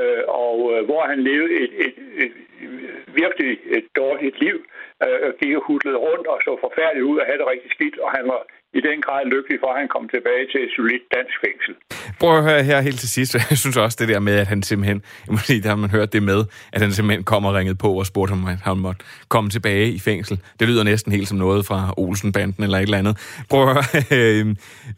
øh, 0.00 0.22
og 0.44 0.56
øh, 0.72 0.80
hvor 0.88 1.02
han 1.10 1.18
levede 1.28 1.52
et, 1.62 1.72
et, 1.86 1.96
et, 2.24 2.34
et 2.64 2.74
virkelig 3.22 3.52
et 3.78 3.86
dårligt 4.00 4.36
liv, 4.44 4.56
øh, 5.04 5.28
gik 5.40 5.54
og 5.58 5.62
hudlede 5.66 5.98
rundt 6.06 6.26
og 6.32 6.38
så 6.46 6.52
forfærdeligt 6.64 7.08
ud 7.10 7.16
og 7.20 7.26
havde 7.26 7.40
det 7.42 7.48
rigtig 7.52 7.70
skidt, 7.76 7.96
og 8.04 8.10
han 8.16 8.24
var 8.32 8.40
i 8.78 8.80
den 8.88 8.98
grad 9.06 9.22
lykkelig 9.34 9.58
for, 9.62 9.68
at 9.72 9.78
han 9.80 9.88
kom 9.94 10.04
tilbage 10.14 10.44
til 10.52 10.60
et 10.66 10.70
solidt 10.76 11.04
dansk 11.16 11.36
fængsel. 11.44 11.72
Prøv 12.20 12.32
at 12.38 12.44
høre 12.48 12.62
her 12.70 12.80
helt 12.80 13.00
til 13.04 13.10
sidst. 13.16 13.34
Jeg 13.50 13.58
synes 13.58 13.76
også 13.76 13.96
det 14.00 14.08
der 14.08 14.20
med, 14.28 14.34
at 14.42 14.46
han 14.46 14.62
simpelthen, 14.62 15.02
jeg 15.26 15.32
må 15.34 15.38
sige, 15.38 15.62
der 15.62 15.68
har 15.68 15.76
man 15.76 15.90
hørt 15.90 16.12
det 16.12 16.22
med, 16.22 16.40
at 16.72 16.80
han 16.80 16.92
simpelthen 16.92 17.24
kom 17.24 17.44
og 17.44 17.54
ringede 17.54 17.78
på 17.84 17.90
og 18.00 18.06
spurgte 18.06 18.32
om 18.32 18.44
han 18.68 18.78
måtte 18.78 19.04
komme 19.28 19.50
tilbage 19.50 19.88
i 19.98 19.98
fængsel. 19.98 20.40
Det 20.60 20.68
lyder 20.68 20.84
næsten 20.84 21.12
helt 21.12 21.28
som 21.28 21.38
noget 21.38 21.66
fra 21.66 21.94
Olsenbanden 21.96 22.64
eller 22.64 22.78
et 22.78 22.82
eller 22.82 22.98
andet. 22.98 23.44
Prøv 23.50 23.60
at 23.62 23.68
høre, 23.68 23.84
øh, 24.18 24.46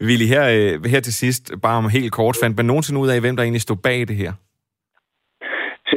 Willy, 0.01 0.25
her, 0.25 0.45
øh, 0.55 0.85
her 0.85 0.99
til 0.99 1.13
sidst, 1.13 1.51
bare 1.61 1.77
om 1.77 1.89
helt 1.89 2.11
kort, 2.11 2.37
fandt 2.43 2.57
man 2.57 2.65
nogensinde 2.65 2.99
ud 2.99 3.09
af, 3.09 3.19
hvem 3.19 3.35
der 3.35 3.43
egentlig 3.43 3.61
stod 3.61 3.77
bag 3.77 3.99
det 4.07 4.15
her? 4.15 4.33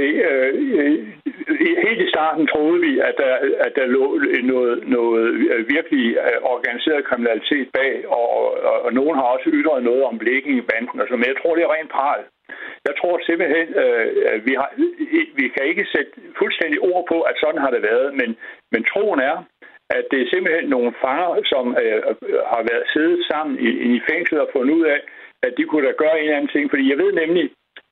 Det, 0.00 0.10
øh, 0.28 0.52
helt 1.86 2.00
i 2.06 2.12
starten 2.14 2.46
troede 2.46 2.80
vi, 2.86 2.92
at 3.08 3.14
der, 3.22 3.34
at 3.66 3.72
der 3.78 3.86
lå 3.86 4.04
noget, 4.52 4.88
noget 4.96 5.24
øh, 5.52 5.62
virkelig 5.74 6.06
øh, 6.26 6.38
organiseret 6.54 7.08
kriminalitet 7.08 7.68
bag, 7.78 7.94
og, 8.08 8.26
og, 8.70 8.76
og 8.84 8.90
nogen 8.92 9.16
har 9.18 9.26
også 9.34 9.48
ytret 9.58 9.82
noget 9.82 10.02
om 10.10 10.18
blikken 10.18 10.52
i 10.58 10.66
banden 10.70 11.00
og 11.00 11.18
men 11.18 11.30
jeg 11.32 11.38
tror, 11.40 11.54
det 11.54 11.64
er 11.64 11.74
rent 11.76 11.92
pral. 11.96 12.22
Jeg 12.88 12.94
tror 13.00 13.14
simpelthen, 13.28 13.68
øh, 13.82 14.06
at 14.34 14.40
vi, 14.48 14.54
har, 14.60 14.70
vi 15.40 15.46
kan 15.54 15.64
ikke 15.70 15.86
sætte 15.94 16.12
fuldstændig 16.38 16.78
ord 16.80 17.04
på, 17.12 17.18
at 17.20 17.36
sådan 17.42 17.60
har 17.64 17.70
det 17.70 17.82
været, 17.82 18.08
men, 18.20 18.30
men 18.72 18.84
troen 18.84 19.20
er, 19.20 19.36
at 19.98 20.04
det 20.10 20.18
er 20.20 20.30
simpelthen 20.32 20.68
nogle 20.68 20.92
fanger, 21.04 21.30
som 21.52 21.64
øh, 21.82 22.02
har 22.52 22.62
været 22.70 22.86
siddet 22.94 23.20
sammen 23.30 23.54
i, 23.68 23.70
i 23.90 24.00
fængslet 24.10 24.40
og 24.40 24.48
fundet 24.52 24.74
ud 24.78 24.84
af, 24.94 25.00
at 25.46 25.52
de 25.56 25.64
kunne 25.64 25.86
da 25.86 25.92
gøre 26.02 26.16
en 26.16 26.24
eller 26.24 26.36
anden 26.36 26.52
ting. 26.54 26.70
Fordi 26.70 26.90
jeg 26.90 26.98
ved 26.98 27.12
nemlig, 27.12 27.44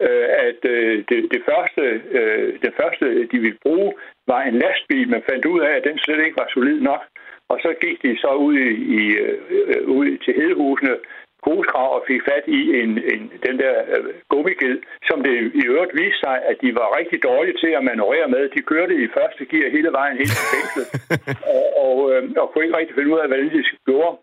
øh, 0.07 0.27
at 0.49 0.61
øh, 0.75 1.05
det, 1.09 1.21
det, 1.35 1.43
første, 1.49 1.83
øh, 2.19 2.49
det 2.65 2.73
første, 2.81 3.07
de 3.33 3.39
ville 3.45 3.59
bruge, 3.65 3.93
var 4.27 4.43
en 4.43 4.59
lastbil. 4.65 5.09
Man 5.09 5.23
fandt 5.31 5.45
ud 5.45 5.61
af, 5.61 5.73
at 5.77 5.85
den 5.85 5.99
slet 5.99 6.25
ikke 6.25 6.41
var 6.43 6.49
solid 6.55 6.81
nok. 6.81 7.03
Og 7.49 7.59
så 7.63 7.71
gik 7.81 8.03
de 8.03 8.19
så 8.19 8.31
ud, 8.47 8.57
i, 9.01 9.03
øh, 9.25 9.89
ud 9.89 10.19
til 10.25 10.35
hedehusene, 10.35 10.97
gruskrav 11.45 11.91
og 11.97 12.05
fik 12.11 12.23
fat 12.31 12.45
i 12.59 12.61
en, 12.81 12.91
en, 13.13 13.23
den 13.47 13.57
der 13.63 13.75
øh, 13.95 14.05
gummiged, 14.29 14.77
som 15.09 15.19
det 15.27 15.37
i 15.61 15.63
øvrigt 15.73 15.99
viste 16.01 16.21
sig, 16.25 16.37
at 16.51 16.57
de 16.63 16.71
var 16.81 16.97
rigtig 16.99 17.19
dårlige 17.29 17.59
til 17.63 17.73
at 17.79 17.85
manøvrere 17.85 18.29
med. 18.35 18.43
De 18.57 18.63
kørte 18.73 18.95
i 19.05 19.07
første 19.17 19.43
gear 19.51 19.75
hele 19.77 19.91
vejen 19.99 20.17
helt 20.21 20.35
til 20.39 20.51
fængslet, 20.55 20.87
og, 21.55 21.65
og, 21.87 21.97
øh, 22.13 22.23
og 22.43 22.47
kunne 22.49 22.65
ikke 22.65 22.79
rigtig 22.79 22.95
finde 22.97 23.13
ud 23.15 23.19
af, 23.23 23.29
hvad 23.29 23.39
de 23.39 23.65
gjorde. 23.89 24.17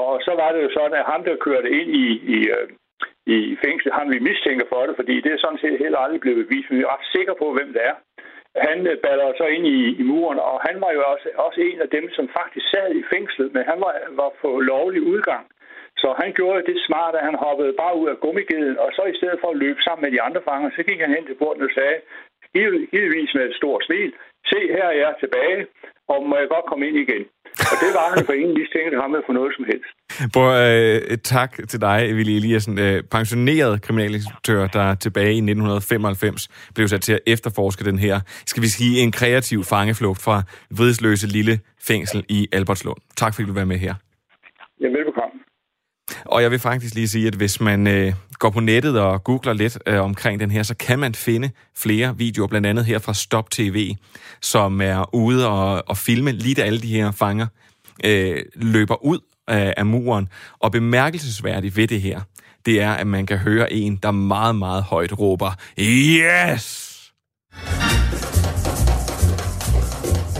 Og 0.00 0.20
så 0.26 0.32
var 0.40 0.52
det 0.52 0.60
jo 0.62 0.70
sådan, 0.78 0.96
at 1.00 1.08
ham, 1.12 1.24
der 1.24 1.44
kørte 1.46 1.70
ind 1.78 1.88
i, 2.04 2.06
i, 2.36 2.38
øh, 2.56 2.66
i 3.26 3.56
fængslet, 3.64 3.94
han 3.94 4.12
vi 4.14 4.18
mistænker 4.18 4.66
for 4.72 4.86
det, 4.86 4.96
fordi 4.96 5.14
det 5.20 5.32
er 5.32 5.42
sådan 5.44 5.62
set 5.64 5.78
heller 5.84 5.98
aldrig 5.98 6.20
blevet 6.20 6.42
bevist, 6.42 6.70
men 6.70 6.78
vi 6.78 6.84
er 6.84 6.94
ret 6.94 7.12
sikre 7.16 7.34
på, 7.42 7.46
hvem 7.52 7.72
det 7.72 7.82
er. 7.90 7.96
Han 8.68 8.78
øh, 8.90 8.96
baller 9.04 9.32
så 9.40 9.46
ind 9.56 9.66
i, 9.66 9.78
i 10.00 10.02
muren, 10.10 10.38
og 10.38 10.56
han 10.68 10.76
var 10.84 10.90
jo 10.96 11.02
også, 11.12 11.28
også 11.46 11.60
en 11.60 11.80
af 11.80 11.88
dem, 11.96 12.06
som 12.16 12.28
faktisk 12.38 12.66
sad 12.70 12.88
i 12.94 13.08
fængslet, 13.12 13.48
men 13.54 13.62
han 13.70 13.78
var, 13.84 13.92
var 14.20 14.30
på 14.42 14.48
lovlig 14.60 15.02
udgang. 15.02 15.44
Så 16.02 16.08
han 16.22 16.32
gjorde 16.38 16.66
det 16.70 16.86
smart, 16.86 17.14
at 17.14 17.26
han 17.28 17.34
hoppede 17.44 17.72
bare 17.82 17.98
ud 18.00 18.08
af 18.08 18.20
gummigeden, 18.24 18.78
og 18.78 18.88
så 18.96 19.02
i 19.12 19.16
stedet 19.18 19.38
for 19.40 19.48
at 19.50 19.60
løbe 19.64 19.82
sammen 19.82 20.02
med 20.04 20.12
de 20.12 20.22
andre 20.22 20.42
fanger, 20.48 20.70
så 20.70 20.82
gik 20.88 21.00
han 21.00 21.14
hen 21.14 21.26
til 21.26 21.40
porten 21.42 21.62
og 21.62 21.72
sagde, 21.74 21.98
givetvis 22.92 23.34
med 23.34 23.44
et 23.48 23.58
stort 23.60 23.84
smil, 23.84 24.12
se 24.50 24.58
her 24.76 24.86
er 24.92 24.98
jeg 25.04 25.12
tilbage, 25.22 25.60
og 26.12 26.18
må 26.28 26.34
jeg 26.36 26.48
godt 26.54 26.66
komme 26.70 26.84
ind 26.88 26.96
igen. 27.06 27.22
Og 27.72 27.76
det 27.82 27.90
var 27.98 28.06
han 28.14 28.26
for 28.28 28.32
ingen 28.32 28.54
mistænkt 28.60 28.94
ham 29.02 29.10
for 29.26 29.32
noget 29.38 29.50
som 29.56 29.64
helst. 29.70 29.92
Bro, 30.34 30.44
øh, 30.66 31.18
tak 31.34 31.50
til 31.70 31.80
dig, 31.80 31.98
Willy 32.16 32.34
Eliassen, 32.38 32.78
øh, 32.78 33.02
pensioneret 33.16 33.82
kriminalinspektør, 33.82 34.66
der 34.66 34.94
tilbage 34.94 35.32
i 35.40 35.40
1995 35.40 36.48
blev 36.74 36.88
sat 36.88 37.00
til 37.00 37.12
at 37.12 37.20
efterforske 37.26 37.84
den 37.84 37.98
her, 37.98 38.20
skal 38.46 38.62
vi 38.62 38.68
sige, 38.78 39.02
en 39.02 39.12
kreativ 39.12 39.64
fangeflugt 39.64 40.20
fra 40.26 40.36
vridsløse 40.78 41.26
lille 41.26 41.54
fængsel 41.88 42.24
i 42.28 42.48
Albertslund. 42.52 43.00
Tak 43.16 43.34
fordi 43.34 43.48
du 43.48 43.54
var 43.54 43.64
med 43.64 43.78
her. 43.86 43.94
Ja, 44.80 44.86
velbekomme. 44.86 45.31
Og 46.24 46.42
jeg 46.42 46.50
vil 46.50 46.58
faktisk 46.58 46.94
lige 46.94 47.08
sige, 47.08 47.26
at 47.26 47.34
hvis 47.34 47.60
man 47.60 47.86
øh, 47.86 48.12
går 48.38 48.50
på 48.50 48.60
nettet 48.60 49.00
og 49.00 49.24
googler 49.24 49.52
lidt 49.52 49.78
øh, 49.86 50.00
omkring 50.00 50.40
den 50.40 50.50
her, 50.50 50.62
så 50.62 50.74
kan 50.74 50.98
man 50.98 51.14
finde 51.14 51.50
flere 51.76 52.16
videoer, 52.18 52.48
blandt 52.48 52.66
andet 52.66 52.84
her 52.84 52.98
fra 52.98 53.14
Stop 53.14 53.50
TV, 53.50 53.94
som 54.42 54.80
er 54.80 55.14
ude 55.14 55.48
og, 55.48 55.82
og 55.88 55.96
filme 55.96 56.32
lige 56.32 56.54
da 56.54 56.62
alle 56.62 56.80
de 56.80 56.88
her 56.88 57.10
fanger 57.10 57.46
øh, 58.04 58.36
løber 58.54 59.04
ud 59.04 59.18
af, 59.48 59.74
af 59.76 59.86
muren. 59.86 60.28
Og 60.60 60.72
bemærkelsesværdigt 60.72 61.76
ved 61.76 61.88
det 61.88 62.00
her, 62.00 62.20
det 62.66 62.80
er, 62.82 62.90
at 62.92 63.06
man 63.06 63.26
kan 63.26 63.38
høre 63.38 63.72
en, 63.72 63.96
der 64.02 64.10
meget, 64.10 64.56
meget 64.56 64.82
højt 64.82 65.18
råber, 65.18 65.52
Yes! 65.78 66.88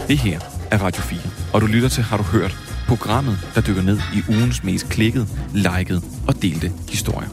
Det 0.07 0.17
her 0.17 0.39
er 0.71 0.77
Radio 0.77 1.01
4, 1.01 1.19
og 1.53 1.61
du 1.61 1.65
lytter 1.65 1.89
til 1.89 2.03
Har 2.03 2.17
du 2.17 2.23
hørt? 2.23 2.72
Programmet, 2.93 3.51
der 3.55 3.61
dykker 3.61 3.81
ned 3.81 3.99
i 4.15 4.21
ugens 4.29 4.63
mest 4.63 4.89
klikkede, 4.89 5.27
likede 5.53 6.01
og 6.27 6.41
delte 6.41 6.71
historier. 6.89 7.29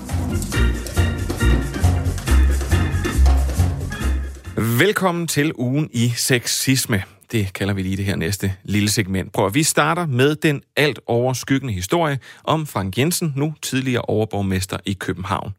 Velkommen 4.78 5.26
til 5.26 5.52
ugen 5.54 5.90
i 5.92 6.08
sexisme. 6.16 7.02
Det 7.32 7.52
kalder 7.52 7.74
vi 7.74 7.82
lige 7.82 7.96
det 7.96 8.04
her 8.04 8.16
næste 8.16 8.52
lille 8.64 8.88
segment. 8.88 9.32
Prøv 9.32 9.46
at 9.46 9.54
vi 9.54 9.62
starter 9.62 10.06
med 10.06 10.36
den 10.36 10.62
alt 10.76 11.00
overskyggende 11.06 11.74
historie 11.74 12.18
om 12.44 12.66
Frank 12.66 12.98
Jensen, 12.98 13.32
nu 13.36 13.54
tidligere 13.62 14.02
overborgmester 14.02 14.76
i 14.84 14.92
København. 14.92 15.52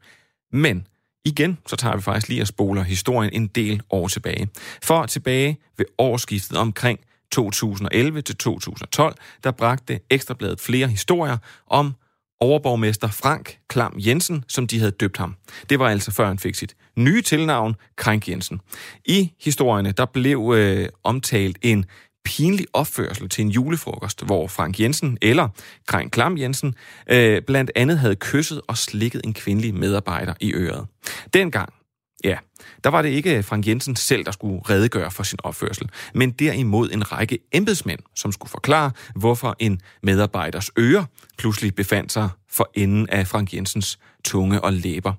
Men 0.52 0.88
igen, 1.26 1.58
så 1.68 1.76
tager 1.76 1.96
vi 1.96 2.02
faktisk 2.02 2.30
lige 2.30 2.42
og 2.42 2.48
spoler 2.48 2.84
historien 2.84 3.34
en 3.34 3.48
del 3.48 3.82
år 3.90 4.08
tilbage. 4.08 4.50
For 4.84 5.06
tilbage 5.06 5.58
ved 5.78 5.86
årsskiftet 5.98 6.58
omkring 6.58 7.00
2011 7.32 8.22
til 8.22 8.36
2012, 8.36 9.16
der 9.44 9.52
bragte 9.52 10.00
Ekstrabladet 10.10 10.60
flere 10.60 10.88
historier 10.88 11.38
om 11.68 11.94
overborgmester 12.40 13.08
Frank 13.08 13.58
Klam 13.68 13.96
Jensen, 13.98 14.44
som 14.48 14.68
de 14.68 14.80
havde 14.80 14.92
døbt 14.92 15.18
ham. 15.18 15.36
Det 15.70 15.80
var 15.80 15.90
altså 15.90 16.12
før 16.12 16.28
han 16.28 16.40
fik 16.40 16.56
sit 16.56 16.76
nye 16.96 17.22
tilnavn, 17.22 17.76
Krænk 17.96 18.28
Jensen. 18.28 18.62
I 19.06 19.32
historierne, 19.42 19.92
der 19.92 20.06
blev 20.06 20.54
øh, 20.56 20.90
omtalt 21.04 21.58
en 21.62 21.86
pinlig 22.26 22.66
opførsel 22.74 23.30
til 23.30 23.46
en 23.46 23.50
julefrokost, 23.50 24.26
hvor 24.26 24.48
Frank 24.48 24.80
Jensen, 24.80 25.18
eller 25.22 25.48
Krænk 25.88 26.12
Klam 26.12 26.38
Jensen, 26.38 26.76
øh, 27.10 27.42
blandt 27.42 27.72
andet 27.76 28.00
havde 28.00 28.16
kysset 28.16 28.62
og 28.68 28.78
slikket 28.78 29.22
en 29.24 29.34
kvindelig 29.34 29.74
medarbejder 29.74 30.34
i 30.40 30.54
øret. 30.54 30.86
Dengang, 31.34 31.74
Ja, 32.24 32.38
der 32.84 32.90
var 32.90 33.02
det 33.02 33.10
ikke 33.10 33.44
Frank 33.44 33.68
Jensen 33.68 33.96
selv, 33.96 34.26
der 34.26 34.32
skulle 34.32 34.62
redegøre 34.70 35.12
for 35.12 35.24
sin 35.24 35.40
opførsel, 35.44 35.90
men 36.14 36.32
derimod 36.32 36.92
en 36.92 37.12
række 37.12 37.40
embedsmænd, 37.52 38.00
som 38.16 38.32
skulle 38.32 38.50
forklare, 38.50 38.92
hvorfor 39.16 39.56
en 39.60 39.82
medarbejders 40.04 40.72
øre 40.78 41.06
pludselig 41.38 41.76
befandt 41.76 42.12
sig 42.12 42.30
for 42.50 42.72
enden 42.74 43.10
af 43.10 43.28
Frank 43.28 43.54
Jensens 43.54 44.00
tunge 44.24 44.62
og 44.62 44.74
læber. 44.74 45.14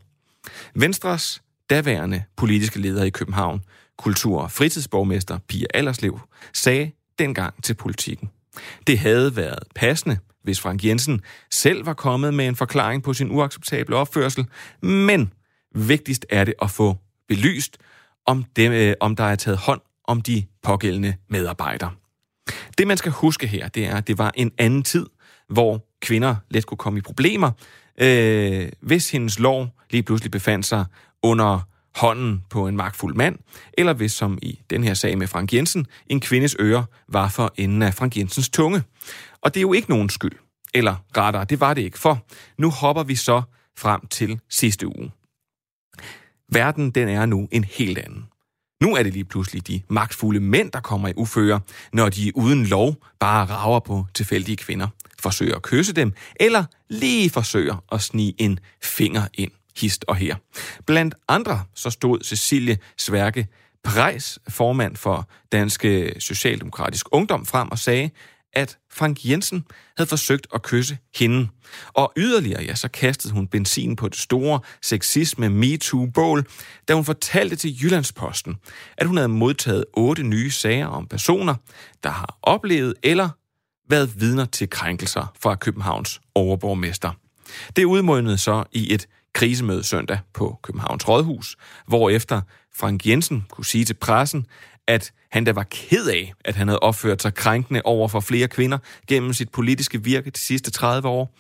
Venstres 0.74 1.42
daværende 1.70 2.22
politiske 2.36 2.80
leder 2.80 3.04
i 3.04 3.10
København, 3.10 3.64
kultur- 3.98 4.40
og 4.40 4.52
fritidsborgmester 4.52 5.38
Pia 5.48 5.66
Allerslev, 5.74 6.20
sagde 6.52 6.90
dengang 7.18 7.62
til 7.62 7.74
politikken. 7.74 8.30
Det 8.86 8.98
havde 8.98 9.36
været 9.36 9.62
passende, 9.74 10.18
hvis 10.44 10.60
Frank 10.60 10.84
Jensen 10.84 11.20
selv 11.50 11.86
var 11.86 11.94
kommet 11.94 12.34
med 12.34 12.46
en 12.46 12.56
forklaring 12.56 13.02
på 13.02 13.14
sin 13.14 13.30
uacceptable 13.30 13.96
opførsel, 13.96 14.46
men 14.82 15.32
Vigtigst 15.74 16.26
er 16.30 16.44
det 16.44 16.54
at 16.62 16.70
få 16.70 16.96
belyst, 17.28 17.78
om, 18.26 18.44
dem, 18.56 18.72
øh, 18.72 18.94
om 19.00 19.16
der 19.16 19.24
er 19.24 19.36
taget 19.36 19.58
hånd 19.58 19.80
om 20.04 20.20
de 20.20 20.44
pågældende 20.62 21.14
medarbejdere. 21.28 21.90
Det, 22.78 22.86
man 22.86 22.96
skal 22.96 23.12
huske 23.12 23.46
her, 23.46 23.68
det 23.68 23.86
er, 23.86 23.96
at 23.96 24.06
det 24.06 24.18
var 24.18 24.32
en 24.34 24.52
anden 24.58 24.82
tid, 24.82 25.06
hvor 25.48 25.86
kvinder 26.00 26.36
let 26.50 26.66
kunne 26.66 26.78
komme 26.78 26.98
i 26.98 27.02
problemer, 27.02 27.50
øh, 28.00 28.68
hvis 28.80 29.10
hendes 29.10 29.38
lov 29.38 29.68
lige 29.90 30.02
pludselig 30.02 30.30
befandt 30.30 30.66
sig 30.66 30.84
under 31.22 31.60
hånden 31.94 32.44
på 32.50 32.68
en 32.68 32.76
magtfuld 32.76 33.14
mand, 33.14 33.38
eller 33.78 33.92
hvis, 33.92 34.12
som 34.12 34.38
i 34.42 34.60
den 34.70 34.84
her 34.84 34.94
sag 34.94 35.18
med 35.18 35.26
Frank 35.26 35.52
Jensen, 35.52 35.86
en 36.06 36.20
kvindes 36.20 36.56
øre 36.60 36.84
var 37.08 37.28
for 37.28 37.52
enden 37.56 37.82
af 37.82 37.94
Frank 37.94 38.16
Jensens 38.16 38.48
tunge. 38.48 38.82
Og 39.42 39.54
det 39.54 39.60
er 39.60 39.62
jo 39.62 39.72
ikke 39.72 39.90
nogen 39.90 40.08
skyld. 40.08 40.38
Eller 40.74 40.96
rettere, 41.16 41.44
det 41.44 41.60
var 41.60 41.74
det 41.74 41.82
ikke, 41.82 41.98
for 41.98 42.26
nu 42.58 42.70
hopper 42.70 43.02
vi 43.02 43.14
så 43.14 43.42
frem 43.78 44.06
til 44.06 44.40
sidste 44.48 44.86
uge. 44.86 45.10
Verden, 46.52 46.90
den 46.90 47.08
er 47.08 47.26
nu 47.26 47.48
en 47.50 47.64
helt 47.64 47.98
anden. 47.98 48.24
Nu 48.82 48.96
er 48.96 49.02
det 49.02 49.12
lige 49.12 49.24
pludselig 49.24 49.66
de 49.66 49.82
magtfulde 49.88 50.40
mænd, 50.40 50.70
der 50.70 50.80
kommer 50.80 51.08
i 51.08 51.12
uføre, 51.16 51.60
når 51.92 52.08
de 52.08 52.32
uden 52.36 52.66
lov 52.66 52.96
bare 53.20 53.44
rager 53.44 53.80
på 53.80 54.06
tilfældige 54.14 54.56
kvinder, 54.56 54.88
forsøger 55.20 55.56
at 55.56 55.62
kysse 55.62 55.92
dem, 55.92 56.12
eller 56.36 56.64
lige 56.88 57.30
forsøger 57.30 57.84
at 57.92 58.02
snige 58.02 58.34
en 58.38 58.58
finger 58.82 59.22
ind 59.34 59.50
hist 59.76 60.04
og 60.08 60.16
her. 60.16 60.36
Blandt 60.86 61.14
andre 61.28 61.64
så 61.74 61.90
stod 61.90 62.20
Cecilie 62.24 62.78
Sværke 62.98 63.46
Prejs, 63.84 64.38
formand 64.48 64.96
for 64.96 65.28
Danske 65.52 66.14
Socialdemokratisk 66.18 67.06
Ungdom, 67.12 67.46
frem 67.46 67.70
og 67.70 67.78
sagde, 67.78 68.10
at 68.52 68.78
Frank 68.92 69.24
Jensen 69.24 69.64
havde 69.96 70.08
forsøgt 70.08 70.46
at 70.54 70.62
kysse 70.62 70.98
hende. 71.16 71.48
Og 71.88 72.12
yderligere, 72.16 72.62
ja, 72.62 72.74
så 72.74 72.88
kastede 72.88 73.32
hun 73.32 73.46
benzin 73.46 73.96
på 73.96 74.08
det 74.08 74.18
store 74.18 74.60
sexisme 74.82 75.48
MeToo-bål, 75.48 76.46
da 76.88 76.94
hun 76.94 77.04
fortalte 77.04 77.56
til 77.56 77.82
Jyllandsposten, 77.82 78.56
at 78.96 79.06
hun 79.06 79.16
havde 79.16 79.28
modtaget 79.28 79.84
otte 79.92 80.22
nye 80.22 80.50
sager 80.50 80.86
om 80.86 81.06
personer, 81.06 81.54
der 82.02 82.10
har 82.10 82.38
oplevet 82.42 82.94
eller 83.02 83.28
været 83.88 84.20
vidner 84.20 84.44
til 84.44 84.70
krænkelser 84.70 85.32
fra 85.42 85.54
Københavns 85.54 86.20
overborgmester. 86.34 87.10
Det 87.76 87.84
udmundede 87.84 88.38
så 88.38 88.64
i 88.72 88.94
et 88.94 89.06
krisemøde 89.34 89.84
søndag 89.84 90.18
på 90.34 90.58
Københavns 90.62 91.08
Rådhus, 91.08 91.56
hvor 91.86 92.10
efter 92.10 92.40
Frank 92.74 93.06
Jensen 93.06 93.46
kunne 93.50 93.64
sige 93.64 93.84
til 93.84 93.94
pressen, 93.94 94.46
at 94.88 95.12
han 95.30 95.44
da 95.44 95.52
var 95.52 95.66
ked 95.70 96.08
af, 96.08 96.32
at 96.44 96.56
han 96.56 96.68
havde 96.68 96.78
opført 96.78 97.22
sig 97.22 97.34
krænkende 97.34 97.82
over 97.84 98.08
for 98.08 98.20
flere 98.20 98.48
kvinder 98.48 98.78
gennem 99.06 99.32
sit 99.32 99.48
politiske 99.48 100.04
virke 100.04 100.30
de 100.30 100.38
sidste 100.38 100.70
30 100.70 101.08
år, 101.08 101.34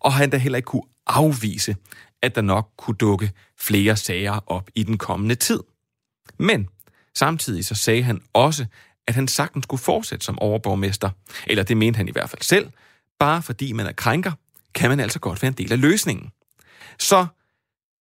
og 0.00 0.12
han 0.12 0.30
da 0.30 0.36
heller 0.36 0.56
ikke 0.56 0.66
kunne 0.66 0.82
afvise, 1.06 1.76
at 2.22 2.34
der 2.34 2.40
nok 2.40 2.70
kunne 2.78 2.96
dukke 2.96 3.32
flere 3.58 3.96
sager 3.96 4.40
op 4.46 4.70
i 4.74 4.82
den 4.82 4.98
kommende 4.98 5.34
tid. 5.34 5.60
Men 6.38 6.68
samtidig 7.14 7.64
så 7.64 7.74
sagde 7.74 8.02
han 8.02 8.20
også, 8.32 8.66
at 9.06 9.14
han 9.14 9.28
sagtens 9.28 9.64
skulle 9.64 9.82
fortsætte 9.82 10.24
som 10.24 10.38
overborgmester, 10.38 11.10
eller 11.46 11.62
det 11.62 11.76
mente 11.76 11.96
han 11.96 12.08
i 12.08 12.12
hvert 12.12 12.30
fald 12.30 12.42
selv, 12.42 12.70
bare 13.18 13.42
fordi 13.42 13.72
man 13.72 13.86
er 13.86 13.92
krænker, 13.92 14.32
kan 14.74 14.90
man 14.90 15.00
altså 15.00 15.18
godt 15.18 15.42
være 15.42 15.48
en 15.48 15.58
del 15.58 15.72
af 15.72 15.80
løsningen. 15.80 16.30
Så 16.98 17.26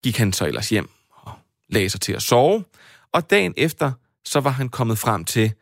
gik 0.03 0.17
han 0.17 0.33
så 0.33 0.45
ellers 0.45 0.69
hjem 0.69 0.89
og 1.11 1.31
lagde 1.69 1.89
sig 1.89 2.01
til 2.01 2.13
at 2.13 2.21
sove, 2.21 2.63
og 3.11 3.29
dagen 3.29 3.53
efter 3.57 3.91
så 4.27 4.39
var 4.39 4.49
han 4.49 4.69
kommet 4.69 4.97
frem 4.97 5.25
til, 5.25 5.53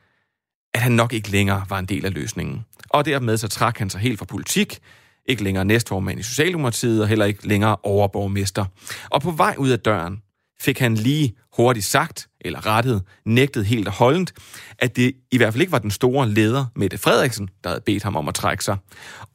at 0.74 0.82
han 0.82 0.92
nok 0.92 1.14
ikke 1.14 1.32
længere 1.32 1.66
var 1.70 1.80
en 1.80 1.86
del 1.86 2.06
af 2.06 2.14
løsningen. 2.14 2.66
Og 2.90 3.06
dermed 3.06 3.38
så 3.38 3.48
trak 3.48 3.78
han 3.78 3.90
sig 3.90 4.02
helt 4.02 4.20
fra 4.20 4.26
politik, 4.26 4.80
ikke 5.26 5.44
længere 5.44 5.66
næstformand 5.66 6.20
i 6.20 6.24
Socialdemokratiet 6.24 7.02
og 7.02 7.08
heller 7.08 7.26
ikke 7.26 7.48
længere 7.48 7.78
overborgmester. 7.84 8.66
Og 9.10 9.22
på 9.22 9.32
vej 9.32 9.56
ud 9.58 9.70
af 9.70 9.80
døren 9.80 10.22
fik 10.62 10.80
han 10.80 10.96
lige 10.96 11.36
hurtigt 11.58 11.86
sagt, 11.86 12.28
eller 12.46 12.66
rettet, 12.66 13.04
nægtet 13.26 13.66
helt 13.66 13.88
og 13.88 13.94
holdent, 13.94 14.34
at 14.80 14.96
det 14.96 15.14
i 15.32 15.38
hvert 15.38 15.54
fald 15.54 15.62
ikke 15.62 15.72
var 15.72 15.80
den 15.80 15.92
store 15.92 16.30
leder, 16.30 16.66
Mette 16.76 16.98
Frederiksen, 16.98 17.50
der 17.64 17.70
havde 17.70 17.82
bedt 17.86 18.04
ham 18.04 18.16
om 18.16 18.28
at 18.28 18.34
trække 18.34 18.64
sig. 18.64 18.78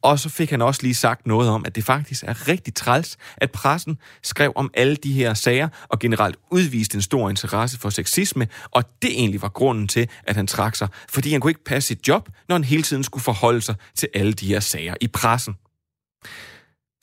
Og 0.02 0.18
så 0.18 0.28
fik 0.28 0.50
han 0.50 0.62
også 0.62 0.82
lige 0.82 0.94
sagt 0.94 1.26
noget 1.26 1.50
om, 1.50 1.62
at 1.66 1.74
det 1.74 1.84
faktisk 1.84 2.24
er 2.26 2.48
rigtig 2.48 2.74
træls, 2.74 3.16
at 3.36 3.50
pressen 3.50 3.98
skrev 4.22 4.52
om 4.56 4.70
alle 4.74 4.96
de 4.96 5.12
her 5.12 5.34
sager, 5.34 5.68
og 5.88 5.98
generelt 5.98 6.36
udviste 6.50 6.96
en 6.96 7.02
stor 7.02 7.30
interesse 7.30 7.78
for 7.78 7.90
sexisme, 7.90 8.48
og 8.70 8.84
det 9.02 9.10
egentlig 9.10 9.42
var 9.42 9.48
grunden 9.48 9.88
til, 9.88 10.08
at 10.24 10.36
han 10.36 10.46
trak 10.46 10.76
sig, 10.76 10.88
fordi 11.08 11.32
han 11.32 11.40
kunne 11.40 11.50
ikke 11.50 11.64
passe 11.64 11.86
sit 11.86 12.08
job, 12.08 12.28
når 12.48 12.56
han 12.56 12.64
hele 12.64 12.82
tiden 12.82 13.04
skulle 13.04 13.24
forholde 13.24 13.60
sig 13.60 13.74
til 13.94 14.08
alle 14.14 14.32
de 14.32 14.46
her 14.46 14.60
sager 14.60 14.94
i 15.00 15.06
pressen. 15.06 15.54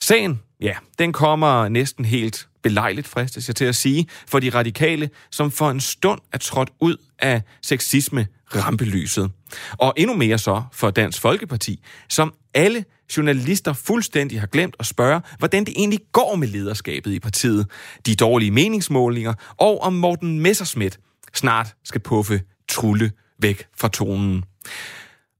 Sagen, 0.02 0.40
ja, 0.60 0.74
den 0.98 1.12
kommer 1.12 1.68
næsten 1.68 2.04
helt 2.04 2.48
belejligt, 2.62 3.08
fristes 3.08 3.48
jeg 3.48 3.56
til 3.56 3.64
at 3.64 3.76
sige, 3.76 4.06
for 4.26 4.38
de 4.38 4.50
radikale, 4.50 5.10
som 5.30 5.50
for 5.50 5.70
en 5.70 5.80
stund 5.80 6.20
er 6.32 6.38
trådt 6.38 6.70
ud 6.80 6.96
af 7.18 7.42
sexisme 7.62 8.26
rampelyset. 8.54 9.30
Og 9.72 9.94
endnu 9.96 10.16
mere 10.16 10.38
så 10.38 10.62
for 10.72 10.90
Dansk 10.90 11.20
Folkeparti, 11.20 11.82
som 12.08 12.34
alle 12.54 12.84
journalister 13.16 13.72
fuldstændig 13.72 14.40
har 14.40 14.46
glemt 14.46 14.76
at 14.78 14.86
spørge, 14.86 15.20
hvordan 15.38 15.64
det 15.64 15.74
egentlig 15.76 16.00
går 16.12 16.36
med 16.36 16.48
lederskabet 16.48 17.12
i 17.12 17.20
partiet, 17.20 17.66
de 18.06 18.14
dårlige 18.14 18.50
meningsmålinger, 18.50 19.34
og 19.56 19.80
om 19.82 19.92
Morten 19.92 20.40
Messerschmidt 20.40 20.98
snart 21.34 21.74
skal 21.84 22.00
puffe 22.00 22.40
trulle 22.68 23.10
væk 23.38 23.66
fra 23.76 23.88
tonen. 23.88 24.44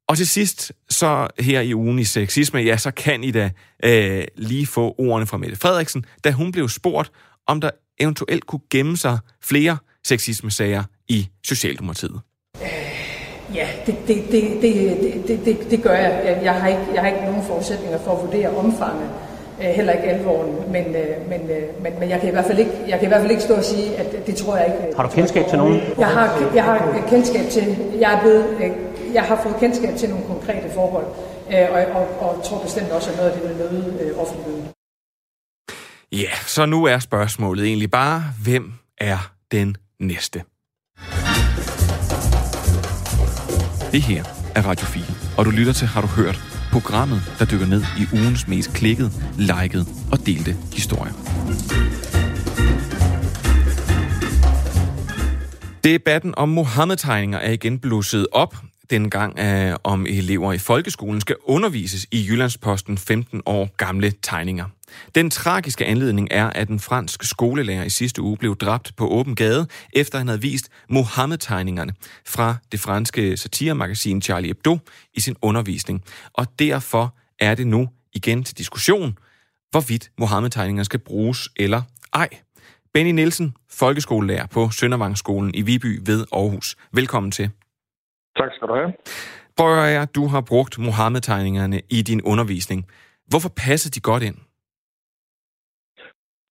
Og 0.09 0.17
til 0.17 0.29
sidst, 0.29 0.73
så 0.89 1.27
her 1.39 1.61
i 1.61 1.75
ugen 1.75 1.99
i 1.99 2.05
sexisme, 2.05 2.61
ja, 2.61 2.77
så 2.77 2.91
kan 2.91 3.25
I 3.25 3.31
da 3.31 3.51
øh, 3.85 4.25
lige 4.37 4.67
få 4.67 4.95
ordene 4.99 5.27
fra 5.27 5.37
Mette 5.37 5.57
Frederiksen, 5.57 6.05
da 6.25 6.31
hun 6.31 6.53
blev 6.53 6.69
spurgt, 6.69 7.11
om 7.47 7.61
der 7.61 7.71
eventuelt 8.01 8.47
kunne 8.47 8.61
gemme 8.71 8.97
sig 8.97 9.19
flere 9.45 9.77
sexisme-sager 10.05 10.83
i 11.09 11.29
Socialdemokratiet. 11.47 12.21
Ja, 13.55 13.67
det, 13.87 13.95
det, 14.09 14.17
det, 14.33 14.63
det, 14.63 15.29
det, 15.29 15.45
det, 15.45 15.71
det 15.71 15.83
gør 15.83 15.95
jeg. 15.95 16.41
Jeg 16.43 16.55
har, 16.55 16.69
ikke, 16.69 16.83
jeg 16.95 17.03
har 17.03 17.09
ikke 17.09 17.25
nogen 17.25 17.45
forudsætninger 17.47 17.99
for 18.05 18.13
at 18.17 18.25
vurdere 18.25 18.57
omfanget, 18.57 19.11
heller 19.61 19.93
ikke 19.93 20.05
alvoren, 20.05 20.73
men, 20.73 20.85
men, 21.29 21.41
men, 21.83 21.93
men 22.01 22.11
jeg, 22.11 22.21
kan 22.21 22.29
i 22.29 22.33
hvert 22.33 22.45
fald 22.45 22.59
ikke, 22.59 22.73
jeg 22.89 22.99
kan 22.99 23.07
i 23.07 23.09
hvert 23.09 23.21
fald 23.21 23.31
ikke 23.31 23.43
stå 23.43 23.55
og 23.55 23.65
sige, 23.65 23.97
at 23.97 24.27
det 24.27 24.37
tror 24.37 24.57
jeg 24.57 24.67
ikke. 24.67 24.97
Har 24.97 25.03
du 25.03 25.09
kendskab 25.09 25.49
til 25.49 25.59
nogen? 25.59 25.81
Jeg 25.99 26.07
har, 26.07 26.51
jeg 26.55 26.65
har 26.65 27.05
kendskab 27.09 27.51
til, 27.51 27.77
jeg 28.01 28.15
er 28.15 28.21
blevet 28.21 28.45
jeg 29.15 29.23
har 29.23 29.43
fået 29.43 29.57
kendskab 29.61 29.97
til 29.97 30.09
nogle 30.09 30.25
konkrete 30.27 30.71
forhold, 30.75 31.07
øh, 31.51 31.67
og, 31.71 32.03
og, 32.03 32.21
og 32.21 32.45
tror 32.45 32.63
bestemt 32.63 32.91
også, 32.91 33.11
at 33.11 33.17
noget 33.17 33.31
af 33.31 33.41
det 33.41 33.49
vil 33.49 33.57
møde 33.57 33.99
øh, 34.01 34.19
offentligheden. 34.19 34.69
Ja, 36.13 36.31
så 36.47 36.67
nu 36.67 36.85
er 36.85 36.99
spørgsmålet 36.99 37.67
egentlig 37.67 37.91
bare, 37.91 38.23
hvem 38.45 38.73
er 38.99 39.33
den 39.53 39.77
næste? 40.01 40.43
Det 43.93 44.03
her 44.03 44.25
er 44.55 44.63
Radio 44.63 44.87
4, 44.87 45.05
og 45.39 45.45
du 45.45 45.51
lytter 45.51 45.73
til 45.73 45.87
Har 45.87 46.01
du 46.01 46.07
hørt? 46.07 46.41
Programmet, 46.73 47.21
der 47.39 47.45
dykker 47.45 47.67
ned 47.67 47.83
i 47.99 48.17
ugens 48.17 48.49
mest 48.49 48.73
klikkede, 48.75 49.11
likede 49.39 49.85
og 50.13 50.27
delte 50.27 50.57
historier. 50.73 51.13
Debatten 55.85 56.35
om 56.37 56.49
Mohammed-tegninger 56.49 57.39
er 57.39 57.53
igen 57.53 57.79
blusset 57.79 58.27
op, 58.33 58.57
dengang 58.91 59.39
øh, 59.39 59.77
om 59.85 60.07
elever 60.07 60.53
i 60.53 60.59
folkeskolen 60.59 61.21
skal 61.21 61.37
undervises 61.45 62.07
i 62.11 62.27
Jyllandsposten 62.29 62.99
15 62.99 63.43
år 63.47 63.71
gamle 63.77 64.13
tegninger. 64.23 64.65
Den 65.15 65.31
tragiske 65.31 65.87
anledning 65.87 66.29
er, 66.31 66.51
at 66.51 66.69
en 66.69 66.81
fransk 66.81 67.23
skolelærer 67.23 67.85
i 67.85 67.91
sidste 67.91 68.23
uge 68.23 68.37
blev 68.37 68.57
dræbt 68.57 68.93
på 68.97 69.09
åben 69.09 69.35
gade, 69.35 69.67
efter 69.93 70.19
han 70.19 70.29
havde 70.29 70.41
vist 70.41 70.69
Mohammed-tegningerne 70.89 71.93
fra 72.27 72.57
det 72.73 72.81
franske 72.81 73.37
satiremagasin 73.37 74.23
Charlie 74.23 74.49
Hebdo 74.49 74.79
i 75.15 75.21
sin 75.21 75.37
undervisning. 75.43 76.05
Og 76.33 76.47
derfor 76.59 77.15
er 77.39 77.55
det 77.55 77.67
nu 77.67 77.89
igen 78.15 78.45
til 78.45 78.59
diskussion, 78.59 79.19
hvorvidt 79.71 80.11
Mohammed-tegningerne 80.19 80.85
skal 80.85 81.01
bruges 81.01 81.49
eller 81.57 81.83
ej. 82.13 82.29
Benny 82.95 83.11
Nielsen, 83.11 83.55
folkeskolelærer 83.71 84.47
på 84.47 84.71
Søndervangsskolen 84.71 85.55
i 85.55 85.63
Viby 85.63 86.01
ved 86.07 86.25
Aarhus. 86.33 86.77
Velkommen 86.93 87.33
til. 87.33 87.51
Tak 88.39 88.51
skal 88.57 88.69
du 88.69 88.75
have. 88.75 88.93
Prøv 89.57 89.79
at 89.79 89.91
høre, 89.91 90.05
du 90.05 90.27
har 90.27 90.41
brugt 90.41 90.79
Mohammed-tegningerne 90.79 91.81
i 91.91 92.03
din 92.03 92.21
undervisning. 92.23 92.87
Hvorfor 93.27 93.49
passer 93.49 93.91
de 93.91 94.01
godt 94.01 94.23
ind? 94.23 94.37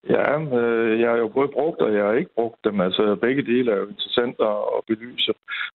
Ja, 0.10 0.39
øh, 0.60 0.99
jeg 0.99 1.10
har 1.10 1.18
jo 1.18 1.28
både 1.28 1.47
brugt, 1.47 1.82
og 1.82 1.93
jeg 1.93 2.05
har 2.05 2.14
ikke 2.14 2.36
brugt 2.36 2.64
dem. 2.64 2.82
Altså, 2.82 3.16
begge 3.16 3.41
dele 3.41 3.72
er 3.72 3.78
jo 3.78 3.88
interessante 3.88 4.43
at 4.43 4.82
belyse. 4.88 5.34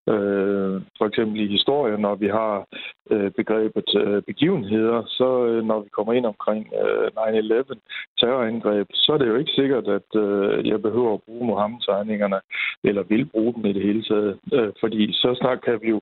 Øh, 0.09 0.83
for 0.99 1.07
eksempel 1.07 1.41
i 1.41 1.47
historien, 1.47 2.01
når 2.01 2.15
vi 2.15 2.29
har 2.29 2.67
øh, 3.11 3.31
begrebet 3.31 3.91
øh, 3.97 4.23
begivenheder, 4.23 5.03
så 5.07 5.47
øh, 5.47 5.65
når 5.65 5.81
vi 5.81 5.89
kommer 5.89 6.13
ind 6.13 6.27
omkring 6.27 6.73
øh, 6.83 7.07
9-11, 7.07 7.75
terrorangreb, 8.21 8.87
så 8.95 9.13
er 9.13 9.19
det 9.19 9.29
jo 9.29 9.37
ikke 9.37 9.53
sikkert, 9.53 9.89
at 9.89 10.11
øh, 10.25 10.69
jeg 10.69 10.83
behøver 10.83 11.15
at 11.15 11.23
bruge 11.23 11.47
Mohammed-tegningerne, 11.47 12.41
eller 12.85 13.03
vil 13.03 13.25
bruge 13.25 13.55
dem 13.55 13.67
i 13.67 13.73
det 13.73 13.83
hele 13.83 14.03
taget. 14.03 14.39
Øh, 14.53 14.73
fordi 14.81 15.13
så 15.13 15.35
snart 15.41 15.65
kan 15.65 15.79
vi 15.83 15.89
jo 15.89 16.01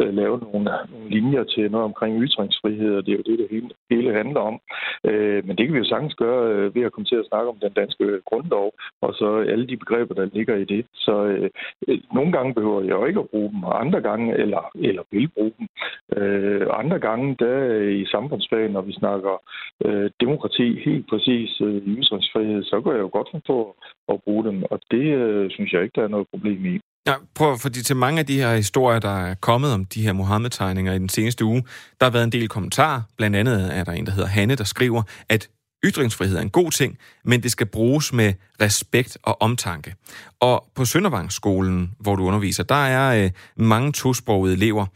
øh, 0.00 0.14
lave 0.14 0.38
nogle, 0.38 0.64
nogle 0.92 1.08
linjer 1.08 1.44
til 1.44 1.70
noget 1.70 1.84
omkring 1.84 2.22
ytringsfrihed, 2.22 2.96
og 2.96 3.06
det 3.06 3.12
er 3.12 3.16
jo 3.16 3.28
det, 3.30 3.38
det 3.38 3.48
hele, 3.50 3.70
hele 3.90 4.14
handler 4.14 4.40
om. 4.40 4.60
Øh, 5.04 5.46
men 5.46 5.56
det 5.56 5.66
kan 5.66 5.74
vi 5.74 5.78
jo 5.78 5.92
sagtens 5.92 6.14
gøre 6.14 6.52
øh, 6.52 6.74
ved 6.74 6.82
at 6.82 6.92
komme 6.92 7.06
til 7.06 7.22
at 7.22 7.28
snakke 7.28 7.48
om 7.48 7.58
den 7.62 7.69
den 7.70 7.80
danske 7.82 8.04
grundlov, 8.28 8.66
og 9.04 9.10
så 9.20 9.28
alle 9.52 9.66
de 9.66 9.76
begreber, 9.76 10.14
der 10.14 10.34
ligger 10.36 10.56
i 10.56 10.64
det. 10.64 10.82
Så 10.94 11.14
øh, 11.26 11.50
nogle 12.18 12.32
gange 12.32 12.54
behøver 12.54 12.80
jeg 12.82 12.96
jo 13.00 13.04
ikke 13.06 13.20
at 13.20 13.30
bruge 13.32 13.50
dem, 13.52 13.62
og 13.68 13.80
andre 13.84 14.00
gange, 14.08 14.26
eller, 14.42 14.62
eller 14.88 15.02
vil 15.12 15.28
bruge 15.28 15.52
dem. 15.58 15.66
Øh, 16.18 16.66
andre 16.82 16.98
gange, 16.98 17.36
der 17.38 17.56
i 18.02 18.04
samfundsfag, 18.14 18.64
når 18.70 18.82
vi 18.88 18.92
snakker 18.92 19.34
øh, 19.86 20.10
demokrati 20.20 20.66
helt 20.86 21.04
præcis 21.10 21.50
øh, 21.60 21.76
ytringsfrihed, 21.86 22.62
så 22.64 22.80
går 22.84 22.92
jeg 22.92 23.00
jo 23.00 23.10
godt 23.12 23.30
på 23.46 23.58
at 24.12 24.22
bruge 24.24 24.44
dem, 24.48 24.62
og 24.70 24.80
det 24.90 25.06
øh, 25.22 25.50
synes 25.50 25.72
jeg 25.72 25.82
ikke, 25.82 25.96
der 25.96 26.04
er 26.04 26.14
noget 26.14 26.26
problem 26.32 26.64
i. 26.66 26.80
Ja, 27.06 27.14
prøv, 27.34 27.56
fordi 27.62 27.82
til 27.82 27.96
mange 27.96 28.20
af 28.20 28.26
de 28.26 28.40
her 28.42 28.56
historier, 28.56 28.98
der 28.98 29.16
er 29.26 29.34
kommet 29.34 29.70
om 29.74 29.84
de 29.84 30.02
her 30.02 30.12
Mohammed-tegninger 30.12 30.92
i 30.92 30.98
den 30.98 31.08
seneste 31.08 31.44
uge, 31.44 31.62
der 31.98 32.04
har 32.06 32.12
været 32.12 32.24
en 32.24 32.32
del 32.32 32.48
kommentarer. 32.48 33.02
Blandt 33.16 33.36
andet 33.36 33.78
er 33.78 33.84
der 33.84 33.92
en, 33.92 34.06
der 34.06 34.12
hedder 34.12 34.28
Hanne, 34.28 34.54
der 34.54 34.64
skriver, 34.64 35.02
at 35.28 35.48
ytringsfrihed 35.84 36.36
er 36.36 36.40
en 36.40 36.50
god 36.50 36.70
ting, 36.70 36.98
men 37.24 37.42
det 37.42 37.50
skal 37.50 37.66
bruges 37.66 38.12
med 38.12 38.34
respekt 38.60 39.18
og 39.22 39.42
omtanke. 39.42 39.94
Og 40.40 40.64
på 40.74 40.84
Søndervangsskolen, 40.84 41.92
hvor 42.00 42.16
du 42.16 42.24
underviser, 42.24 42.62
der 42.62 42.86
er 42.86 43.24
øh, 43.24 43.30
mange 43.56 43.92
tosprogede 43.92 44.54
elever, 44.54 44.86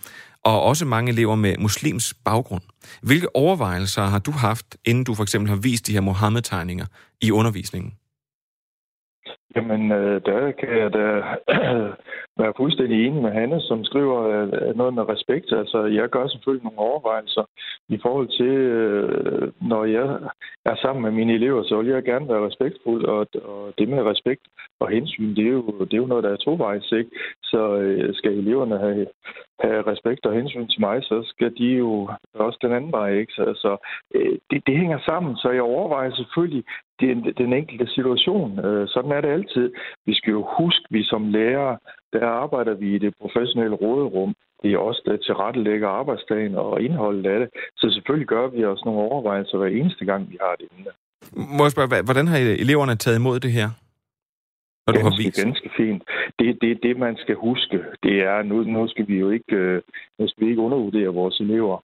og 0.44 0.62
også 0.62 0.84
mange 0.84 1.12
elever 1.12 1.34
med 1.34 1.54
muslims 1.58 2.14
baggrund. 2.24 2.62
Hvilke 3.02 3.36
overvejelser 3.36 4.02
har 4.02 4.18
du 4.18 4.30
haft, 4.30 4.76
inden 4.84 5.04
du 5.04 5.14
for 5.14 5.22
eksempel 5.22 5.48
har 5.48 5.56
vist 5.56 5.86
de 5.86 5.92
her 5.92 6.00
Mohammed-tegninger 6.00 6.86
i 7.20 7.30
undervisningen? 7.30 7.92
Jamen, 9.56 9.92
øh, 9.92 10.20
der 10.26 10.50
kan 10.50 10.78
jeg 10.78 10.92
da 10.92 11.06
være 12.40 12.52
fuldstændig 12.56 13.06
enig 13.06 13.22
med 13.22 13.30
Hanne, 13.30 13.60
som 13.60 13.84
skriver 13.84 14.18
øh, 14.22 14.76
noget 14.76 14.94
med 14.94 15.08
respekt. 15.08 15.52
Altså, 15.52 15.84
jeg 15.84 16.08
gør 16.08 16.26
selvfølgelig 16.26 16.64
nogle 16.64 16.78
overvejelser 16.78 17.44
i 17.88 17.98
forhold 18.02 18.28
til, 18.28 18.54
øh, 18.78 19.52
når 19.60 19.84
jeg 19.84 20.18
er 20.64 20.76
sammen 20.82 21.02
med 21.02 21.10
mine 21.10 21.32
elever, 21.34 21.62
så 21.62 21.76
vil 21.76 21.86
jeg 21.86 22.04
gerne 22.04 22.28
være 22.28 22.46
respektfuld, 22.46 23.04
og, 23.04 23.26
og 23.44 23.72
det 23.78 23.88
med 23.88 24.02
respekt 24.02 24.42
og 24.80 24.88
hensyn, 24.90 25.34
det 25.36 25.46
er 25.46 25.52
jo, 25.52 25.66
det 25.80 25.94
er 25.94 26.04
jo 26.04 26.06
noget, 26.06 26.24
der 26.24 26.30
er 26.30 26.36
tovejs, 26.36 26.92
ikke? 26.92 27.10
Så 27.42 27.76
øh, 27.76 28.14
skal 28.14 28.32
eleverne 28.32 28.78
have, 28.78 29.06
have 29.60 29.82
respekt 29.92 30.26
og 30.26 30.34
hensyn 30.34 30.68
til 30.68 30.80
mig, 30.80 31.02
så 31.02 31.22
skal 31.26 31.54
de 31.58 31.66
jo 31.66 32.08
også 32.34 32.58
den 32.62 32.72
anden 32.72 32.92
vej, 32.92 33.10
ikke? 33.12 33.32
Så, 33.32 33.44
så 33.56 33.76
øh, 34.14 34.38
det, 34.50 34.66
det 34.66 34.76
hænger 34.76 34.98
sammen, 34.98 35.36
så 35.36 35.50
jeg 35.50 35.62
overvejer 35.62 36.10
selvfølgelig 36.10 36.64
den, 37.00 37.34
den 37.38 37.52
enkelte 37.52 37.86
situation. 37.86 38.56
Sådan 38.86 39.12
er 39.12 39.20
det 39.20 39.28
altid. 39.28 39.72
Vi 40.06 40.14
skal 40.14 40.30
jo 40.30 40.46
huske, 40.58 40.84
vi 40.90 41.02
som 41.04 41.28
lærere, 41.28 41.78
der 42.12 42.26
arbejder 42.26 42.74
vi 42.74 42.94
i 42.94 42.98
det 42.98 43.14
professionelle 43.20 43.76
råderum. 43.76 44.34
Det 44.62 44.72
er 44.72 44.78
også 44.78 45.02
der 45.06 45.16
tilrettelægger 45.16 45.88
arbejdsdagen 45.88 46.54
og 46.54 46.82
indholdet 46.82 47.26
af 47.26 47.38
det. 47.40 47.48
Så 47.76 47.90
selvfølgelig 47.90 48.28
gør 48.28 48.46
vi 48.48 48.64
os 48.64 48.84
nogle 48.84 49.00
overvejelser 49.00 49.58
hver 49.58 49.66
eneste 49.80 50.04
gang, 50.04 50.30
vi 50.30 50.38
har 50.40 50.54
det 50.60 50.68
inde. 50.78 50.90
Må 51.56 51.62
jeg 51.64 51.70
spørge, 51.70 52.02
hvordan 52.02 52.26
har 52.28 52.38
eleverne 52.38 52.96
taget 52.96 53.18
imod 53.18 53.40
det 53.40 53.52
her? 53.52 53.68
Når 54.86 54.92
du 54.92 54.98
ganske, 54.98 55.22
har 55.22 55.22
vist. 55.22 55.44
ganske 55.44 55.70
fint. 55.76 56.02
Det, 56.38 56.58
det, 56.62 56.78
det, 56.82 56.98
man 56.98 57.16
skal 57.16 57.34
huske, 57.34 57.76
det 58.02 58.16
er, 58.32 58.42
nu, 58.42 58.56
nu 58.62 58.88
skal 58.88 59.08
vi 59.08 59.16
jo 59.18 59.30
ikke, 59.30 59.56
øh, 59.56 59.82
nu 60.18 60.28
skal 60.28 60.44
vi 60.44 60.50
ikke 60.50 60.62
undervurdere 60.62 61.08
vores 61.08 61.40
elever 61.40 61.76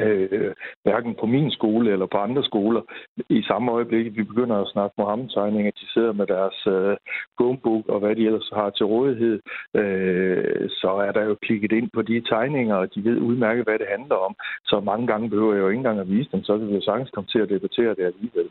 øh, 0.00 0.52
hverken 0.84 1.14
på 1.20 1.26
min 1.26 1.50
skole 1.50 1.92
eller 1.92 2.06
på 2.06 2.18
andre 2.18 2.44
skoler. 2.44 2.82
I 3.28 3.42
samme 3.42 3.72
øjeblik, 3.72 4.16
vi 4.16 4.22
begynder 4.22 4.56
at 4.56 4.70
snakke 4.72 4.94
Mohammed-tegninger, 4.98 5.70
de 5.70 5.92
sidder 5.94 6.12
med 6.12 6.26
deres 6.26 6.58
øh, 6.66 6.96
Chromebook 7.36 7.88
og 7.88 7.98
hvad 8.00 8.16
de 8.16 8.26
ellers 8.26 8.50
har 8.52 8.70
til 8.70 8.86
rådighed, 8.86 9.40
øh, 9.80 10.68
så 10.80 10.90
er 11.06 11.12
der 11.12 11.24
jo 11.24 11.34
klikket 11.42 11.72
ind 11.72 11.88
på 11.94 12.02
de 12.02 12.20
tegninger, 12.20 12.76
og 12.76 12.94
de 12.94 13.04
ved 13.04 13.18
udmærket, 13.18 13.64
hvad 13.64 13.78
det 13.78 13.86
handler 13.96 14.16
om. 14.26 14.34
Så 14.70 14.80
mange 14.80 15.06
gange 15.06 15.30
behøver 15.30 15.54
jeg 15.54 15.62
jo 15.62 15.68
ikke 15.68 15.78
engang 15.78 16.00
at 16.00 16.10
vise 16.10 16.30
dem, 16.32 16.42
så 16.44 16.58
kan 16.58 16.68
vi 16.68 16.74
jo 16.74 16.82
sagtens 16.82 17.10
komme 17.10 17.28
til 17.32 17.38
at 17.38 17.48
debattere 17.48 17.94
det 17.98 18.04
alligevel. 18.10 18.48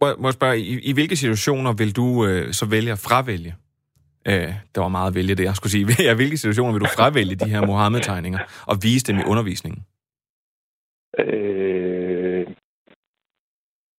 Må 0.00 0.26
jeg 0.28 0.32
spørge, 0.32 0.58
i, 0.58 0.90
i 0.90 0.92
hvilke 0.92 1.16
situationer 1.16 1.72
vil 1.72 1.96
du 1.96 2.26
øh, 2.26 2.52
så 2.52 2.66
vælge 2.70 2.92
at 2.92 2.98
fravælge? 3.08 3.54
Øh, 4.28 4.52
der 4.74 4.80
var 4.80 4.88
meget 4.88 5.08
at 5.10 5.14
vælge 5.14 5.34
det, 5.34 5.44
jeg 5.44 5.56
skulle 5.56 5.70
sige. 5.70 5.84
I 6.12 6.14
hvilke 6.14 6.36
situationer 6.36 6.72
vil 6.72 6.80
du 6.80 6.86
fravælge 6.96 7.34
de 7.34 7.48
her 7.48 7.66
Mohammed-tegninger 7.66 8.38
og 8.66 8.76
vise 8.82 9.04
dem 9.06 9.18
i 9.18 9.22
undervisningen? 9.26 9.84
Øh, 11.18 12.46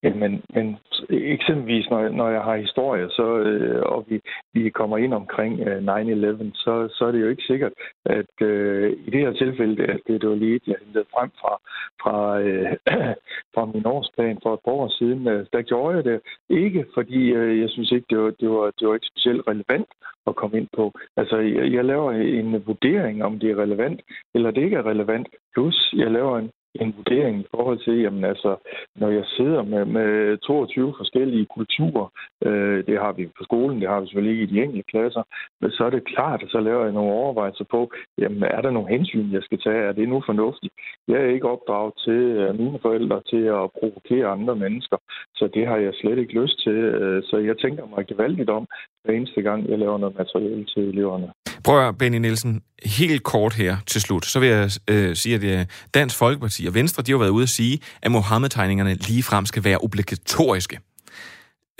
Jamen, 0.04 0.42
men 0.54 0.76
eksempelvis, 1.10 1.90
når, 1.90 2.08
når 2.08 2.28
jeg 2.28 2.42
har 2.42 2.56
historie, 2.56 3.10
så, 3.10 3.38
øh, 3.38 3.82
og 3.82 4.04
vi, 4.08 4.20
vi 4.54 4.70
kommer 4.70 4.98
ind 4.98 5.14
omkring 5.14 5.60
øh, 5.60 5.78
9-11, 5.78 6.50
så, 6.54 6.88
så 6.96 7.04
er 7.04 7.12
det 7.12 7.20
jo 7.20 7.28
ikke 7.28 7.42
sikkert, 7.46 7.72
at 8.04 8.34
øh, 8.40 8.92
i 9.06 9.10
det 9.10 9.20
her 9.20 9.32
tilfælde, 9.32 9.84
at 9.84 10.00
det, 10.06 10.20
det 10.20 10.28
var 10.28 10.34
lige 10.34 10.60
jeg 10.66 10.76
hentede 10.84 11.04
frem 11.14 11.30
fra, 11.40 11.54
fra, 12.02 12.40
øh, 12.40 12.76
fra 13.54 13.64
min 13.64 13.86
årsplan 13.86 14.38
for 14.42 14.54
et 14.54 14.60
par 14.64 14.72
år 14.72 14.88
siden, 14.98 15.28
øh, 15.28 15.46
der 15.52 15.62
gjorde 15.62 15.96
jeg 15.96 16.04
det 16.04 16.20
ikke, 16.50 16.86
fordi 16.94 17.30
øh, 17.30 17.60
jeg 17.60 17.70
synes 17.70 17.92
ikke, 17.92 18.06
det 18.10 18.18
var, 18.18 18.30
det, 18.40 18.50
var, 18.50 18.70
det 18.78 18.88
var 18.88 18.94
ikke 18.94 19.12
specielt 19.12 19.42
relevant 19.48 19.88
at 20.26 20.36
komme 20.36 20.58
ind 20.58 20.68
på. 20.76 20.92
Altså, 21.16 21.36
jeg, 21.36 21.72
jeg 21.72 21.84
laver 21.84 22.12
en 22.12 22.66
vurdering, 22.66 23.24
om 23.24 23.38
det 23.38 23.50
er 23.50 23.62
relevant, 23.62 24.00
eller 24.34 24.50
det 24.50 24.62
ikke 24.62 24.76
er 24.76 24.86
relevant, 24.86 25.28
plus 25.54 25.94
jeg 25.96 26.10
laver 26.10 26.38
en 26.38 26.50
en 26.80 26.94
vurdering 26.96 27.40
i 27.40 27.46
forhold 27.50 27.78
til, 27.84 27.96
jamen 28.02 28.24
altså, 28.24 28.56
når 28.96 29.10
jeg 29.10 29.24
sidder 29.26 29.62
med, 29.62 29.84
med 29.84 30.38
22 30.38 30.94
forskellige 30.96 31.46
kulturer, 31.46 32.06
øh, 32.46 32.86
det 32.86 32.98
har 32.98 33.12
vi 33.12 33.26
på 33.26 33.44
skolen, 33.44 33.80
det 33.80 33.88
har 33.88 34.00
vi 34.00 34.06
selvfølgelig 34.06 34.40
ikke 34.40 34.52
i 34.52 34.54
de 34.56 34.62
enkelte 34.62 34.90
klasser, 34.90 35.22
men 35.60 35.70
så 35.70 35.84
er 35.84 35.90
det 35.90 36.04
klart, 36.14 36.42
at 36.42 36.48
så 36.50 36.60
laver 36.60 36.84
jeg 36.84 36.92
nogle 36.92 37.12
overvejelser 37.12 37.64
på, 37.70 37.90
jamen 38.18 38.42
er 38.42 38.60
der 38.60 38.70
nogle 38.70 38.88
hensyn, 38.88 39.32
jeg 39.32 39.42
skal 39.42 39.58
tage? 39.58 39.82
Er 39.88 39.92
det 39.92 40.08
nu 40.08 40.22
fornuftigt? 40.26 40.72
Jeg 41.08 41.18
er 41.20 41.34
ikke 41.34 41.48
opdraget 41.48 41.92
til 42.04 42.22
uh, 42.48 42.58
mine 42.60 42.78
forældre 42.82 43.20
til 43.30 43.44
at 43.58 43.70
provokere 43.78 44.26
andre 44.26 44.56
mennesker, 44.56 44.96
så 45.34 45.48
det 45.54 45.66
har 45.66 45.76
jeg 45.76 45.92
slet 45.94 46.18
ikke 46.18 46.40
lyst 46.40 46.62
til. 46.62 46.78
Øh, 47.00 47.22
så 47.22 47.36
jeg 47.36 47.58
tænker 47.58 47.86
mig 47.86 48.06
gevaldigt 48.06 48.50
om, 48.50 48.66
hver 49.04 49.14
eneste 49.14 49.42
gang, 49.42 49.68
jeg 49.68 49.78
laver 49.78 49.98
noget 49.98 50.18
materiale 50.18 50.64
til 50.64 50.82
eleverne. 50.82 51.32
Prøv 51.64 51.88
at, 51.88 51.98
Benny 51.98 52.18
Nielsen, 52.18 52.62
helt 52.84 53.22
kort 53.22 53.54
her 53.54 53.76
til 53.86 54.00
slut, 54.00 54.24
så 54.24 54.40
vil 54.40 54.48
jeg 54.48 54.70
øh, 54.90 55.14
sige, 55.14 55.34
at 55.34 55.44
øh, 55.44 55.66
Dansk 55.94 56.18
Folkeparti 56.18 56.66
og 56.66 56.74
Venstre, 56.74 57.02
de 57.02 57.12
har 57.12 57.18
været 57.18 57.30
ude 57.30 57.42
at 57.42 57.48
sige, 57.48 57.80
at 58.02 58.10
Mohammed-tegningerne 58.10 58.94
ligefrem 58.94 59.46
skal 59.46 59.64
være 59.64 59.78
obligatoriske. 59.78 60.78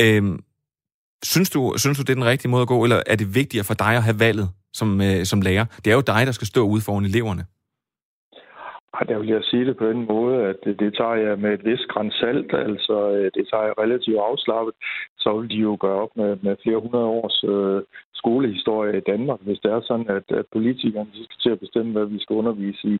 Øhm, 0.01 0.39
synes, 1.23 1.51
du, 1.51 1.75
synes 1.77 1.99
du, 1.99 2.03
det 2.03 2.11
er 2.11 2.15
den 2.23 2.31
rigtige 2.33 2.51
måde 2.51 2.63
at 2.63 2.69
gå, 2.69 2.85
eller 2.85 3.03
er 3.07 3.17
det 3.17 3.35
vigtigere 3.35 3.65
for 3.65 3.75
dig 3.75 3.95
at 3.97 4.03
have 4.03 4.21
valget 4.21 4.49
som, 4.73 5.01
øh, 5.01 5.25
som 5.25 5.41
lærer? 5.41 5.65
Det 5.85 5.91
er 5.91 5.95
jo 5.95 6.11
dig, 6.13 6.27
der 6.27 6.33
skal 6.33 6.47
stå 6.47 6.63
ude 6.63 6.83
foran 6.87 7.05
eleverne. 7.05 7.45
Ej, 8.97 9.05
der 9.11 9.19
vil 9.19 9.29
jeg 9.29 9.43
sige 9.51 9.65
det 9.69 9.77
på 9.77 9.87
en 9.95 10.07
måde, 10.15 10.37
at 10.51 10.57
det, 10.65 10.75
det 10.83 10.91
tager 10.99 11.15
jeg 11.27 11.39
med 11.39 11.51
et 11.55 11.65
vist 11.65 11.89
græns 11.93 12.15
salt, 12.23 12.51
altså 12.69 12.97
øh, 13.17 13.31
det 13.37 13.45
tager 13.51 13.65
jeg 13.69 13.75
relativt 13.85 14.21
afslappet. 14.31 14.75
Så 15.23 15.29
vil 15.37 15.51
de 15.51 15.59
jo 15.69 15.73
gøre 15.85 15.99
op 16.05 16.13
med, 16.17 16.31
med 16.45 16.55
flere 16.63 16.81
hundrede 16.85 17.09
års 17.19 17.39
øh, 17.55 17.81
skolehistorie 18.23 18.99
i 18.99 19.07
Danmark, 19.13 19.41
hvis 19.43 19.61
det 19.63 19.71
er 19.73 19.81
sådan, 19.81 20.09
at, 20.17 20.27
at 20.41 20.47
politikerne 20.53 21.11
skal 21.13 21.41
til 21.43 21.51
at 21.51 21.61
bestemme, 21.65 21.93
hvad 21.93 22.07
vi 22.07 22.19
skal 22.23 22.37
undervise 22.37 22.89
i. 22.95 22.97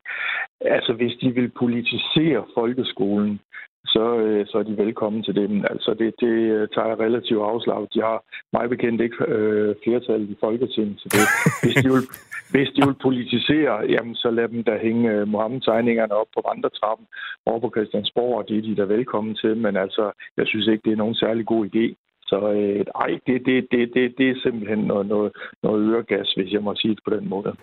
Altså, 0.75 0.91
hvis 0.93 1.15
de 1.21 1.29
vil 1.37 1.49
politisere 1.63 2.41
folkeskolen, 2.57 3.39
så, 3.85 4.05
øh, 4.25 4.45
så 4.49 4.57
er 4.57 4.63
de 4.63 4.77
velkommen 4.77 5.23
til 5.23 5.35
det. 5.35 5.49
Men 5.49 5.65
altså, 5.73 5.91
det, 5.99 6.13
det 6.19 6.35
øh, 6.55 6.67
tager 6.73 6.87
jeg 6.87 6.99
relativt 6.99 7.41
afslaget. 7.51 7.93
De 7.93 7.99
har 8.01 8.17
mig 8.53 8.69
bekendt 8.69 9.01
ikke 9.01 9.17
øh, 9.27 9.75
flertallet 9.83 10.29
i 10.29 10.37
Folketinget 10.39 10.97
til 11.01 11.11
det. 11.15 11.25
Hvis 11.63 11.75
de 11.83 11.89
vil, 11.95 12.05
hvis 12.53 12.69
de 12.75 12.81
vil 12.87 13.03
politisere, 13.07 13.75
jamen, 13.93 14.15
så 14.15 14.29
lad 14.31 14.47
dem 14.47 14.63
da 14.63 14.73
hænge 14.77 15.11
øh, 15.11 15.27
Mohammed-tegningerne 15.27 16.13
op 16.21 16.31
på 16.35 16.41
vandretrappen 16.49 17.07
over 17.45 17.59
på 17.59 17.69
Christiansborg, 17.75 18.37
og 18.37 18.47
det 18.47 18.57
er 18.57 18.61
de 18.61 18.75
der 18.75 18.85
velkommen 18.85 19.35
til. 19.35 19.57
Men 19.57 19.77
altså, 19.77 20.11
jeg 20.37 20.47
synes 20.47 20.67
ikke, 20.67 20.85
det 20.85 20.93
er 20.93 21.03
nogen 21.03 21.15
særlig 21.15 21.45
god 21.45 21.65
idé. 21.71 21.85
Så 22.33 22.39
øh, 22.59 22.85
ej, 23.03 23.11
det, 23.27 23.37
det, 23.47 23.55
det, 23.71 23.81
det, 23.95 24.03
det 24.17 24.27
er 24.29 24.37
simpelthen 24.43 24.79
noget, 24.91 25.05
noget, 25.07 25.31
noget 25.63 25.79
øregas, 25.89 26.33
hvis 26.37 26.51
jeg 26.51 26.63
må 26.63 26.75
sige 26.75 26.95
det 26.95 27.03
på 27.07 27.15
den 27.15 27.29
måde. 27.29 27.55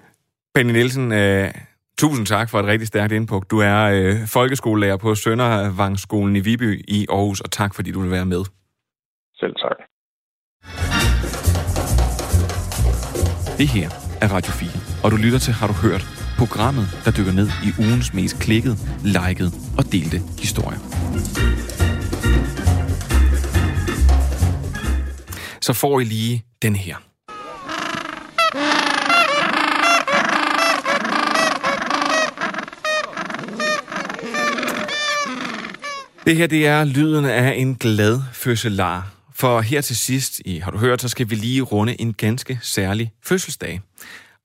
Benny 0.54 0.72
Nielsen, 0.72 1.12
øh, 1.12 1.48
Tusind 1.98 2.26
tak 2.26 2.50
for 2.50 2.58
et 2.58 2.66
rigtig 2.66 2.88
stærkt 2.88 3.12
indpuk. 3.12 3.50
Du 3.50 3.58
er 3.58 3.80
øh, 3.94 4.14
folkeskolelærer 4.32 4.96
på 4.96 5.14
Søndervangsskolen 5.14 6.36
i 6.36 6.40
Viby 6.40 6.84
i 6.88 7.06
Aarhus, 7.10 7.40
og 7.40 7.50
tak 7.50 7.74
fordi 7.74 7.90
du 7.92 8.00
vil 8.00 8.10
være 8.10 8.26
med. 8.26 8.42
Selv 9.40 9.54
tak. 9.64 9.78
Det 13.58 13.68
her 13.68 13.88
er 14.22 14.28
Radio 14.36 14.52
4, 14.52 14.68
og 15.04 15.10
du 15.10 15.16
lytter 15.24 15.38
til 15.38 15.52
Har 15.60 15.66
du 15.66 15.76
hørt? 15.86 16.02
Programmet, 16.38 16.86
der 17.04 17.10
dykker 17.18 17.34
ned 17.40 17.48
i 17.68 17.70
ugens 17.84 18.14
mest 18.14 18.36
klikket, 18.44 18.74
liket 19.16 19.50
og 19.78 19.84
delte 19.92 20.18
historier. 20.44 20.80
Så 25.62 25.72
får 25.72 26.00
I 26.00 26.04
lige 26.04 26.44
den 26.62 26.76
her. 26.76 26.96
Det 36.26 36.36
her, 36.36 36.46
det 36.46 36.66
er 36.66 36.84
lyden 36.84 37.24
af 37.24 37.54
en 37.56 37.74
glad 37.74 38.20
fødselar. 38.32 39.10
For 39.34 39.60
her 39.60 39.80
til 39.80 39.96
sidst, 39.96 40.40
i 40.44 40.58
har 40.58 40.70
du 40.70 40.78
hørt, 40.78 41.02
så 41.02 41.08
skal 41.08 41.30
vi 41.30 41.34
lige 41.34 41.62
runde 41.62 42.00
en 42.00 42.12
ganske 42.12 42.58
særlig 42.62 43.12
fødselsdag. 43.24 43.80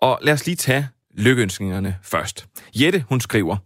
Og 0.02 0.20
lad 0.22 0.34
os 0.34 0.46
lige 0.46 0.56
tage 0.56 0.88
lykkeønskningerne 1.18 1.98
først. 2.04 2.48
Jette, 2.76 3.04
hun 3.10 3.22
skriver, 3.22 3.58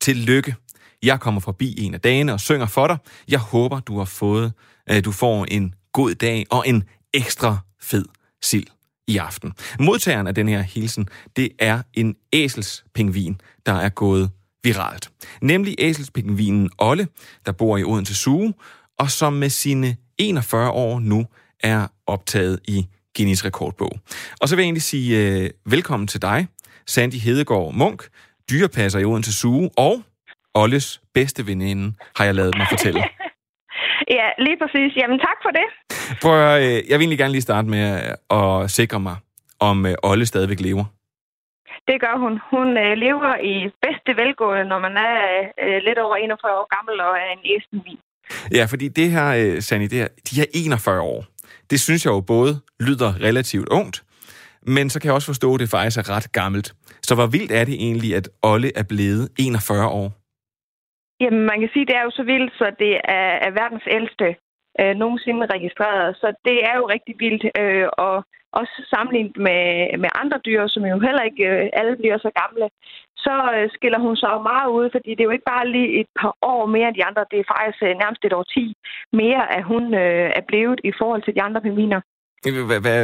til 0.00 0.16
lykke. 0.16 0.54
Jeg 1.02 1.20
kommer 1.20 1.40
forbi 1.40 1.74
en 1.78 1.94
af 1.94 2.00
dagene 2.00 2.32
og 2.32 2.40
synger 2.40 2.66
for 2.66 2.86
dig. 2.86 2.96
Jeg 3.28 3.38
håber, 3.38 3.80
du 3.80 3.98
har 3.98 4.04
fået, 4.04 4.52
at 4.86 5.04
du 5.04 5.12
får 5.12 5.44
en 5.44 5.74
god 5.96 6.14
dag 6.14 6.46
og 6.50 6.68
en 6.68 6.84
ekstra 7.14 7.58
fed 7.82 8.04
sild 8.42 8.66
i 9.08 9.16
aften. 9.16 9.52
Modtageren 9.80 10.26
af 10.26 10.34
den 10.34 10.48
her 10.48 10.62
hilsen, 10.62 11.08
det 11.36 11.48
er 11.58 11.82
en 11.94 12.16
æselspingvin, 12.32 13.40
der 13.66 13.72
er 13.72 13.88
gået 13.88 14.30
viralt. 14.64 15.10
Nemlig 15.42 15.74
æselspingvinen 15.78 16.70
Olle, 16.78 17.08
der 17.46 17.52
bor 17.52 17.76
i 17.76 17.84
Odense 17.84 18.14
Suge, 18.14 18.54
og 18.98 19.10
som 19.10 19.32
med 19.32 19.50
sine 19.50 19.96
41 20.18 20.70
år 20.70 21.00
nu 21.00 21.26
er 21.60 21.86
optaget 22.06 22.60
i 22.68 22.86
Guinness 23.16 23.44
rekordbog. 23.44 24.00
Og 24.40 24.48
så 24.48 24.56
vil 24.56 24.62
jeg 24.62 24.66
egentlig 24.66 24.82
sige 24.82 25.18
øh, 25.18 25.50
velkommen 25.66 26.06
til 26.06 26.22
dig, 26.22 26.46
Sandy 26.86 27.14
Hedegaard 27.14 27.74
Munk, 27.74 28.08
dyrepasser 28.50 28.98
i 28.98 29.04
Odense 29.04 29.32
Suge, 29.32 29.70
og 29.76 30.02
Olles 30.54 31.00
bedste 31.14 31.46
veninde, 31.46 31.92
har 32.16 32.24
jeg 32.24 32.34
lavet 32.34 32.54
mig 32.56 32.66
fortælle 32.70 33.04
ja, 34.18 34.26
lige 34.38 34.58
præcis. 34.62 34.90
Jamen 34.96 35.18
tak 35.18 35.38
for 35.44 35.52
det. 35.58 35.66
Prøv 36.22 36.34
at, 36.50 36.58
uh, 36.58 36.90
jeg 36.90 36.94
vil 36.96 37.04
egentlig 37.04 37.18
gerne 37.18 37.32
lige 37.32 37.48
starte 37.48 37.68
med 37.68 37.84
at 38.30 38.70
sikre 38.70 39.00
mig, 39.00 39.16
om 39.60 39.84
uh, 39.84 40.10
Olle 40.10 40.26
stadigvæk 40.26 40.60
lever. 40.60 40.84
Det 41.88 42.00
gør 42.04 42.16
hun. 42.24 42.32
Hun 42.52 42.68
øh, 42.84 42.92
lever 43.04 43.32
i 43.52 43.54
bedste 43.84 44.10
velgående, 44.22 44.64
når 44.72 44.78
man 44.86 44.94
er 45.08 45.16
øh, 45.64 45.78
lidt 45.86 45.98
over 45.98 46.16
41 46.16 46.52
år 46.60 46.66
gammel 46.76 47.00
og 47.06 47.12
er 47.22 47.28
en 47.36 47.42
æstenvin. 47.54 47.98
Ja, 48.58 48.64
fordi 48.64 48.88
det 48.88 49.10
her, 49.10 49.28
øh, 49.40 49.62
Sani, 49.62 49.86
det 49.86 49.98
her, 49.98 50.08
de 50.30 50.36
her 50.36 50.46
41 50.54 51.00
år, 51.00 51.24
det 51.70 51.80
synes 51.80 52.04
jeg 52.04 52.10
jo 52.10 52.20
både 52.20 52.60
lyder 52.80 53.20
relativt 53.20 53.68
ungt, 53.68 54.02
men 54.62 54.90
så 54.90 55.00
kan 55.00 55.06
jeg 55.06 55.14
også 55.14 55.26
forstå, 55.26 55.54
at 55.54 55.60
det 55.60 55.70
faktisk 55.70 55.98
er 55.98 56.10
ret 56.16 56.32
gammelt. 56.32 56.74
Så 57.02 57.14
hvor 57.14 57.26
vildt 57.26 57.52
er 57.52 57.64
det 57.64 57.74
egentlig, 57.74 58.14
at 58.14 58.28
Olle 58.42 58.70
er 58.76 58.82
blevet 58.82 59.28
41 59.38 59.88
år? 59.88 60.25
Jamen, 61.20 61.42
man 61.50 61.60
kan 61.60 61.70
sige, 61.72 61.84
at 61.84 61.88
det 61.88 61.96
er 61.96 62.04
jo 62.08 62.10
så 62.18 62.22
vildt, 62.32 62.52
så 62.60 62.66
det 62.82 62.92
er, 63.18 63.30
er 63.46 63.50
verdens 63.60 63.86
ældste 63.96 64.28
øh, 64.80 64.94
nogensinde 65.02 65.52
registreret. 65.54 66.16
Så 66.20 66.28
det 66.44 66.56
er 66.68 66.74
jo 66.80 66.84
rigtig 66.94 67.14
vildt. 67.24 67.44
Øh, 67.60 67.88
og 68.06 68.16
også 68.60 68.74
sammenlignet 68.92 69.36
med, 69.48 69.62
med 70.02 70.10
andre 70.22 70.38
dyr, 70.46 70.62
som 70.72 70.82
jo 70.92 70.96
heller 71.06 71.24
ikke 71.28 71.44
øh, 71.52 71.80
alle 71.80 71.94
bliver 72.00 72.18
så 72.26 72.30
gamle, 72.40 72.66
så 73.24 73.34
øh, 73.54 73.66
skiller 73.76 74.00
hun 74.06 74.16
sig 74.22 74.34
meget 74.50 74.68
ud, 74.78 74.86
fordi 74.94 75.10
det 75.12 75.22
er 75.22 75.30
jo 75.30 75.36
ikke 75.36 75.52
bare 75.54 75.66
lige 75.74 75.90
et 76.00 76.10
par 76.20 76.32
år 76.52 76.62
mere 76.74 76.88
end 76.88 76.96
de 76.98 77.06
andre, 77.08 77.22
det 77.30 77.38
er 77.38 77.50
faktisk 77.52 77.78
øh, 77.86 77.92
nærmest 78.02 78.22
et 78.24 78.36
år 78.38 78.46
10 78.54 78.74
mere, 79.20 79.42
at 79.56 79.62
hun 79.70 79.82
øh, 80.04 80.28
er 80.38 80.44
blevet 80.50 80.78
i 80.90 80.92
forhold 81.00 81.22
til 81.22 81.34
de 81.36 81.42
andre 81.46 81.60
pingviner. 81.66 82.00
Hvad, 82.68 82.80
hvad 82.86 83.00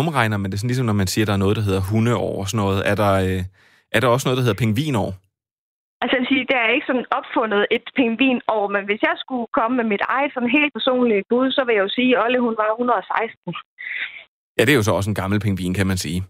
omregner 0.00 0.36
man 0.36 0.50
det 0.50 0.58
sådan 0.58 0.70
ligesom, 0.72 0.86
når 0.86 1.00
man 1.02 1.10
siger, 1.12 1.24
at 1.24 1.30
der 1.30 1.36
er 1.38 1.44
noget, 1.44 1.56
der 1.56 1.66
hedder 1.68 1.82
hundeår 1.90 2.34
og 2.42 2.46
sådan 2.48 2.62
noget? 2.64 2.80
Er 2.90 2.96
der, 3.02 3.12
øh, 3.26 3.40
er 3.94 4.00
der 4.00 4.08
også 4.08 4.26
noget, 4.26 4.38
der 4.38 4.46
hedder 4.46 4.62
pingvinår? 4.62 5.10
Altså 6.00 6.12
jeg 6.14 6.20
vil 6.22 6.32
sige, 6.32 6.50
der 6.52 6.60
er 6.66 6.70
ikke 6.76 6.88
sådan 6.90 7.08
opfundet 7.18 7.62
et 7.76 7.86
pingvinår, 7.96 8.64
men 8.74 8.82
hvis 8.88 9.02
jeg 9.08 9.16
skulle 9.22 9.46
komme 9.58 9.74
med 9.80 9.86
mit 9.92 10.04
eget 10.16 10.30
sådan 10.34 10.54
helt 10.58 10.72
personlige 10.76 11.24
bud, 11.30 11.46
så 11.56 11.60
vil 11.66 11.74
jeg 11.76 11.84
jo 11.86 11.92
sige, 11.98 12.10
at 12.16 12.22
Olle 12.24 12.40
hun 12.46 12.54
var 12.60 12.68
116. 12.70 13.54
Ja, 14.56 14.64
det 14.64 14.72
er 14.72 14.80
jo 14.80 14.82
så 14.82 14.92
også 14.92 15.10
en 15.10 15.20
gammel 15.22 15.40
pingvin, 15.40 15.74
kan 15.74 15.86
man 15.86 15.98
sige. 15.98 16.24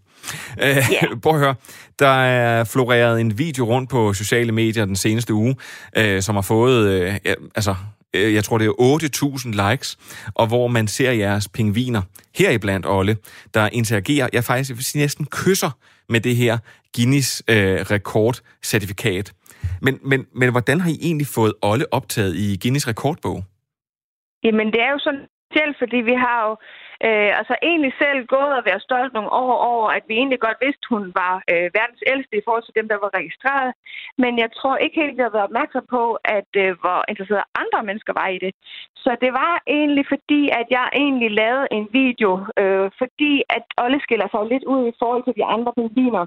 Yeah. 0.63 1.19
Prøv 1.23 1.33
at 1.33 1.39
høre, 1.39 1.55
der 1.99 2.07
er 2.07 2.63
floreret 2.63 3.21
en 3.21 3.37
video 3.37 3.65
rundt 3.65 3.89
på 3.89 4.13
sociale 4.13 4.51
medier 4.51 4.85
den 4.85 4.95
seneste 4.95 5.33
uge, 5.33 5.55
øh, 5.97 6.21
som 6.21 6.35
har 6.35 6.41
fået 6.41 6.89
øh, 6.91 7.13
ja, 7.25 7.33
altså 7.55 7.75
øh, 8.13 8.33
jeg 8.33 8.43
tror 8.43 8.57
det 8.57 8.67
er 8.67 9.51
8.000 9.57 9.69
likes, 9.69 9.97
og 10.35 10.47
hvor 10.47 10.67
man 10.67 10.87
ser 10.87 11.11
jeres 11.11 11.47
pingviner, 11.47 12.01
heriblandt 12.35 12.85
Olle, 12.89 13.17
der 13.53 13.69
interagerer, 13.71 14.27
jeg 14.33 14.43
faktisk 14.43 14.69
jeg 14.69 14.77
vil 14.77 14.85
sige, 14.85 15.01
næsten 15.01 15.25
kysser 15.25 15.71
med 16.09 16.19
det 16.21 16.35
her 16.35 16.57
Guinness 16.95 17.43
øh, 17.47 17.81
rekordcertifikat. 17.91 19.33
Men, 19.85 19.99
men, 20.09 20.19
men 20.39 20.51
hvordan 20.51 20.79
har 20.83 20.89
I 20.89 20.97
egentlig 21.07 21.27
fået 21.37 21.53
Olle 21.69 21.85
optaget 21.97 22.33
i 22.35 22.47
Guinness 22.61 22.87
rekordbog? 22.87 23.37
Jamen, 24.45 24.67
det 24.73 24.81
er 24.85 24.91
jo 24.95 24.99
sådan 24.99 25.25
selv, 25.57 25.73
fordi 25.81 25.97
vi 26.09 26.15
har 26.25 26.37
jo 26.47 26.53
øh, 27.07 27.31
altså 27.39 27.55
egentlig 27.69 27.93
selv 28.03 28.19
gået 28.35 28.53
og 28.57 28.63
været 28.69 28.85
stolt 28.87 29.13
nogle 29.13 29.31
år 29.43 29.55
over, 29.73 29.87
at 29.97 30.03
vi 30.07 30.13
egentlig 30.15 30.39
godt 30.39 30.59
vidste, 30.65 30.85
hun 30.93 31.05
var 31.21 31.35
øh, 31.51 31.67
verdens 31.77 32.03
ældste 32.11 32.35
i 32.37 32.45
forhold 32.45 32.65
til 32.65 32.77
dem, 32.79 32.87
der 32.91 32.97
var 33.03 33.11
registreret. 33.19 33.71
Men 34.23 34.33
jeg 34.43 34.49
tror 34.57 34.75
ikke 34.77 34.99
helt, 35.01 35.17
vi 35.17 35.25
har 35.25 35.35
været 35.35 35.49
opmærksom 35.49 35.85
på, 35.95 36.03
at 36.37 36.51
øh, 36.63 36.71
hvor 36.81 36.99
interesserede 37.11 37.51
andre 37.61 37.81
mennesker 37.87 38.13
var 38.21 38.27
i 38.35 38.37
det. 38.45 38.51
Så 39.03 39.11
det 39.23 39.31
var 39.41 39.53
egentlig 39.77 40.05
fordi, 40.13 40.41
at 40.59 40.67
jeg 40.77 40.85
egentlig 41.03 41.31
lavede 41.41 41.67
en 41.77 41.85
video, 42.01 42.31
øh, 42.61 42.87
fordi 43.01 43.33
at 43.57 43.65
Olle 43.83 43.99
skiller 44.05 44.27
sig 44.31 44.43
lidt 44.53 44.65
ud 44.73 44.81
i 44.91 44.97
forhold 45.01 45.23
til 45.25 45.37
de 45.39 45.45
andre 45.55 45.71
pingviner. 45.77 46.23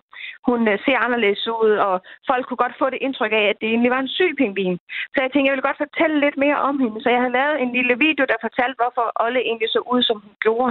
Hun 0.48 0.60
øh, 0.72 0.78
ser 0.84 0.98
anderledes 1.06 1.44
ud, 1.64 1.72
og 1.88 1.94
folk 2.30 2.44
kunne 2.44 2.62
godt 2.64 2.80
få 2.82 2.86
det 2.90 3.04
indtryk 3.06 3.32
af, 3.40 3.44
at 3.52 3.58
det 3.60 3.68
egentlig 3.68 3.92
var 3.96 4.02
en 4.02 4.14
syg 4.18 4.32
pingvin. 4.40 4.76
Så 5.12 5.18
jeg 5.22 5.30
tænkte, 5.30 5.48
jeg 5.48 5.54
ville 5.54 5.68
godt 5.68 5.84
fortælle 5.84 6.16
lidt 6.24 6.36
mere 6.44 6.58
om 6.68 6.76
hende. 6.82 6.98
Så 7.02 7.08
jeg 7.14 7.22
har 7.26 7.32
lavet 7.38 7.56
en 7.64 7.72
lille 7.78 7.94
video, 8.06 8.24
der 8.30 8.44
fortalte, 8.46 8.80
hvorfor 8.80 9.06
Olle 9.24 9.40
egentlig 9.48 9.70
så 9.70 9.80
ud, 9.94 10.02
som 10.08 10.18
hun 10.24 10.34
gjorde. 10.44 10.63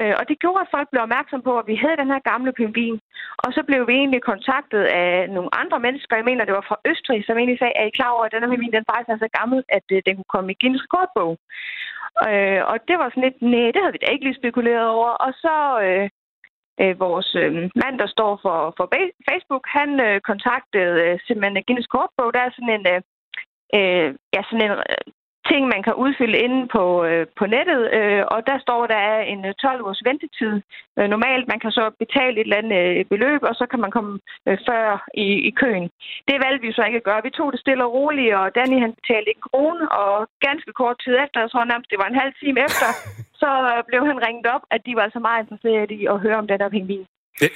Øh, 0.00 0.14
og 0.18 0.24
det 0.28 0.40
gjorde, 0.42 0.64
at 0.64 0.72
folk 0.74 0.88
blev 0.90 1.02
opmærksom 1.02 1.40
på, 1.42 1.52
at 1.58 1.66
vi 1.70 1.76
havde 1.82 2.00
den 2.02 2.12
her 2.12 2.22
gamle 2.30 2.52
pingvin. 2.58 2.98
Og 3.44 3.48
så 3.56 3.60
blev 3.68 3.80
vi 3.88 3.94
egentlig 4.02 4.22
kontaktet 4.32 4.84
af 5.02 5.30
nogle 5.36 5.50
andre 5.62 5.78
mennesker. 5.86 6.16
Jeg 6.16 6.28
mener, 6.30 6.44
det 6.44 6.58
var 6.58 6.66
fra 6.68 6.80
Østrig, 6.90 7.20
som 7.24 7.36
egentlig 7.36 7.58
sagde, 7.58 7.78
at 7.78 7.88
I 7.88 7.96
klar 7.98 8.10
over, 8.14 8.24
at 8.24 8.32
den 8.32 8.42
her 8.42 8.50
pingvin 8.50 8.76
den 8.76 8.88
faktisk 8.90 9.10
er 9.10 9.24
så 9.24 9.30
gammel, 9.40 9.58
at 9.76 9.86
øh, 9.94 10.02
den 10.06 10.14
kunne 10.16 10.34
komme 10.34 10.52
i 10.52 10.58
Guinness 10.60 10.84
rekordbog. 10.86 11.32
Øh, 12.28 12.60
og 12.70 12.76
det 12.88 12.96
var 13.00 13.08
sådan 13.08 13.26
lidt, 13.26 13.38
nej, 13.52 13.66
det 13.72 13.80
havde 13.80 13.94
vi 13.96 14.02
da 14.02 14.08
ikke 14.12 14.26
lige 14.26 14.40
spekuleret 14.40 14.86
over. 14.96 15.10
Og 15.26 15.30
så 15.44 15.54
øh, 15.86 16.06
øh, 16.82 16.94
vores 17.04 17.28
øh, 17.42 17.52
mand, 17.82 17.96
der 18.02 18.08
står 18.16 18.32
for, 18.44 18.58
for 18.76 18.86
Facebook, 19.28 19.64
han 19.78 19.90
øh, 20.06 20.20
kontaktede 20.30 20.94
øh, 21.04 21.18
simpelthen 21.26 21.64
Guinness 21.66 21.92
Kortbog. 21.94 22.34
Der 22.34 22.42
er 22.44 22.50
sådan 22.56 22.74
en, 22.78 22.84
øh, 22.94 23.00
øh 23.76 24.08
ja, 24.34 24.40
sådan 24.42 24.64
en 24.66 24.76
øh, 24.92 25.04
ting, 25.50 25.62
man 25.74 25.82
kan 25.86 25.94
udfylde 26.04 26.38
inde 26.46 26.60
på, 26.76 26.84
øh, 27.08 27.24
på 27.38 27.44
nettet, 27.54 27.82
øh, 27.98 28.22
og 28.34 28.38
der 28.50 28.56
står, 28.64 28.80
der 28.92 29.00
er 29.12 29.20
en 29.32 29.40
12 29.64 29.80
øh, 29.80 29.86
års 29.88 30.02
ventetid. 30.08 30.54
Øh, 30.98 31.06
normalt, 31.14 31.44
man 31.52 31.60
kan 31.62 31.72
så 31.78 31.84
betale 32.02 32.36
et 32.36 32.46
eller 32.46 32.60
andet 32.62 32.80
øh, 32.82 33.04
beløb, 33.12 33.40
og 33.50 33.54
så 33.60 33.64
kan 33.70 33.80
man 33.84 33.90
komme 33.96 34.12
øh, 34.48 34.58
før 34.68 34.84
i, 35.26 35.28
i 35.48 35.50
køen. 35.60 35.86
Det 36.28 36.36
valgte 36.44 36.64
vi 36.66 36.72
så 36.76 36.82
ikke 36.88 37.00
at 37.02 37.08
gøre. 37.08 37.26
Vi 37.28 37.36
tog 37.38 37.48
det 37.52 37.60
stille 37.64 37.84
og 37.86 37.92
roligt, 37.98 38.34
og 38.40 38.46
Danny 38.58 38.78
han 38.84 38.92
betalte 38.98 39.30
en 39.34 39.42
krone, 39.48 39.84
og 40.02 40.14
ganske 40.48 40.70
kort 40.80 40.96
tid 41.04 41.14
efter, 41.24 41.38
jeg 41.40 41.50
tror 41.50 41.64
nærmest, 41.70 41.90
det 41.92 42.02
var 42.02 42.08
en 42.08 42.20
halv 42.22 42.32
time 42.42 42.58
efter, 42.68 42.88
så 43.42 43.50
blev 43.88 44.00
han 44.10 44.18
ringet 44.26 44.46
op, 44.54 44.64
at 44.74 44.80
de 44.86 44.92
var 44.96 45.04
altså 45.08 45.20
meget 45.28 45.40
interesserede 45.42 45.94
i 46.00 46.02
at 46.12 46.20
høre 46.24 46.38
om 46.42 46.46
den 46.50 46.58
der 46.62 46.70
pingvin. 46.76 47.06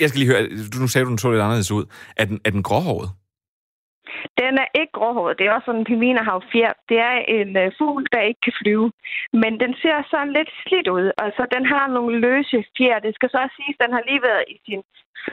Jeg 0.01 0.09
skal 0.09 0.21
lige 0.21 0.33
høre, 0.33 0.43
nu 0.81 0.89
sagde 0.89 1.05
du, 1.05 1.11
den 1.11 1.19
så 1.19 1.31
lidt 1.31 1.43
anderledes 1.47 1.73
ud. 1.79 1.85
Er 2.21 2.25
den, 2.31 2.41
er 2.47 2.51
den 2.57 2.63
gråhåret? 2.69 3.09
Den 4.43 4.53
er 4.63 4.69
ikke 4.81 4.93
gråhåret. 4.99 5.39
Det 5.39 5.47
er 5.47 5.53
også 5.53 5.67
sådan, 5.67 5.81
en 5.81 5.89
pingviner 5.91 6.23
har 6.23 6.45
fjer. 6.53 6.73
Det 6.89 6.99
er 7.11 7.17
en 7.37 7.51
uh, 7.63 7.73
fugl, 7.79 8.03
der 8.13 8.21
ikke 8.29 8.41
kan 8.47 8.59
flyve. 8.63 8.93
Men 9.43 9.53
den 9.63 9.73
ser 9.83 9.97
sådan 10.11 10.33
lidt 10.39 10.51
slidt 10.63 10.89
ud. 10.97 11.07
Altså, 11.25 11.43
den 11.55 11.65
har 11.73 11.87
nogle 11.87 12.15
løse 12.27 12.65
fjer. 12.77 12.99
Det 12.99 13.15
skal 13.15 13.31
så 13.31 13.39
også 13.45 13.57
siges, 13.57 13.77
at 13.79 13.85
den 13.85 13.95
har 13.97 14.05
lige 14.11 14.23
været 14.29 14.45
i 14.55 14.57
sin 14.67 14.83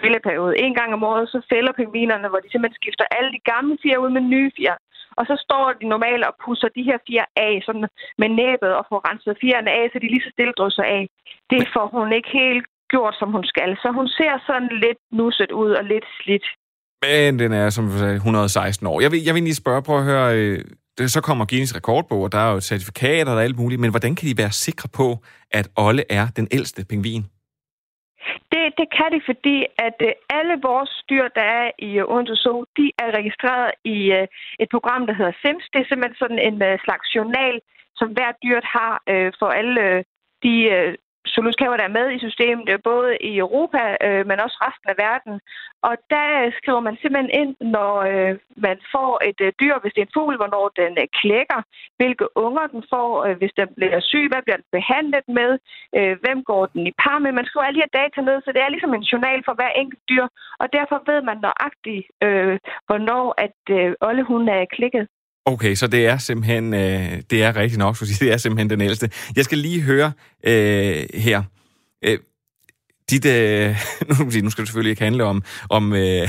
fældeperiode. 0.01 0.59
En 0.65 0.75
gang 0.79 0.93
om 0.93 1.03
året, 1.03 1.29
så 1.29 1.39
fælder 1.53 1.71
pingvinerne, 1.71 2.27
hvor 2.29 2.39
de 2.39 2.51
simpelthen 2.51 2.81
skifter 2.81 3.05
alle 3.17 3.31
de 3.35 3.41
gamle 3.51 3.77
fjer 3.83 3.97
ud 3.97 4.09
med 4.09 4.21
nye 4.21 4.51
fjer. 4.57 4.77
Og 5.19 5.23
så 5.29 5.35
står 5.45 5.73
de 5.79 5.85
normalt 5.87 6.25
og 6.29 6.35
pusser 6.45 6.69
de 6.77 6.83
her 6.89 6.97
fjer 7.07 7.25
af 7.35 7.61
sådan 7.65 7.87
med 8.21 8.29
næbet 8.29 8.71
og 8.79 8.85
får 8.89 9.01
renset 9.09 9.37
fjerne 9.41 9.71
af, 9.71 9.89
så 9.91 9.99
de 9.99 10.07
lige 10.07 10.25
så 10.25 10.31
stille 10.33 10.53
drysser 10.59 10.83
af. 10.83 11.03
Det 11.49 11.63
får 11.73 11.87
hun 11.95 12.13
ikke 12.13 12.29
helt 12.29 12.65
gjort, 12.89 13.15
som 13.19 13.29
hun 13.31 13.45
skal. 13.51 13.77
Så 13.83 13.89
hun 13.91 14.07
ser 14.07 14.33
sådan 14.47 14.69
lidt 14.85 15.01
nusset 15.11 15.51
ud 15.51 15.71
og 15.71 15.83
lidt 15.83 16.07
slidt. 16.21 16.47
Men 17.01 17.39
den 17.39 17.51
er, 17.53 17.69
som 17.69 17.85
du 17.85 17.97
sagde, 17.97 18.15
116 18.15 18.87
år. 18.87 19.01
Jeg 19.01 19.11
vil, 19.11 19.23
jeg 19.23 19.35
vil 19.35 19.43
lige 19.43 19.55
spørge, 19.63 19.83
prøv 19.83 19.97
at 19.97 20.03
høre, 20.03 20.37
øh, 20.37 20.59
det, 20.97 21.11
så 21.11 21.21
kommer 21.21 21.45
Guinness 21.45 21.75
rekordbog, 21.75 22.21
og 22.21 22.31
der 22.31 22.37
er 22.37 22.51
jo 22.53 22.59
certifikater 22.59 23.31
og 23.33 23.43
alt 23.43 23.59
muligt, 23.59 23.81
men 23.81 23.89
hvordan 23.89 24.15
kan 24.15 24.27
de 24.29 24.37
være 24.37 24.51
sikre 24.51 24.89
på, 24.99 25.07
at 25.51 25.67
Olle 25.77 26.03
er 26.09 26.25
den 26.35 26.47
ældste 26.51 26.85
pingvin? 26.89 27.23
Det, 28.53 28.63
det 28.79 28.87
kan 28.97 29.09
de, 29.15 29.19
fordi 29.29 29.57
at 29.87 29.97
øh, 30.07 30.11
alle 30.37 30.55
vores 30.69 30.93
dyr, 31.09 31.25
der 31.37 31.45
er 31.61 31.67
i 31.87 31.91
øh, 31.99 32.11
Odense 32.13 32.35
Zoo, 32.43 32.65
de 32.77 32.85
er 33.03 33.09
registreret 33.19 33.71
i 33.95 33.97
øh, 34.17 34.27
et 34.63 34.69
program, 34.75 35.01
der 35.07 35.15
hedder 35.19 35.35
SIMS. 35.43 35.65
Det 35.73 35.79
er 35.81 35.87
simpelthen 35.87 36.21
sådan 36.23 36.41
en 36.47 36.57
slags 36.85 37.07
journal, 37.15 37.55
som 37.99 38.07
hver 38.15 38.31
dyr 38.43 38.59
har 38.77 38.93
for 39.39 39.49
alle 39.61 39.85
de 40.43 40.55
uh, 41.37 41.77
der 41.79 41.87
er 41.89 41.97
med 41.99 42.07
i 42.11 42.19
systemet, 42.19 42.83
både 42.83 43.17
i 43.29 43.37
Europa, 43.37 43.83
øh, 44.05 44.27
men 44.29 44.37
også 44.45 44.57
resten 44.65 44.89
af 44.93 44.97
verden. 45.07 45.35
Og 45.87 45.93
der 46.13 46.27
skriver 46.59 46.81
man 46.87 46.97
simpelthen 47.01 47.31
ind, 47.41 47.51
når 47.75 47.93
øh, 48.11 48.33
man 48.67 48.77
får 48.93 49.11
et 49.29 49.39
øh, 49.45 49.51
dyr, 49.61 49.75
hvis 49.79 49.93
det 49.93 50.01
er 50.01 50.07
en 50.07 50.17
fugl, 50.17 50.35
hvornår 50.41 50.65
den 50.81 50.91
øh, 51.01 51.07
klækker, 51.19 51.59
hvilke 51.99 52.25
unger 52.45 52.65
den 52.73 52.83
får, 52.93 53.09
øh, 53.25 53.35
hvis 53.39 53.53
den 53.59 53.67
bliver 53.77 53.99
syg, 54.09 54.25
hvad 54.31 54.41
bliver 54.45 54.59
den 54.61 54.69
behandlet 54.77 55.25
med, 55.39 55.51
øh, 55.97 56.13
hvem 56.23 56.39
går 56.51 56.63
den 56.73 56.87
i 56.87 56.93
par 57.03 57.19
med. 57.19 57.31
Man 57.31 57.47
skriver 57.47 57.65
alle 57.65 57.77
de 57.77 57.85
her 57.85 57.97
data 58.01 58.19
ned, 58.21 58.37
så 58.41 58.49
det 58.55 58.61
er 58.61 58.69
ligesom 58.73 58.93
en 58.93 59.09
journal 59.11 59.41
for 59.47 59.53
hver 59.53 59.71
enkelt 59.81 60.03
dyr, 60.09 60.25
og 60.61 60.67
derfor 60.77 60.97
ved 61.11 61.21
man 61.29 61.37
nøjagtigt, 61.47 62.05
øh, 62.25 62.55
hvornår 62.87 63.25
at 63.45 63.59
øh, 63.77 63.93
Olle 64.07 64.23
hun 64.31 64.43
er 64.49 64.65
klikket. 64.77 65.07
Okay, 65.53 65.73
så 65.75 65.87
det 65.87 66.07
er 66.07 66.17
simpelthen, 66.17 66.73
øh, 66.73 67.11
det 67.31 67.43
er 67.43 67.55
rigtigt 67.55 67.79
nok, 67.85 67.95
fordi 67.95 68.11
det 68.23 68.31
er 68.33 68.37
simpelthen 68.37 68.69
den 68.69 68.81
ældste. 68.81 69.09
Jeg 69.35 69.43
skal 69.43 69.57
lige 69.57 69.81
høre 69.81 70.11
øh, 70.51 71.21
her. 71.25 71.39
Øh, 72.05 72.17
dit, 73.11 73.25
øh, 73.25 73.69
nu 74.45 74.49
skal 74.49 74.61
det 74.61 74.69
selvfølgelig 74.69 74.93
ikke 74.93 75.07
handle 75.09 75.23
om, 75.23 75.37
om, 75.77 75.93
øh, 75.93 76.27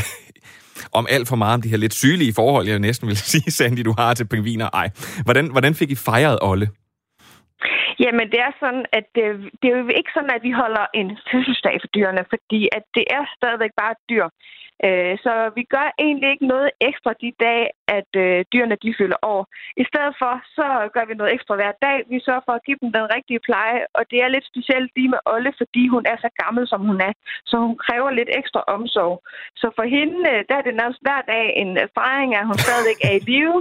om 0.99 1.05
alt 1.15 1.29
for 1.29 1.37
meget 1.37 1.55
om 1.55 1.63
de 1.63 1.73
her 1.73 1.77
lidt 1.85 1.95
sygelige 1.95 2.35
forhold, 2.41 2.67
jeg 2.69 2.79
næsten 2.79 3.09
vil 3.09 3.17
sige, 3.33 3.51
Sandy, 3.51 3.83
du 3.85 3.95
har 3.99 4.15
til 4.15 4.29
pingviner. 4.29 4.69
Ej, 4.81 4.89
hvordan, 5.25 5.51
hvordan 5.55 5.75
fik 5.75 5.91
I 5.91 5.99
fejret 6.09 6.39
Olle? 6.43 6.69
Jamen, 8.05 8.27
det 8.33 8.41
er 8.47 8.53
sådan, 8.63 8.85
at 8.99 9.07
det, 9.15 9.25
det 9.61 9.67
er 9.71 9.77
jo 9.79 9.89
ikke 10.01 10.13
sådan, 10.17 10.35
at 10.37 10.43
vi 10.49 10.53
holder 10.63 10.85
en 11.01 11.09
fødselsdag 11.31 11.77
for 11.83 11.89
dyrene, 11.97 12.23
fordi 12.33 12.61
at 12.77 12.85
det 12.97 13.05
er 13.17 13.23
stadigvæk 13.39 13.73
bare 13.83 13.95
dyr. 14.11 14.27
Øh, 14.87 15.15
så 15.25 15.35
vi 15.57 15.63
gør 15.75 15.87
egentlig 16.05 16.29
ikke 16.31 16.47
noget 16.55 16.71
ekstra 16.89 17.13
de 17.23 17.31
dage, 17.47 17.67
at 17.99 18.11
øh, 18.25 18.45
dyrene 18.53 18.77
de 18.85 18.95
fylder 18.99 19.21
år. 19.23 19.43
I 19.83 19.85
stedet 19.91 20.15
for, 20.21 20.35
så 20.57 20.67
gør 20.95 21.05
vi 21.09 21.15
noget 21.15 21.35
ekstra 21.37 21.55
hver 21.61 21.73
dag. 21.87 21.99
Vi 22.13 22.19
sørger 22.27 22.45
for 22.47 22.55
at 22.57 22.65
give 22.67 22.79
dem 22.83 22.91
den 22.99 23.07
rigtige 23.15 23.45
pleje, 23.49 23.81
og 23.99 24.03
det 24.11 24.19
er 24.25 24.29
lidt 24.35 24.47
specielt 24.53 24.91
lige 24.97 25.13
med 25.15 25.23
Olle, 25.33 25.53
fordi 25.61 25.83
hun 25.95 26.05
er 26.13 26.17
så 26.25 26.31
gammel, 26.43 26.65
som 26.73 26.81
hun 26.91 26.99
er. 27.09 27.13
Så 27.51 27.57
hun 27.65 27.77
kræver 27.85 28.11
lidt 28.11 28.31
ekstra 28.41 28.63
omsorg. 28.77 29.15
Så 29.61 29.67
for 29.77 29.87
hende, 29.97 30.19
øh, 30.33 30.41
der 30.49 30.55
er 30.57 30.65
det 30.67 30.75
nærmest 30.81 31.03
hver 31.07 31.23
dag 31.33 31.45
en 31.63 31.71
øh, 31.83 31.89
fejring, 31.99 32.31
at 32.35 32.47
hun 32.51 32.59
stadig 32.67 32.97
er 33.09 33.15
i 33.19 33.25
live. 33.31 33.59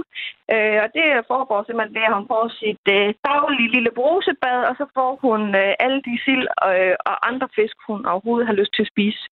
Øh, 0.54 0.78
og 0.84 0.88
det 0.96 1.06
foregår 1.32 1.58
simpelthen 1.62 1.94
ved, 1.96 2.08
at 2.08 2.16
hun 2.18 2.26
får 2.32 2.44
sit 2.60 2.84
øh, 2.96 3.08
daglige 3.28 3.72
lille 3.76 3.92
brusebad, 3.98 4.58
og 4.68 4.74
så 4.80 4.84
får 4.96 5.12
hun 5.24 5.40
øh, 5.62 5.72
alle 5.84 6.00
de 6.08 6.14
sild 6.24 6.46
øh, 6.70 6.94
og 7.10 7.16
andre 7.30 7.48
fisk, 7.56 7.76
hun 7.88 8.00
overhovedet 8.12 8.46
har 8.46 8.58
lyst 8.60 8.72
til 8.74 8.82
at 8.86 8.92
spise. 8.94 9.22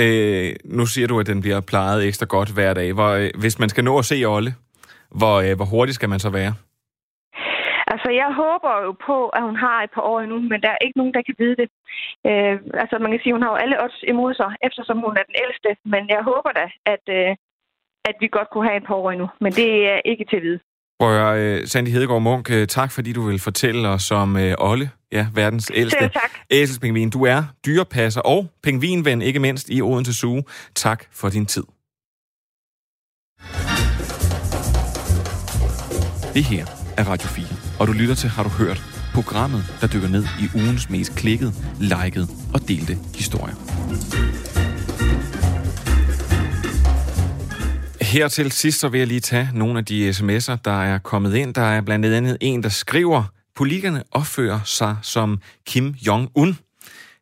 Øh, 0.00 0.54
nu 0.64 0.86
siger 0.86 1.06
du, 1.08 1.20
at 1.20 1.26
den 1.26 1.40
bliver 1.40 1.60
plejet 1.60 2.06
ekstra 2.08 2.26
godt 2.26 2.50
hver 2.54 2.74
dag. 2.74 2.92
Hvor, 2.92 3.10
øh, 3.10 3.30
hvis 3.40 3.58
man 3.58 3.68
skal 3.68 3.84
nå 3.84 3.98
at 3.98 4.04
se 4.04 4.24
Olle, 4.24 4.54
hvor, 5.20 5.36
øh, 5.44 5.56
hvor 5.56 5.64
hurtigt 5.64 5.94
skal 5.94 6.08
man 6.08 6.20
så 6.20 6.30
være? 6.30 6.54
Altså, 7.92 8.10
jeg 8.22 8.30
håber 8.42 8.72
jo 8.86 8.92
på, 9.08 9.18
at 9.28 9.42
hun 9.48 9.56
har 9.56 9.78
et 9.82 9.90
par 9.94 10.04
år 10.10 10.20
endnu, 10.20 10.38
men 10.50 10.58
der 10.64 10.70
er 10.72 10.84
ikke 10.84 10.98
nogen, 10.98 11.14
der 11.14 11.22
kan 11.22 11.34
vide 11.38 11.56
det. 11.60 11.68
Øh, 12.28 12.56
altså, 12.82 12.94
man 12.98 13.10
kan 13.10 13.20
sige, 13.20 13.32
at 13.32 13.36
hun 13.36 13.42
har 13.42 13.52
jo 13.54 13.62
alle 13.64 13.82
odds 13.84 14.00
imod 14.12 14.34
sig, 14.34 14.50
eftersom 14.68 14.98
hun 15.06 15.16
er 15.20 15.24
den 15.30 15.36
ældste. 15.44 15.70
Men 15.92 16.02
jeg 16.14 16.22
håber 16.30 16.50
da, 16.60 16.66
at, 16.94 17.04
øh, 17.18 17.30
at 18.08 18.16
vi 18.20 18.26
godt 18.36 18.50
kunne 18.50 18.68
have 18.68 18.80
et 18.80 18.88
par 18.88 18.94
år 18.94 19.10
endnu. 19.10 19.28
Men 19.40 19.52
det 19.52 19.68
er 19.92 20.00
ikke 20.10 20.24
til 20.24 20.36
at 20.36 20.42
vide. 20.42 20.60
Prøv 21.04 21.16
at 21.16 21.20
høre, 21.20 21.60
øh, 21.60 21.68
Sandy 21.68 21.88
Hedegaard 21.88 22.22
Munk, 22.22 22.50
øh, 22.50 22.68
tak 22.68 22.92
fordi 22.92 23.12
du 23.12 23.22
vil 23.22 23.38
fortælle 23.38 23.88
os 23.88 24.10
om 24.10 24.36
uh, 24.36 24.42
Olle, 24.58 24.90
ja, 25.12 25.26
verdens 25.34 25.70
ældste 25.74 26.10
æselspingvin. 26.50 27.10
Du 27.10 27.24
er 27.24 27.42
dyrepasser 27.66 28.20
og 28.20 28.46
pingvinven, 28.62 29.22
ikke 29.22 29.38
mindst 29.40 29.68
i 29.70 29.82
Odense 29.82 30.12
Zoo. 30.14 30.42
Tak 30.74 31.04
for 31.12 31.28
din 31.28 31.46
tid. 31.46 31.62
Det 36.34 36.44
her 36.44 36.66
er 36.96 37.04
Radio 37.04 37.28
4, 37.28 37.46
og 37.80 37.86
du 37.86 37.92
lytter 37.92 38.14
til 38.14 38.28
Har 38.28 38.42
du 38.42 38.48
hørt? 38.48 38.82
Programmet, 39.14 39.64
der 39.80 39.86
dykker 39.86 40.08
ned 40.08 40.24
i 40.40 40.48
ugens 40.54 40.90
mest 40.90 41.14
klikkede, 41.16 41.52
likede 41.80 42.26
og 42.54 42.68
delte 42.68 42.98
historier. 43.14 43.54
Her 48.14 48.28
til 48.28 48.52
sidst 48.52 48.80
så 48.80 48.88
vil 48.88 48.98
jeg 48.98 49.06
lige 49.06 49.20
tage 49.20 49.50
nogle 49.54 49.78
af 49.78 49.84
de 49.84 50.10
sms'er, 50.10 50.56
der 50.64 50.82
er 50.82 50.98
kommet 50.98 51.34
ind. 51.34 51.54
Der 51.54 51.62
er 51.62 51.80
blandt 51.80 52.06
andet 52.06 52.38
en, 52.40 52.62
der 52.62 52.68
skriver, 52.68 53.24
politikerne 53.56 54.02
opfører 54.10 54.60
sig 54.64 54.96
som 55.02 55.38
Kim 55.66 55.94
Jong-un. 56.08 56.54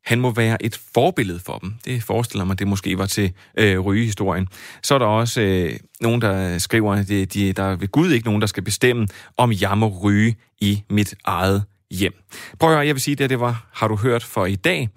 han 0.05 0.21
må 0.21 0.31
være 0.31 0.63
et 0.63 0.81
forbillede 0.95 1.41
for 1.41 1.59
dem. 1.59 1.75
Det 1.85 2.03
forestiller 2.03 2.45
mig, 2.45 2.59
det 2.59 2.67
måske 2.67 2.99
var 2.99 3.07
til 3.07 3.33
øh, 3.59 3.79
rygehistorien. 3.81 4.49
Så 4.83 4.95
er 4.95 4.99
der 4.99 5.07
også 5.07 5.41
øh, 5.41 5.77
nogen, 6.01 6.21
der 6.21 6.59
skriver, 6.59 6.95
at 6.95 7.09
de, 7.09 7.27
de, 7.27 7.53
der 7.53 7.63
er 7.63 7.77
ved 7.77 7.89
Gud 7.89 8.11
ikke 8.11 8.27
nogen, 8.27 8.41
der 8.41 8.47
skal 8.47 8.63
bestemme, 8.63 9.09
om 9.37 9.53
jeg 9.61 9.79
må 9.79 9.99
ryge 10.03 10.37
i 10.61 10.83
mit 10.91 11.15
eget 11.25 11.65
hjem. 11.91 12.15
Prøv 12.59 12.71
at 12.71 12.77
høre, 12.77 12.87
jeg 12.87 12.95
vil 12.95 13.03
sige, 13.03 13.25
at 13.25 13.31
det 13.31 13.41
var 13.41 13.67
Har 13.73 13.89
du 13.89 13.97
hørt 13.97 14.25
for 14.25 14.47
i 14.47 14.55
dag. 14.55 14.89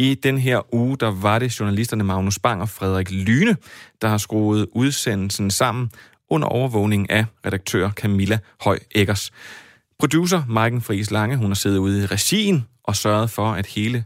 I 0.00 0.14
den 0.14 0.38
her 0.38 0.74
uge, 0.74 0.96
der 0.96 1.10
var 1.10 1.38
det 1.38 1.60
journalisterne 1.60 2.04
Magnus 2.04 2.38
Bang 2.38 2.62
og 2.62 2.68
Frederik 2.68 3.10
Lyne, 3.10 3.56
der 4.02 4.08
har 4.08 4.18
skruet 4.18 4.66
udsendelsen 4.72 5.50
sammen 5.50 5.90
under 6.30 6.48
overvågning 6.48 7.10
af 7.10 7.24
redaktør 7.46 7.90
Camilla 7.90 8.38
Høj 8.60 8.78
Eggers. 8.94 9.30
Producer 9.98 10.42
Maiken 10.48 10.80
Friis 10.80 11.10
Lange, 11.10 11.36
hun 11.36 11.46
har 11.46 11.54
siddet 11.54 11.78
ude 11.78 12.02
i 12.02 12.06
regien 12.06 12.66
og 12.84 12.96
sørget 12.96 13.30
for, 13.30 13.52
at 13.52 13.66
hele 13.66 14.04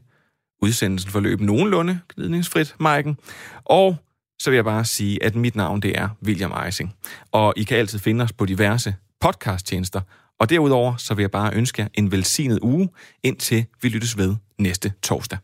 udsendelsen 0.62 1.10
forløb 1.10 1.40
nogenlunde 1.40 2.00
glidningsfrit, 2.14 2.74
Maiken. 2.80 3.16
Og 3.64 3.96
så 4.38 4.50
vil 4.50 4.56
jeg 4.56 4.64
bare 4.64 4.84
sige, 4.84 5.24
at 5.24 5.34
mit 5.34 5.56
navn 5.56 5.82
det 5.82 5.98
er 5.98 6.08
William 6.24 6.52
Eising. 6.66 6.94
Og 7.32 7.54
I 7.56 7.62
kan 7.62 7.78
altid 7.78 7.98
finde 7.98 8.24
os 8.24 8.32
på 8.32 8.46
diverse 8.46 8.94
podcasttjenester. 9.20 10.00
Og 10.40 10.50
derudover 10.50 10.96
så 10.96 11.14
vil 11.14 11.22
jeg 11.22 11.30
bare 11.30 11.54
ønske 11.54 11.82
jer 11.82 11.88
en 11.94 12.12
velsignet 12.12 12.58
uge, 12.62 12.88
indtil 13.22 13.66
vi 13.82 13.88
lyttes 13.88 14.18
ved 14.18 14.36
næste 14.58 14.92
torsdag. 15.02 15.38